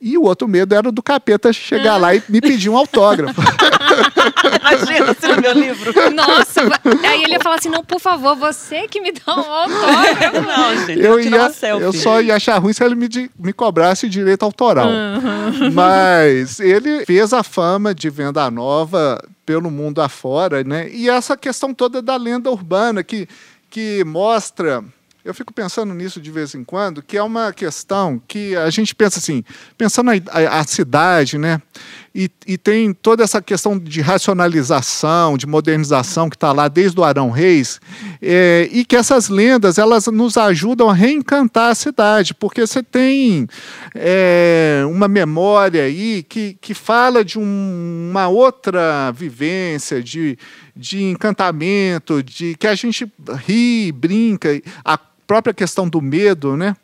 E 0.00 0.18
o 0.18 0.22
outro 0.22 0.46
medo 0.46 0.74
era 0.74 0.92
do 0.92 1.02
capeta 1.02 1.52
chegar 1.52 1.94
ah. 1.94 1.98
lá 1.98 2.14
e 2.14 2.22
me 2.28 2.40
pedir 2.40 2.68
um 2.68 2.76
autógrafo. 2.76 3.40
Imagina 4.60 5.14
se 5.14 5.28
no 5.28 5.40
meu 5.40 5.52
livro. 5.52 5.92
Nossa, 6.12 6.62
aí 7.08 7.22
ele 7.22 7.34
ia 7.34 7.40
falar 7.40 7.56
assim: 7.56 7.68
não, 7.68 7.84
por 7.84 8.00
favor, 8.00 8.36
você 8.36 8.88
que 8.88 9.00
me 9.00 9.12
dá 9.12 9.34
um 9.34 9.52
autógrafo. 9.52 10.40
Não, 10.40 10.86
gente, 10.86 11.00
eu, 11.00 11.20
ia, 11.20 11.50
eu 11.80 11.92
só 11.92 12.20
ia 12.20 12.36
achar 12.36 12.58
ruim 12.58 12.72
se 12.72 12.84
ele 12.84 12.94
me, 12.94 13.08
me 13.38 13.52
cobrasse 13.52 14.08
direito 14.08 14.44
autoral. 14.44 14.88
Uhum. 14.88 15.72
Mas 15.72 16.60
ele 16.60 17.04
fez 17.04 17.32
a 17.32 17.42
fama 17.42 17.94
de 17.94 18.10
venda 18.10 18.50
nova 18.50 19.22
pelo 19.44 19.70
mundo 19.70 20.00
afora, 20.00 20.64
né? 20.64 20.88
E 20.90 21.08
essa 21.08 21.36
questão 21.36 21.74
toda 21.74 22.00
da 22.00 22.16
lenda 22.16 22.50
urbana 22.50 23.02
que, 23.02 23.28
que 23.70 24.02
mostra 24.04 24.82
eu 25.24 25.32
fico 25.32 25.54
pensando 25.54 25.94
nisso 25.94 26.20
de 26.20 26.30
vez 26.30 26.54
em 26.54 26.62
quando, 26.62 27.02
que 27.02 27.16
é 27.16 27.22
uma 27.22 27.50
questão 27.50 28.20
que 28.28 28.54
a 28.54 28.68
gente 28.68 28.94
pensa 28.94 29.18
assim, 29.18 29.42
pensando 29.76 30.10
a, 30.10 30.14
a, 30.30 30.60
a 30.60 30.64
cidade, 30.64 31.38
né? 31.38 31.62
E, 32.16 32.30
e, 32.46 32.56
tem 32.56 32.92
toda 32.92 33.24
essa 33.24 33.42
questão 33.42 33.76
de 33.76 34.00
racionalização, 34.00 35.36
de 35.36 35.48
modernização 35.48 36.30
que 36.30 36.36
está 36.36 36.52
lá 36.52 36.68
desde 36.68 37.00
o 37.00 37.02
Arão 37.02 37.28
Reis, 37.28 37.80
é, 38.22 38.68
e 38.70 38.84
que 38.84 38.94
essas 38.94 39.28
lendas 39.28 39.78
elas 39.78 40.06
nos 40.06 40.36
ajudam 40.36 40.88
a 40.88 40.94
reencantar 40.94 41.70
a 41.70 41.74
cidade, 41.74 42.32
porque 42.32 42.64
você 42.64 42.84
tem 42.84 43.48
é, 43.96 44.84
uma 44.88 45.08
memória 45.08 45.82
aí 45.82 46.22
que, 46.22 46.56
que 46.60 46.72
fala 46.72 47.24
de 47.24 47.36
um, 47.36 48.10
uma 48.10 48.28
outra 48.28 49.10
vivência, 49.10 50.00
de, 50.00 50.38
de 50.76 51.02
encantamento, 51.02 52.22
de 52.22 52.54
que 52.54 52.68
a 52.68 52.76
gente 52.76 53.12
ri, 53.44 53.90
brinca, 53.90 54.50
a 54.84 54.96
própria 55.26 55.52
questão 55.52 55.88
do 55.88 56.00
medo, 56.00 56.56
né? 56.56 56.76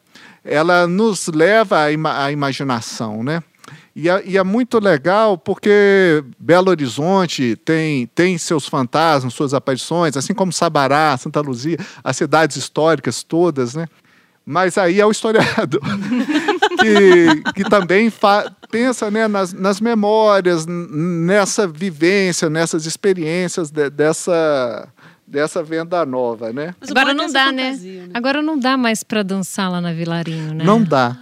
Ela 0.45 0.89
nos 0.89 1.29
leva 1.29 1.83
à, 1.83 1.93
ima 1.93 2.25
à 2.25 2.33
imaginação, 2.33 3.23
né? 3.23 3.43
E 4.01 4.09
é, 4.09 4.23
e 4.25 4.39
é, 4.39 4.43
muito 4.43 4.79
legal 4.79 5.37
porque 5.37 6.25
Belo 6.39 6.71
Horizonte 6.71 7.55
tem, 7.57 8.07
tem 8.07 8.39
seus 8.39 8.67
fantasmas, 8.67 9.35
suas 9.35 9.53
aparições, 9.53 10.17
assim 10.17 10.33
como 10.33 10.51
Sabará, 10.51 11.15
Santa 11.19 11.43
Luzia, 11.43 11.77
as 12.03 12.17
cidades 12.17 12.57
históricas 12.57 13.23
todas, 13.23 13.75
né? 13.75 13.87
Mas 14.47 14.79
aí 14.79 14.99
é 14.99 15.05
o 15.05 15.11
historiador 15.11 15.83
que, 16.81 17.53
que 17.53 17.65
também 17.69 18.11
pensa 18.71 19.11
né, 19.11 19.29
nas, 19.29 19.53
nas 19.53 19.83
memórias, 19.83 20.65
nessa 20.67 21.69
vivência, 21.69 22.49
nessas 22.49 22.87
experiências 22.87 23.71
de, 23.71 23.91
dessa, 23.91 24.89
dessa 25.27 25.63
venda 25.63 26.07
nova, 26.07 26.55
né? 26.55 26.75
Agora 26.89 27.13
não 27.13 27.31
dá, 27.31 27.53
né? 27.53 27.73
né? 27.73 28.09
Agora 28.15 28.41
não 28.41 28.59
dá 28.59 28.79
mais 28.79 29.05
para 29.05 29.23
dançar 29.23 29.71
lá 29.71 29.79
na 29.79 29.93
Vilarinho, 29.93 30.55
né? 30.55 30.65
Não 30.65 30.83
dá. 30.83 31.19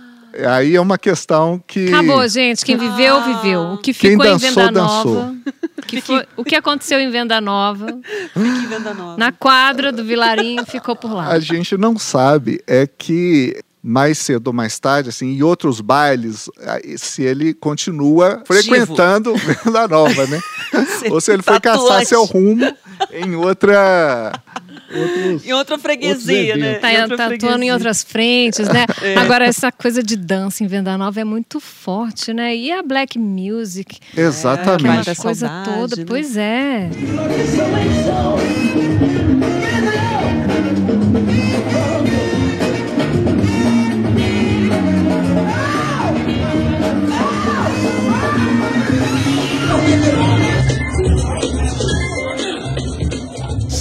Aí 0.46 0.76
é 0.76 0.80
uma 0.80 0.98
questão 0.98 1.62
que. 1.66 1.88
Acabou, 1.88 2.26
gente. 2.28 2.64
Quem 2.64 2.76
viveu, 2.76 3.16
ah. 3.16 3.20
viveu. 3.20 3.60
O 3.72 3.78
que 3.78 3.92
ficou 3.92 4.24
Quem 4.24 4.32
dançou, 4.32 4.48
em 4.48 4.54
Venda 4.54 4.72
dançou. 4.72 5.14
Nova. 5.14 5.36
Que 5.86 6.00
foi, 6.00 6.26
o 6.36 6.44
que 6.44 6.54
aconteceu 6.54 7.00
em 7.00 7.10
Venda 7.10 7.40
Nova. 7.40 7.86
em 8.36 8.66
Venda 8.66 8.92
Nova. 8.92 9.16
Na 9.16 9.32
quadra 9.32 9.90
do 9.90 10.04
Vilarinho 10.04 10.64
ficou 10.66 10.94
por 10.94 11.12
lá. 11.12 11.28
A 11.28 11.38
gente 11.38 11.76
não 11.76 11.98
sabe 11.98 12.60
é 12.66 12.86
que 12.86 13.56
mais 13.82 14.18
cedo 14.18 14.48
ou 14.48 14.52
mais 14.52 14.78
tarde, 14.78 15.08
assim, 15.08 15.36
em 15.36 15.42
outros 15.42 15.80
bailes, 15.80 16.50
se 16.98 17.22
ele 17.22 17.54
continua 17.54 18.42
frequentando 18.44 19.34
Venda 19.34 19.88
Nova, 19.88 20.26
né? 20.26 20.40
ou 21.10 21.20
se 21.20 21.32
ele 21.32 21.42
foi 21.42 21.60
caçar 21.60 22.04
seu 22.04 22.24
rumo 22.24 22.66
em 23.12 23.34
outra 23.36 24.32
Outros, 24.90 25.46
em 25.46 25.52
outra 25.52 25.78
freguesia, 25.78 26.56
né? 26.56 26.74
Tá, 26.74 26.88
tá 26.88 27.06
freguesia. 27.06 27.36
atuando 27.36 27.64
em 27.64 27.72
outras 27.72 28.02
frentes, 28.02 28.68
né? 28.68 28.86
É. 29.02 29.16
Agora, 29.16 29.44
essa 29.44 29.70
coisa 29.70 30.02
de 30.02 30.16
dança 30.16 30.64
em 30.64 30.66
Venda 30.66 30.98
Nova 30.98 31.20
é 31.20 31.24
muito 31.24 31.60
forte, 31.60 32.32
né? 32.32 32.54
E 32.56 32.72
a 32.72 32.82
black 32.82 33.18
music. 33.18 33.98
Exatamente. 34.16 35.10
É, 35.10 35.14
coisa 35.14 35.46
saudade, 35.46 35.78
toda, 35.78 35.96
né? 35.96 36.04
pois 36.06 36.36
é. 36.36 36.90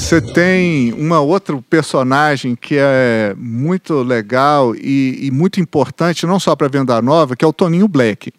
Você 0.08 0.22
tem 0.22 0.94
uma 0.94 1.20
outro 1.20 1.62
personagem 1.62 2.56
que 2.56 2.78
é 2.80 3.36
muito 3.38 3.96
legal 3.96 4.74
e, 4.74 5.20
e 5.24 5.32
muito 5.32 5.60
importante, 5.60 6.26
não 6.26 6.40
só 6.40 6.56
para 6.56 6.70
Venda 6.70 7.02
Nova, 7.02 7.36
que 7.36 7.44
é 7.44 7.48
o 7.48 7.52
Toninho 7.52 7.90
Black. 7.90 8.32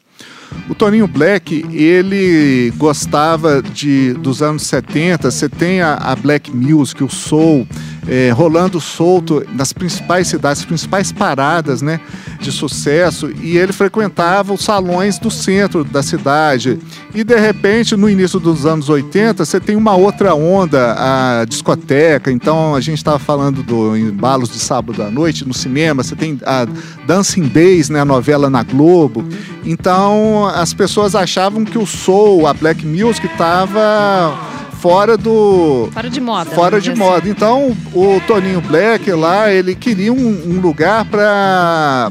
O 0.71 0.75
Toninho 0.75 1.07
Black, 1.07 1.67
ele 1.71 2.73
gostava 2.79 3.61
de 3.61 4.15
dos 4.15 4.41
anos 4.41 4.63
70, 4.63 5.31
você 5.31 5.47
tem 5.47 5.83
a, 5.83 5.93
a 5.97 6.17
Black 6.17 6.51
Music, 6.51 7.05
o 7.05 7.09
Soul, 7.11 7.69
é, 8.09 8.31
rolando 8.31 8.81
solto 8.81 9.45
nas 9.53 9.73
principais 9.73 10.29
cidades, 10.29 10.65
principais 10.65 11.13
paradas 11.13 11.83
né, 11.83 12.01
de 12.41 12.51
sucesso, 12.51 13.31
e 13.43 13.59
ele 13.59 13.73
frequentava 13.73 14.55
os 14.55 14.63
salões 14.63 15.19
do 15.19 15.31
centro 15.31 15.85
da 15.85 16.03
cidade. 16.03 16.79
E 17.15 17.23
de 17.23 17.39
repente, 17.39 17.97
no 17.97 18.09
início 18.09 18.41
dos 18.41 18.65
anos 18.65 18.89
80, 18.89 19.45
você 19.45 19.61
tem 19.61 19.77
uma 19.77 19.95
outra 19.95 20.35
onda, 20.35 20.95
a 20.99 21.45
discoteca. 21.45 22.33
Então 22.33 22.75
a 22.75 22.81
gente 22.81 22.99
estava 22.99 23.19
falando 23.19 23.63
do 23.63 23.97
embalos 23.97 24.49
de 24.49 24.59
sábado 24.59 25.03
à 25.03 25.11
noite 25.11 25.47
no 25.47 25.53
cinema, 25.53 26.03
você 26.03 26.17
tem 26.17 26.39
a 26.47 26.67
Dancing 27.07 27.49
Days, 27.49 27.91
né, 27.91 28.01
a 28.01 28.05
novela 28.05 28.49
na 28.49 28.63
Globo. 28.63 29.25
Então 29.65 30.47
as 30.47 30.73
pessoas 30.73 31.15
achavam 31.15 31.65
que 31.65 31.77
o 31.77 31.87
soul, 31.87 32.47
a 32.47 32.55
black 32.55 32.87
music, 32.87 33.27
estava 33.27 34.58
fora 34.81 35.17
do. 35.17 35.89
Fora 35.93 36.11
de 36.11 36.21
moda. 36.21 36.51
Fora 36.51 36.81
de 36.81 36.95
moda. 36.95 37.19
Assim. 37.19 37.31
Então, 37.31 37.77
o 37.93 38.21
Toninho 38.27 38.61
Black 38.61 39.11
lá, 39.13 39.53
ele 39.53 39.75
queria 39.75 40.13
um, 40.13 40.57
um 40.57 40.61
lugar 40.61 41.05
para. 41.05 42.11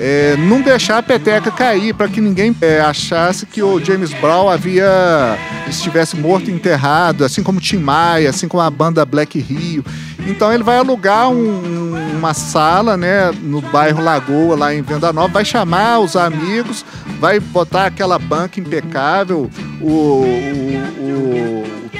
É, 0.00 0.36
não 0.36 0.62
deixar 0.62 0.98
a 0.98 1.02
peteca 1.02 1.50
cair 1.50 1.92
para 1.92 2.06
que 2.06 2.20
ninguém 2.20 2.54
é, 2.60 2.80
achasse 2.80 3.44
que 3.44 3.60
o 3.60 3.84
James 3.84 4.12
Brown 4.12 4.48
havia 4.48 5.36
estivesse 5.68 6.16
morto 6.16 6.48
e 6.48 6.54
enterrado, 6.54 7.24
assim 7.24 7.42
como 7.42 7.60
Tim 7.60 7.78
Maia, 7.78 8.30
assim 8.30 8.46
como 8.46 8.62
a 8.62 8.70
banda 8.70 9.04
Black 9.04 9.40
Rio. 9.40 9.84
Então 10.28 10.52
ele 10.52 10.62
vai 10.62 10.78
alugar 10.78 11.28
um, 11.30 12.16
uma 12.16 12.34
sala, 12.34 12.96
né, 12.96 13.32
no 13.42 13.60
bairro 13.60 14.02
Lagoa, 14.02 14.56
lá 14.56 14.74
em 14.74 14.82
Venda 14.82 15.12
Nova, 15.12 15.28
vai 15.28 15.44
chamar 15.44 16.00
os 16.00 16.16
amigos, 16.16 16.84
vai 17.18 17.40
botar 17.40 17.86
aquela 17.86 18.18
banca 18.18 18.60
impecável, 18.60 19.50
o, 19.80 19.86
o, 19.86 21.27
o 21.27 21.27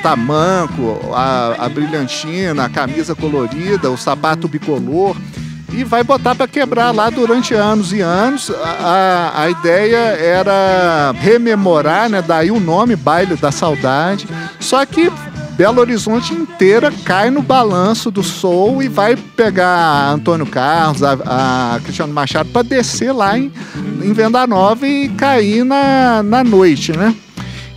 tamanco, 0.03 1.01
a, 1.13 1.67
a 1.67 1.69
brilhantina, 1.69 2.65
a 2.65 2.69
camisa 2.69 3.15
colorida, 3.15 3.91
o 3.91 3.97
sapato 3.97 4.49
bicolor 4.49 5.17
e 5.73 5.85
vai 5.85 6.03
botar 6.03 6.35
para 6.35 6.49
quebrar 6.49 6.93
lá 6.93 7.11
durante 7.11 7.55
anos 7.55 7.93
e 7.93 8.01
anos. 8.01 8.51
A, 8.51 9.33
a, 9.35 9.43
a, 9.43 9.51
ideia 9.51 9.97
era 9.97 11.13
rememorar, 11.19 12.09
né? 12.09 12.23
Daí 12.23 12.51
o 12.51 12.59
nome 12.59 12.97
Baile 12.97 13.37
da 13.37 13.53
Saudade. 13.53 14.27
Só 14.59 14.85
que 14.87 15.13
Belo 15.59 15.81
Horizonte 15.81 16.33
inteira 16.33 16.93
cai 17.05 17.31
no 17.31 17.43
balanço 17.43 18.11
do 18.11 18.23
Soul 18.23 18.83
e 18.83 18.89
vai 18.89 19.17
pegar 19.17 20.11
Antônio 20.11 20.47
Carlos, 20.47 21.03
a, 21.03 21.75
a 21.75 21.81
Cristiano 21.81 22.13
Machado, 22.13 22.49
para 22.51 22.63
descer 22.63 23.13
lá 23.13 23.39
em, 23.39 23.53
em 24.03 24.13
Venda 24.13 24.47
Nova 24.47 24.87
e 24.87 25.09
cair 25.11 25.65
na, 25.65 26.23
na 26.23 26.45
noite, 26.45 26.97
né? 26.97 27.15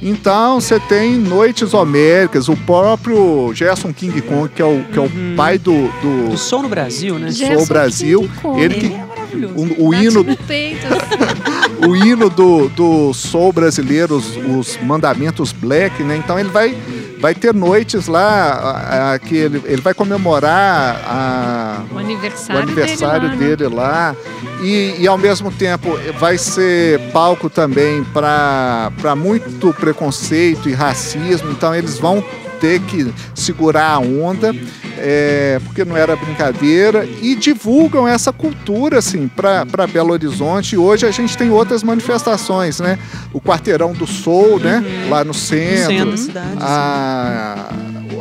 Então 0.01 0.59
você 0.59 0.79
tem 0.79 1.15
noites 1.15 1.73
homéricas, 1.73 2.49
o 2.49 2.57
próprio 2.57 3.51
Gerson 3.53 3.93
King 3.93 4.19
Kong, 4.21 4.49
que 4.49 4.61
é 4.61 4.65
o, 4.65 4.83
que 4.85 4.97
é 4.97 5.01
o 5.01 5.05
uhum. 5.05 5.35
pai 5.35 5.57
do, 5.57 5.87
do. 6.01 6.29
Do 6.29 6.37
Som 6.37 6.63
no 6.63 6.69
Brasil, 6.69 7.19
né? 7.19 7.31
Soul 7.31 7.65
Brasil. 7.67 8.29
Ele 8.57 8.75
que. 8.75 8.87
É 8.87 9.11
o, 9.55 9.87
o 9.87 9.93
hino. 9.93 10.25
o 11.87 11.95
hino 11.95 12.29
do, 12.29 12.69
do 12.69 13.13
soul 13.13 13.53
brasileiro, 13.53 14.15
os, 14.15 14.37
os 14.37 14.77
mandamentos 14.83 15.51
black, 15.51 16.03
né? 16.03 16.17
Então 16.17 16.39
ele 16.39 16.49
vai 16.49 16.75
vai 17.21 17.35
ter 17.35 17.53
noites 17.53 18.07
lá 18.07 18.51
a, 18.51 19.13
a, 19.13 19.19
que 19.19 19.37
ele, 19.37 19.61
ele 19.65 19.81
vai 19.81 19.93
comemorar 19.93 20.99
a, 21.05 21.83
o 21.93 21.97
aniversário, 21.99 22.59
o 22.59 22.63
aniversário 22.63 23.37
dele, 23.37 23.67
lá, 23.67 23.69
né? 23.69 23.75
lá. 23.77 24.15
E, 24.63 24.95
e, 24.99 25.07
ao 25.07 25.17
mesmo 25.17 25.51
tempo 25.51 25.97
vai 26.19 26.37
ser 26.37 26.99
palco 27.11 27.49
também 27.49 28.03
para 28.03 29.15
muito 29.15 29.73
preconceito 29.73 30.67
e 30.67 30.73
racismo. 30.73 31.51
Então 31.51 31.73
eles 31.73 31.97
vão 31.97 32.23
ter 32.61 32.79
que 32.81 33.11
segurar 33.33 33.95
a 33.95 33.99
onda, 33.99 34.55
é, 34.97 35.59
porque 35.65 35.83
não 35.83 35.97
era 35.97 36.15
brincadeira, 36.15 37.05
e 37.21 37.35
divulgam 37.35 38.07
essa 38.07 38.31
cultura 38.31 38.99
assim, 38.99 39.27
para 39.27 39.87
Belo 39.87 40.13
Horizonte. 40.13 40.75
E 40.75 40.77
hoje 40.77 41.07
a 41.07 41.11
gente 41.11 41.35
tem 41.35 41.49
outras 41.49 41.83
manifestações, 41.83 42.79
né? 42.79 42.99
O 43.33 43.41
Quarteirão 43.41 43.91
do 43.93 44.05
Sol, 44.05 44.59
né? 44.59 44.83
lá 45.09 45.23
no 45.23 45.33
centro. 45.33 45.91
No 45.93 45.97
centro 45.97 46.11
da 46.11 46.17
cidade. 46.17 46.57
A, 46.59 47.69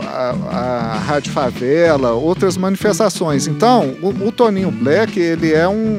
a, 0.02 0.34
a, 0.56 0.98
Rádio 0.98 1.32
Favela, 1.32 2.12
outras 2.12 2.56
manifestações. 2.56 3.46
Então, 3.46 3.94
o, 4.00 4.08
o 4.28 4.32
Toninho 4.32 4.70
Black, 4.70 5.20
ele 5.20 5.52
é 5.52 5.68
um, 5.68 5.98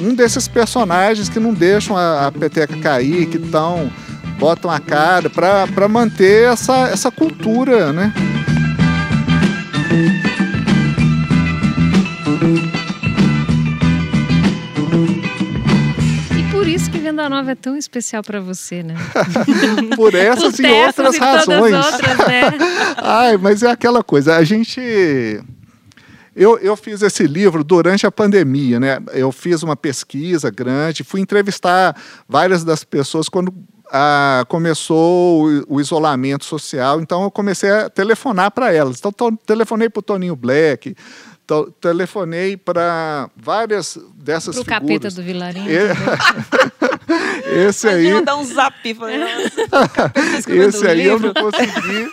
um 0.00 0.14
desses 0.14 0.46
personagens 0.46 1.28
que 1.28 1.40
não 1.40 1.52
deixam 1.52 1.96
a, 1.96 2.28
a 2.28 2.32
peteca 2.32 2.76
cair, 2.76 3.26
que 3.26 3.38
estão 3.38 3.90
botam 4.38 4.70
a 4.70 4.78
cara 4.80 5.30
para 5.30 5.88
manter 5.88 6.52
essa, 6.52 6.88
essa 6.88 7.10
cultura, 7.10 7.92
né? 7.92 8.12
E 16.36 16.52
por 16.52 16.66
isso 16.66 16.90
que 16.90 16.98
Venda 16.98 17.28
Nova 17.28 17.52
é 17.52 17.54
tão 17.54 17.76
especial 17.76 18.22
para 18.22 18.40
você, 18.40 18.82
né? 18.82 18.94
Por 19.96 20.14
essas 20.14 20.56
Por 20.56 20.64
e 20.64 20.70
outras 20.70 21.14
e 21.14 21.18
razões. 21.18 21.74
Outras, 21.74 22.18
né? 22.18 22.52
Ai, 22.98 23.36
mas 23.36 23.62
é 23.62 23.70
aquela 23.70 24.02
coisa, 24.02 24.36
a 24.36 24.44
gente 24.44 24.80
eu, 26.36 26.58
eu 26.58 26.76
fiz 26.76 27.00
esse 27.00 27.26
livro 27.26 27.62
durante 27.62 28.06
a 28.06 28.10
pandemia, 28.10 28.80
né? 28.80 28.98
Eu 29.12 29.30
fiz 29.30 29.62
uma 29.62 29.76
pesquisa 29.76 30.50
grande, 30.50 31.04
fui 31.04 31.20
entrevistar 31.20 31.96
várias 32.28 32.64
das 32.64 32.82
pessoas 32.82 33.28
quando 33.28 33.54
ah, 33.90 34.44
começou 34.48 35.46
o, 35.46 35.76
o, 35.76 35.80
isolamento 35.80 36.44
social, 36.44 37.00
então 37.00 37.22
eu 37.22 37.30
comecei 37.30 37.70
a 37.70 37.90
telefonar 37.90 38.50
para 38.50 38.72
elas. 38.72 38.98
Então, 38.98 39.36
telefonei 39.46 39.88
para 39.88 40.00
o 40.00 40.02
Toninho 40.02 40.36
Black, 40.36 40.96
telefonei 41.80 42.56
para 42.56 43.28
várias 43.36 43.98
dessas 44.14 44.54
Pro 44.54 44.64
figuras. 44.64 44.80
capeta 44.80 45.10
do 45.10 45.22
Vilarinho. 45.22 45.68
Esse 47.46 47.88
aí. 47.88 48.06
Imagina 48.06 48.22
dar 48.22 48.36
um 48.36 48.44
zap. 48.44 48.94
Falei, 48.94 49.20
Esse 50.48 50.86
aí 50.86 51.06
eu 51.06 51.18
não 51.18 51.32
consegui 51.34 52.10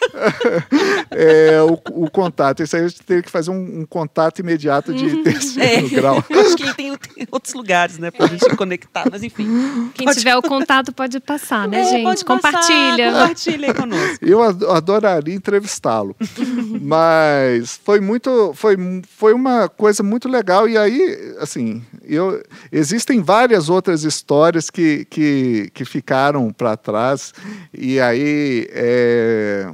é, 1.12 1.62
o, 1.62 2.04
o, 2.04 2.10
contato. 2.10 2.62
Esse 2.62 2.76
aí 2.76 2.84
eu 2.84 2.92
teria 2.92 3.24
que 3.24 3.32
fazer 3.32 3.52
um, 3.52 3.82
um 3.82 3.86
contato 3.86 4.40
imediato 4.40 4.94
de 4.94 5.06
uhum. 5.06 5.24
terceiro 5.24 5.88
é. 5.88 5.90
grau. 5.90 6.18
Acho 6.32 6.56
que 6.56 6.74
tem, 6.76 6.96
tem, 6.96 7.28
outros 7.32 7.54
lugares, 7.54 7.98
né, 7.98 8.12
pra 8.12 8.28
gente 8.28 8.48
conectar, 8.56 9.06
mas 9.12 9.24
enfim. 9.24 9.92
Quem 9.94 10.06
pode... 10.06 10.20
tiver 10.20 10.36
o 10.36 10.42
contato 10.42 10.92
pode 10.94 11.20
passar, 11.20 11.68
né, 11.68 11.82
é, 11.82 11.86
gente? 11.86 12.26
Compartilha. 12.26 13.12
Passar, 13.12 13.22
compartilha 13.22 13.68
aí 13.68 13.74
conosco. 13.74 14.18
Eu 14.22 14.42
adoraria 14.44 15.36
entrevistá-lo. 15.36 16.16
mas 16.82 17.80
foi 17.84 18.00
muito. 18.00 18.54
Foi, 18.56 18.76
foi 19.18 19.34
uma 19.34 19.70
coisa 19.70 20.04
muito 20.04 20.28
legal. 20.28 20.68
E 20.68 20.78
aí, 20.78 21.36
assim, 21.40 21.82
eu, 22.16 22.44
existem 22.72 23.22
várias 23.22 23.70
outras 23.70 24.04
histórias 24.04 24.70
que, 24.70 25.06
que, 25.06 25.70
que 25.74 25.86
ficaram 25.86 26.52
para 26.52 26.76
trás. 26.76 27.34
E 27.74 28.00
aí, 28.00 28.68
é, 28.72 29.72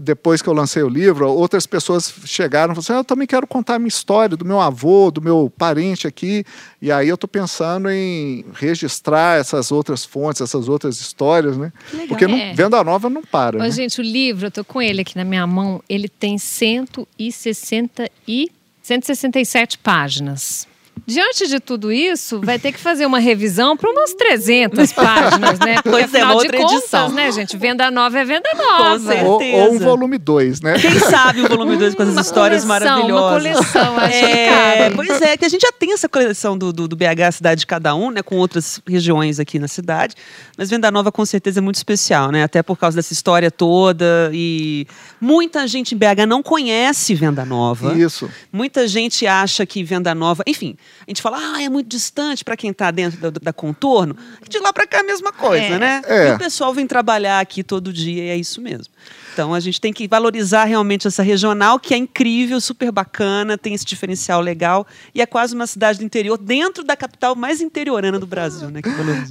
depois 0.00 0.42
que 0.42 0.48
eu 0.48 0.52
lancei 0.52 0.82
o 0.82 0.88
livro, 0.88 1.30
outras 1.30 1.66
pessoas 1.66 2.12
chegaram 2.24 2.72
e 2.72 2.74
falaram 2.74 2.80
assim, 2.80 2.92
ah, 2.92 2.96
eu 2.96 3.04
também 3.04 3.26
quero 3.26 3.46
contar 3.46 3.74
a 3.74 3.78
minha 3.78 3.88
história 3.88 4.36
do 4.36 4.44
meu 4.44 4.60
avô, 4.60 5.10
do 5.10 5.20
meu 5.20 5.52
parente 5.56 6.06
aqui. 6.06 6.44
E 6.80 6.90
aí 6.90 7.08
eu 7.08 7.14
estou 7.14 7.28
pensando 7.28 7.90
em 7.90 8.44
registrar 8.54 9.38
essas 9.38 9.70
outras 9.70 10.04
fontes, 10.04 10.40
essas 10.40 10.68
outras 10.68 11.00
histórias, 11.00 11.56
né? 11.56 11.72
Porque 12.08 12.26
não, 12.26 12.36
é. 12.36 12.52
Venda 12.54 12.82
Nova 12.82 13.08
não 13.08 13.22
para. 13.22 13.58
Mas, 13.58 13.76
né? 13.76 13.82
gente, 13.82 14.00
o 14.00 14.04
livro, 14.04 14.46
eu 14.46 14.48
estou 14.48 14.64
com 14.64 14.80
ele 14.80 15.02
aqui 15.02 15.16
na 15.16 15.24
minha 15.24 15.46
mão, 15.46 15.82
ele 15.88 16.08
tem 16.08 16.38
160 16.38 18.10
e 18.26 18.50
167 18.82 19.78
páginas. 19.78 20.66
Diante 21.06 21.46
de 21.46 21.60
tudo 21.60 21.92
isso, 21.92 22.40
vai 22.40 22.58
ter 22.58 22.72
que 22.72 22.80
fazer 22.80 23.04
uma 23.04 23.18
revisão 23.18 23.76
para 23.76 23.90
umas 23.90 24.14
300 24.14 24.90
páginas, 24.92 25.58
né? 25.58 25.74
Porque, 25.74 25.90
pois 25.90 26.14
é, 26.14 26.24
uma 26.24 26.34
outra 26.34 26.56
contas, 26.56 26.78
edição. 26.78 27.12
né, 27.12 27.30
gente? 27.30 27.56
Venda 27.58 27.90
nova 27.90 28.18
é 28.18 28.24
venda 28.24 28.48
nova. 28.56 28.98
Com 28.98 29.06
certeza. 29.06 29.28
Ou, 29.28 29.68
ou 29.68 29.74
um 29.74 29.78
volume 29.78 30.16
2, 30.16 30.62
né? 30.62 30.78
Quem 30.78 30.98
sabe 30.98 31.42
o 31.42 31.48
volume 31.48 31.76
2 31.76 31.94
com 31.94 32.02
essas 32.04 32.26
histórias 32.26 32.64
coleção, 32.64 32.88
maravilhosas. 32.88 33.44
Uma 33.44 33.52
coleção, 33.52 33.98
acho 33.98 34.16
é, 34.16 34.88
que 34.88 34.96
Pois 34.96 35.20
é, 35.20 35.36
que 35.36 35.44
a 35.44 35.48
gente 35.48 35.60
já 35.60 35.72
tem 35.72 35.92
essa 35.92 36.08
coleção 36.08 36.56
do, 36.56 36.72
do, 36.72 36.88
do, 36.88 36.96
BH 36.96 37.32
Cidade 37.32 37.60
de 37.60 37.66
Cada 37.66 37.94
Um, 37.94 38.10
né? 38.10 38.22
Com 38.22 38.36
outras 38.36 38.80
regiões 38.88 39.38
aqui 39.38 39.58
na 39.58 39.68
cidade. 39.68 40.14
Mas 40.56 40.70
Venda 40.70 40.90
Nova 40.90 41.12
com 41.12 41.26
certeza 41.26 41.60
é 41.60 41.62
muito 41.62 41.76
especial, 41.76 42.30
né? 42.30 42.42
Até 42.44 42.62
por 42.62 42.78
causa 42.78 42.96
dessa 42.96 43.12
história 43.12 43.50
toda. 43.50 44.30
E 44.32 44.86
muita 45.20 45.68
gente 45.68 45.94
em 45.94 45.98
BH 45.98 46.26
não 46.26 46.42
conhece 46.42 47.14
Venda 47.14 47.44
Nova. 47.44 47.92
Isso. 47.94 48.30
Muita 48.50 48.88
gente 48.88 49.26
acha 49.26 49.66
que 49.66 49.84
Venda 49.84 50.14
Nova... 50.14 50.42
Enfim, 50.46 50.76
a 51.06 51.10
gente 51.10 51.20
fala, 51.20 51.38
ah, 51.38 51.62
é 51.62 51.68
muito 51.68 51.88
distante 51.88 52.44
para 52.44 52.56
quem 52.56 52.70
está 52.70 52.90
dentro 52.90 53.20
da, 53.20 53.30
da, 53.30 53.52
contorno. 53.52 54.16
De 54.48 54.58
lá 54.58 54.72
para 54.72 54.86
cá 54.86 54.98
é 54.98 55.00
a 55.00 55.04
mesma 55.04 55.32
coisa, 55.32 55.64
é. 55.64 55.78
né? 55.78 56.02
É. 56.06 56.28
E 56.28 56.32
o 56.32 56.38
pessoal 56.38 56.72
vem 56.72 56.86
trabalhar 56.86 57.40
aqui 57.40 57.62
todo 57.62 57.92
dia 57.92 58.24
e 58.24 58.28
é 58.28 58.36
isso 58.36 58.60
mesmo. 58.60 58.92
Então 59.32 59.52
a 59.52 59.60
gente 59.60 59.80
tem 59.80 59.92
que 59.92 60.06
valorizar 60.06 60.64
realmente 60.64 61.06
essa 61.06 61.22
regional, 61.22 61.78
que 61.78 61.92
é 61.92 61.96
incrível, 61.96 62.60
super 62.60 62.92
bacana, 62.92 63.58
tem 63.58 63.74
esse 63.74 63.84
diferencial 63.84 64.40
legal 64.40 64.86
e 65.14 65.20
é 65.20 65.26
quase 65.26 65.54
uma 65.54 65.66
cidade 65.66 65.98
do 65.98 66.04
interior, 66.04 66.38
dentro 66.38 66.84
da 66.84 66.96
capital 66.96 67.34
mais 67.34 67.60
interiorana 67.60 68.18
do 68.18 68.26
Brasil, 68.26 68.70
né? 68.70 68.80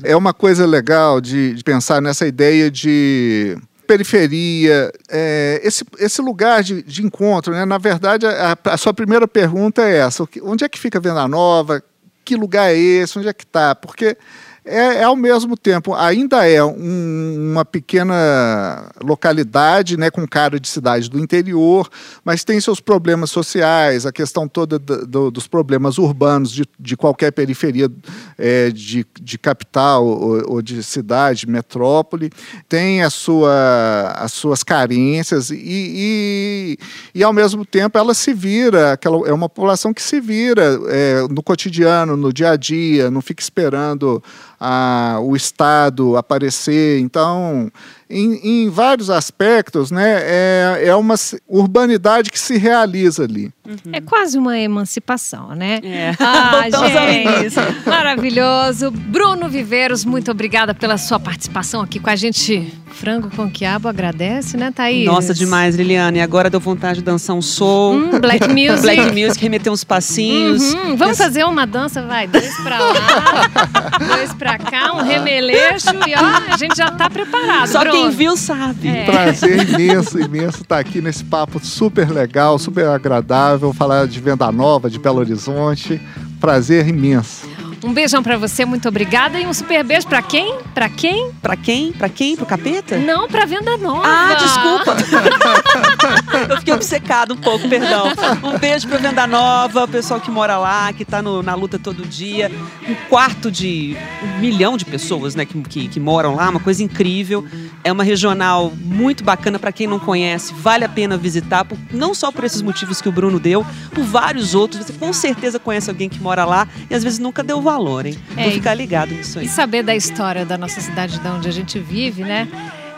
É 0.04 0.16
uma 0.16 0.34
coisa 0.34 0.66
legal 0.66 1.22
de, 1.22 1.54
de 1.54 1.64
pensar 1.64 2.02
nessa 2.02 2.28
ideia 2.28 2.70
de 2.70 3.58
periferia, 3.88 4.92
é, 5.10 5.62
esse, 5.64 5.86
esse 6.00 6.22
lugar 6.22 6.64
de, 6.64 6.82
de 6.82 7.04
encontro, 7.04 7.54
né? 7.54 7.66
na 7.66 7.78
verdade, 7.78 8.26
a, 8.26 8.58
a, 8.66 8.78
sua 8.78 8.94
primeira 8.94 9.28
pergunta 9.28 9.82
é 9.82 9.98
essa: 9.98 10.28
onde 10.42 10.64
é 10.64 10.70
que 10.70 10.80
fica 10.80 11.00
Venda 11.00 11.28
Nova? 11.28 11.84
Que 12.26 12.36
lugar 12.36 12.72
é 12.72 12.78
esse? 12.78 13.20
Onde 13.20 13.28
é 13.28 13.34
que 13.34 13.44
está? 13.44 13.76
Porque 13.76 14.18
é, 14.66 15.00
é, 15.00 15.04
ao 15.04 15.16
mesmo 15.16 15.58
tempo, 15.58 15.94
ainda 15.94 16.48
é 16.48 16.64
um, 16.64 17.52
uma 17.52 17.66
pequena 17.66 18.90
localidade, 19.04 19.98
né, 19.98 20.10
com 20.10 20.26
cara 20.26 20.58
de 20.58 20.70
cidade 20.70 21.10
do 21.10 21.20
interior, 21.20 21.90
mas 22.24 22.46
tem 22.46 22.60
seus 22.62 22.80
problemas 22.80 23.30
sociais, 23.30 24.06
a 24.06 24.12
questão 24.12 24.48
toda 24.48 24.80
do, 24.80 25.06
do, 25.06 25.32
dos 25.32 25.48
problemas 25.48 25.98
urbanos 25.98 26.50
de, 26.50 26.64
de 26.80 26.96
qualquer 26.96 27.32
periferia 27.32 27.92
é, 28.38 28.70
de, 28.70 29.06
de 29.22 29.38
capital 29.38 30.06
ou, 30.06 30.54
ou, 30.54 30.62
de 30.62 30.82
cidade, 30.82 31.46
metrópole, 31.46 32.32
tem 32.70 33.04
a 33.04 33.10
sua, 33.10 34.14
as 34.16 34.32
suas 34.32 34.64
carências 34.64 35.50
e, 35.50 35.58
e, 35.58 36.78
e, 37.14 37.22
ao 37.22 37.34
mesmo 37.34 37.66
tempo 37.66 37.98
ela 37.98 38.14
se 38.14 38.34
vira, 38.34 38.94
aquela, 38.94 39.28
é 39.28 39.34
uma 39.34 39.50
população 39.50 39.94
que 39.94 40.02
se 40.02 40.22
vira 40.22 40.80
é, 40.88 41.28
no 41.30 41.44
cotidiano, 41.44 42.16
no 42.16 42.32
dia 42.32 42.52
a 42.52 42.56
dia, 42.56 43.12
não 43.12 43.22
fica 43.22 43.44
esperando 43.44 44.24
a, 44.66 45.20
o 45.22 45.36
Estado 45.36 46.16
aparecer. 46.16 47.02
Então, 47.02 47.70
em, 48.14 48.66
em, 48.66 48.70
vários 48.70 49.10
aspectos, 49.10 49.92
né, 49.92 50.20
é, 50.22 50.84
é 50.88 50.96
uma 50.96 51.16
urbanidade 51.48 52.32
que 52.32 52.40
se 52.40 52.58
realiza 52.58 53.24
ali. 53.24 53.52
Uhum. 53.66 53.92
É 53.94 54.02
quase 54.02 54.38
uma 54.38 54.58
emancipação, 54.58 55.56
né? 55.56 55.80
É. 55.84 56.16
Ah, 56.20 56.64
gente, 56.70 57.56
maravilhoso. 57.88 58.92
Bruno 58.92 59.48
Viveiros, 59.48 60.04
muito 60.04 60.30
obrigada 60.32 60.76
pela 60.76 60.98
sua 60.98 61.20
participação 61.20 61.82
aqui 61.82 62.00
com 62.00 62.10
a 62.10 62.16
gente. 62.16 62.74
Frango 62.94 63.30
com 63.36 63.50
quiabo 63.50 63.88
agradece, 63.88 64.56
né, 64.56 64.72
Thaís? 64.72 65.06
Nossa, 65.06 65.34
demais, 65.34 65.76
Liliane. 65.76 66.22
Agora 66.22 66.50
deu 66.50 66.60
vontade 66.60 67.00
de 67.00 67.06
dançar 67.06 67.36
um 67.36 67.42
soul. 67.42 67.96
Hum, 67.96 68.20
black 68.20 68.48
music. 68.54 68.82
black 68.82 69.12
music, 69.12 69.42
remeter 69.42 69.72
uns 69.72 69.84
passinhos. 69.84 70.74
Uhum. 70.74 70.96
Vamos 70.96 71.20
Esse... 71.20 71.24
fazer 71.24 71.44
uma 71.44 71.66
dança, 71.66 72.04
vai. 72.04 72.28
Dois 72.28 72.56
pra 72.58 72.80
lá, 72.80 73.98
dois 74.16 74.34
pra 74.34 74.58
cá, 74.58 74.94
um 74.94 75.02
remeleixo 75.02 75.90
e 76.08 76.14
ó, 76.16 76.54
a 76.54 76.58
gente 76.58 76.76
já 76.76 76.92
tá 76.92 77.10
preparado. 77.10 77.68
Só 77.68 77.80
Bruno. 77.80 78.03
Quem 78.08 78.12
viu 78.12 78.38
sabe. 78.38 78.88
É. 78.88 79.06
Prazer 79.06 79.70
imenso, 79.70 80.20
imenso 80.20 80.62
estar 80.62 80.80
aqui 80.80 81.02
nesse 81.02 81.24
papo 81.24 81.60
super 81.64 82.10
legal, 82.10 82.58
super 82.60 82.88
agradável, 82.88 83.74
falar 83.74 84.08
de 84.08 84.20
Venda 84.20 84.52
Nova, 84.52 84.90
de 84.90 85.00
Belo 85.00 85.20
Horizonte. 85.20 86.02
Prazer 86.40 86.88
imenso. 86.88 87.48
Um 87.84 87.94
beijão 87.94 88.24
para 88.24 88.38
você, 88.38 88.64
muito 88.64 88.88
obrigada. 88.88 89.40
E 89.40 89.46
um 89.46 89.54
super 89.54 89.84
beijo 89.84 90.08
para 90.08 90.22
quem? 90.22 90.58
Para 90.74 90.88
quem? 90.88 91.32
Para 91.42 91.58
quem? 91.58 91.92
Para 91.92 92.08
quem? 92.08 92.36
Pro 92.36 92.46
capeta? 92.46 92.98
Não, 92.98 93.28
para 93.28 93.46
venda 93.46 93.78
nova. 93.78 94.04
Ah, 94.06 94.34
desculpa. 94.36 94.96
Eu 96.50 96.58
fiquei 96.58 96.74
obcecado 96.74 97.34
um 97.34 97.38
pouco, 97.38 97.68
perdão. 97.68 98.06
Um 98.44 98.58
beijo 98.58 98.88
pra 98.88 98.98
Venda 98.98 99.26
Nova, 99.28 99.84
o 99.84 99.88
pessoal 99.88 100.20
que 100.20 100.30
mora 100.30 100.58
lá, 100.58 100.92
que 100.94 101.06
tá 101.06 101.22
no, 101.22 101.42
na 101.42 101.56
luta 101.56 101.80
todo 101.80 102.06
dia. 102.06 102.52
Um 102.88 102.96
quarto 103.10 103.52
de 103.52 103.96
um 104.22 104.40
milhão 104.40 104.78
de 104.78 104.86
pessoas, 104.86 105.36
né, 105.36 105.46
que, 105.46 105.60
que, 105.64 105.88
que 105.88 106.00
moram 106.00 106.36
lá, 106.36 106.50
uma 106.50 106.60
coisa 106.60 106.84
incrível. 106.84 107.46
É 107.84 107.92
uma 107.92 108.04
regional 108.04 108.72
muito 108.78 109.24
bacana 109.24 109.60
para 109.60 109.72
quem 109.72 109.88
não 109.88 110.00
conhece, 110.00 110.54
vale 110.54 110.86
a 110.86 110.90
pena 110.90 111.18
visitar, 111.18 111.66
por, 111.66 111.78
não 111.92 112.14
só 112.14 112.32
por 112.32 112.44
esses 112.44 112.62
motivos 112.62 113.02
que 113.02 113.10
o 113.10 113.12
Bruno 113.12 113.40
deu, 113.40 113.66
por 113.94 114.04
vários 114.04 114.56
outros. 114.56 114.86
Você 114.86 114.94
com 114.94 115.12
certeza 115.12 115.60
conhece 115.60 115.90
alguém 115.90 116.10
que 116.10 116.20
mora 116.20 116.46
lá 116.46 116.68
e 116.90 116.96
às 116.96 117.04
vezes 117.04 117.20
nunca 117.20 117.44
deu 117.44 117.62
valor, 117.62 118.06
hein? 118.06 118.18
É, 118.38 118.44
Vou 118.44 118.52
ficar 118.54 118.74
ligado 118.74 119.14
nisso 119.14 119.40
aí. 119.40 119.46
E 119.46 119.50
saber 119.50 119.84
da 119.84 119.96
história 119.96 120.46
da 120.46 120.58
nossa 120.58 120.82
cidade, 120.82 121.20
de 121.20 121.28
onde 121.28 121.48
a 121.48 121.52
gente 121.52 121.80
vive, 121.80 122.24
né? 122.24 122.48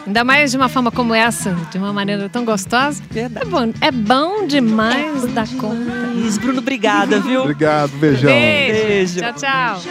Ainda 0.05 0.23
mais 0.23 0.51
de 0.51 0.57
uma 0.57 0.69
forma 0.69 0.91
como 0.91 1.15
essa, 1.15 1.55
de 1.71 1.77
uma 1.79 1.91
maneira 1.91 2.29
tão 2.29 2.45
gostosa. 2.45 3.01
Verdade. 3.09 3.47
É 3.47 3.49
bom, 3.49 3.73
é 3.81 3.91
bom 3.91 4.45
demais 4.45 5.23
é 5.23 5.27
da 5.27 5.47
conta. 5.47 6.13
Isso, 6.27 6.39
Bruno, 6.39 6.59
obrigada, 6.59 7.19
viu? 7.19 7.41
Obrigado, 7.41 7.91
beijão. 7.97 8.29
Beijo. 8.29 8.87
Beijo. 8.87 9.19
Tchau, 9.19 9.33
tchau. 9.33 9.81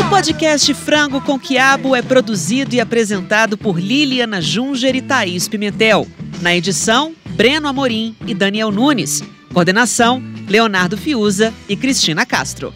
O 0.00 0.08
podcast 0.08 0.72
Frango 0.74 1.20
com 1.20 1.38
Quiabo 1.38 1.96
é 1.96 2.02
produzido 2.02 2.74
e 2.76 2.80
apresentado 2.80 3.58
por 3.58 3.78
Liliana 3.78 4.40
Junger 4.40 4.94
e 4.94 5.02
Thaís 5.02 5.48
Pimentel. 5.48 6.06
Na 6.40 6.54
edição, 6.54 7.12
Breno 7.30 7.66
Amorim 7.66 8.14
e 8.26 8.34
Daniel 8.34 8.70
Nunes. 8.70 9.22
Coordenação, 9.52 10.22
Leonardo 10.48 10.96
Fiuza 10.96 11.52
e 11.68 11.76
Cristina 11.76 12.24
Castro. 12.24 12.72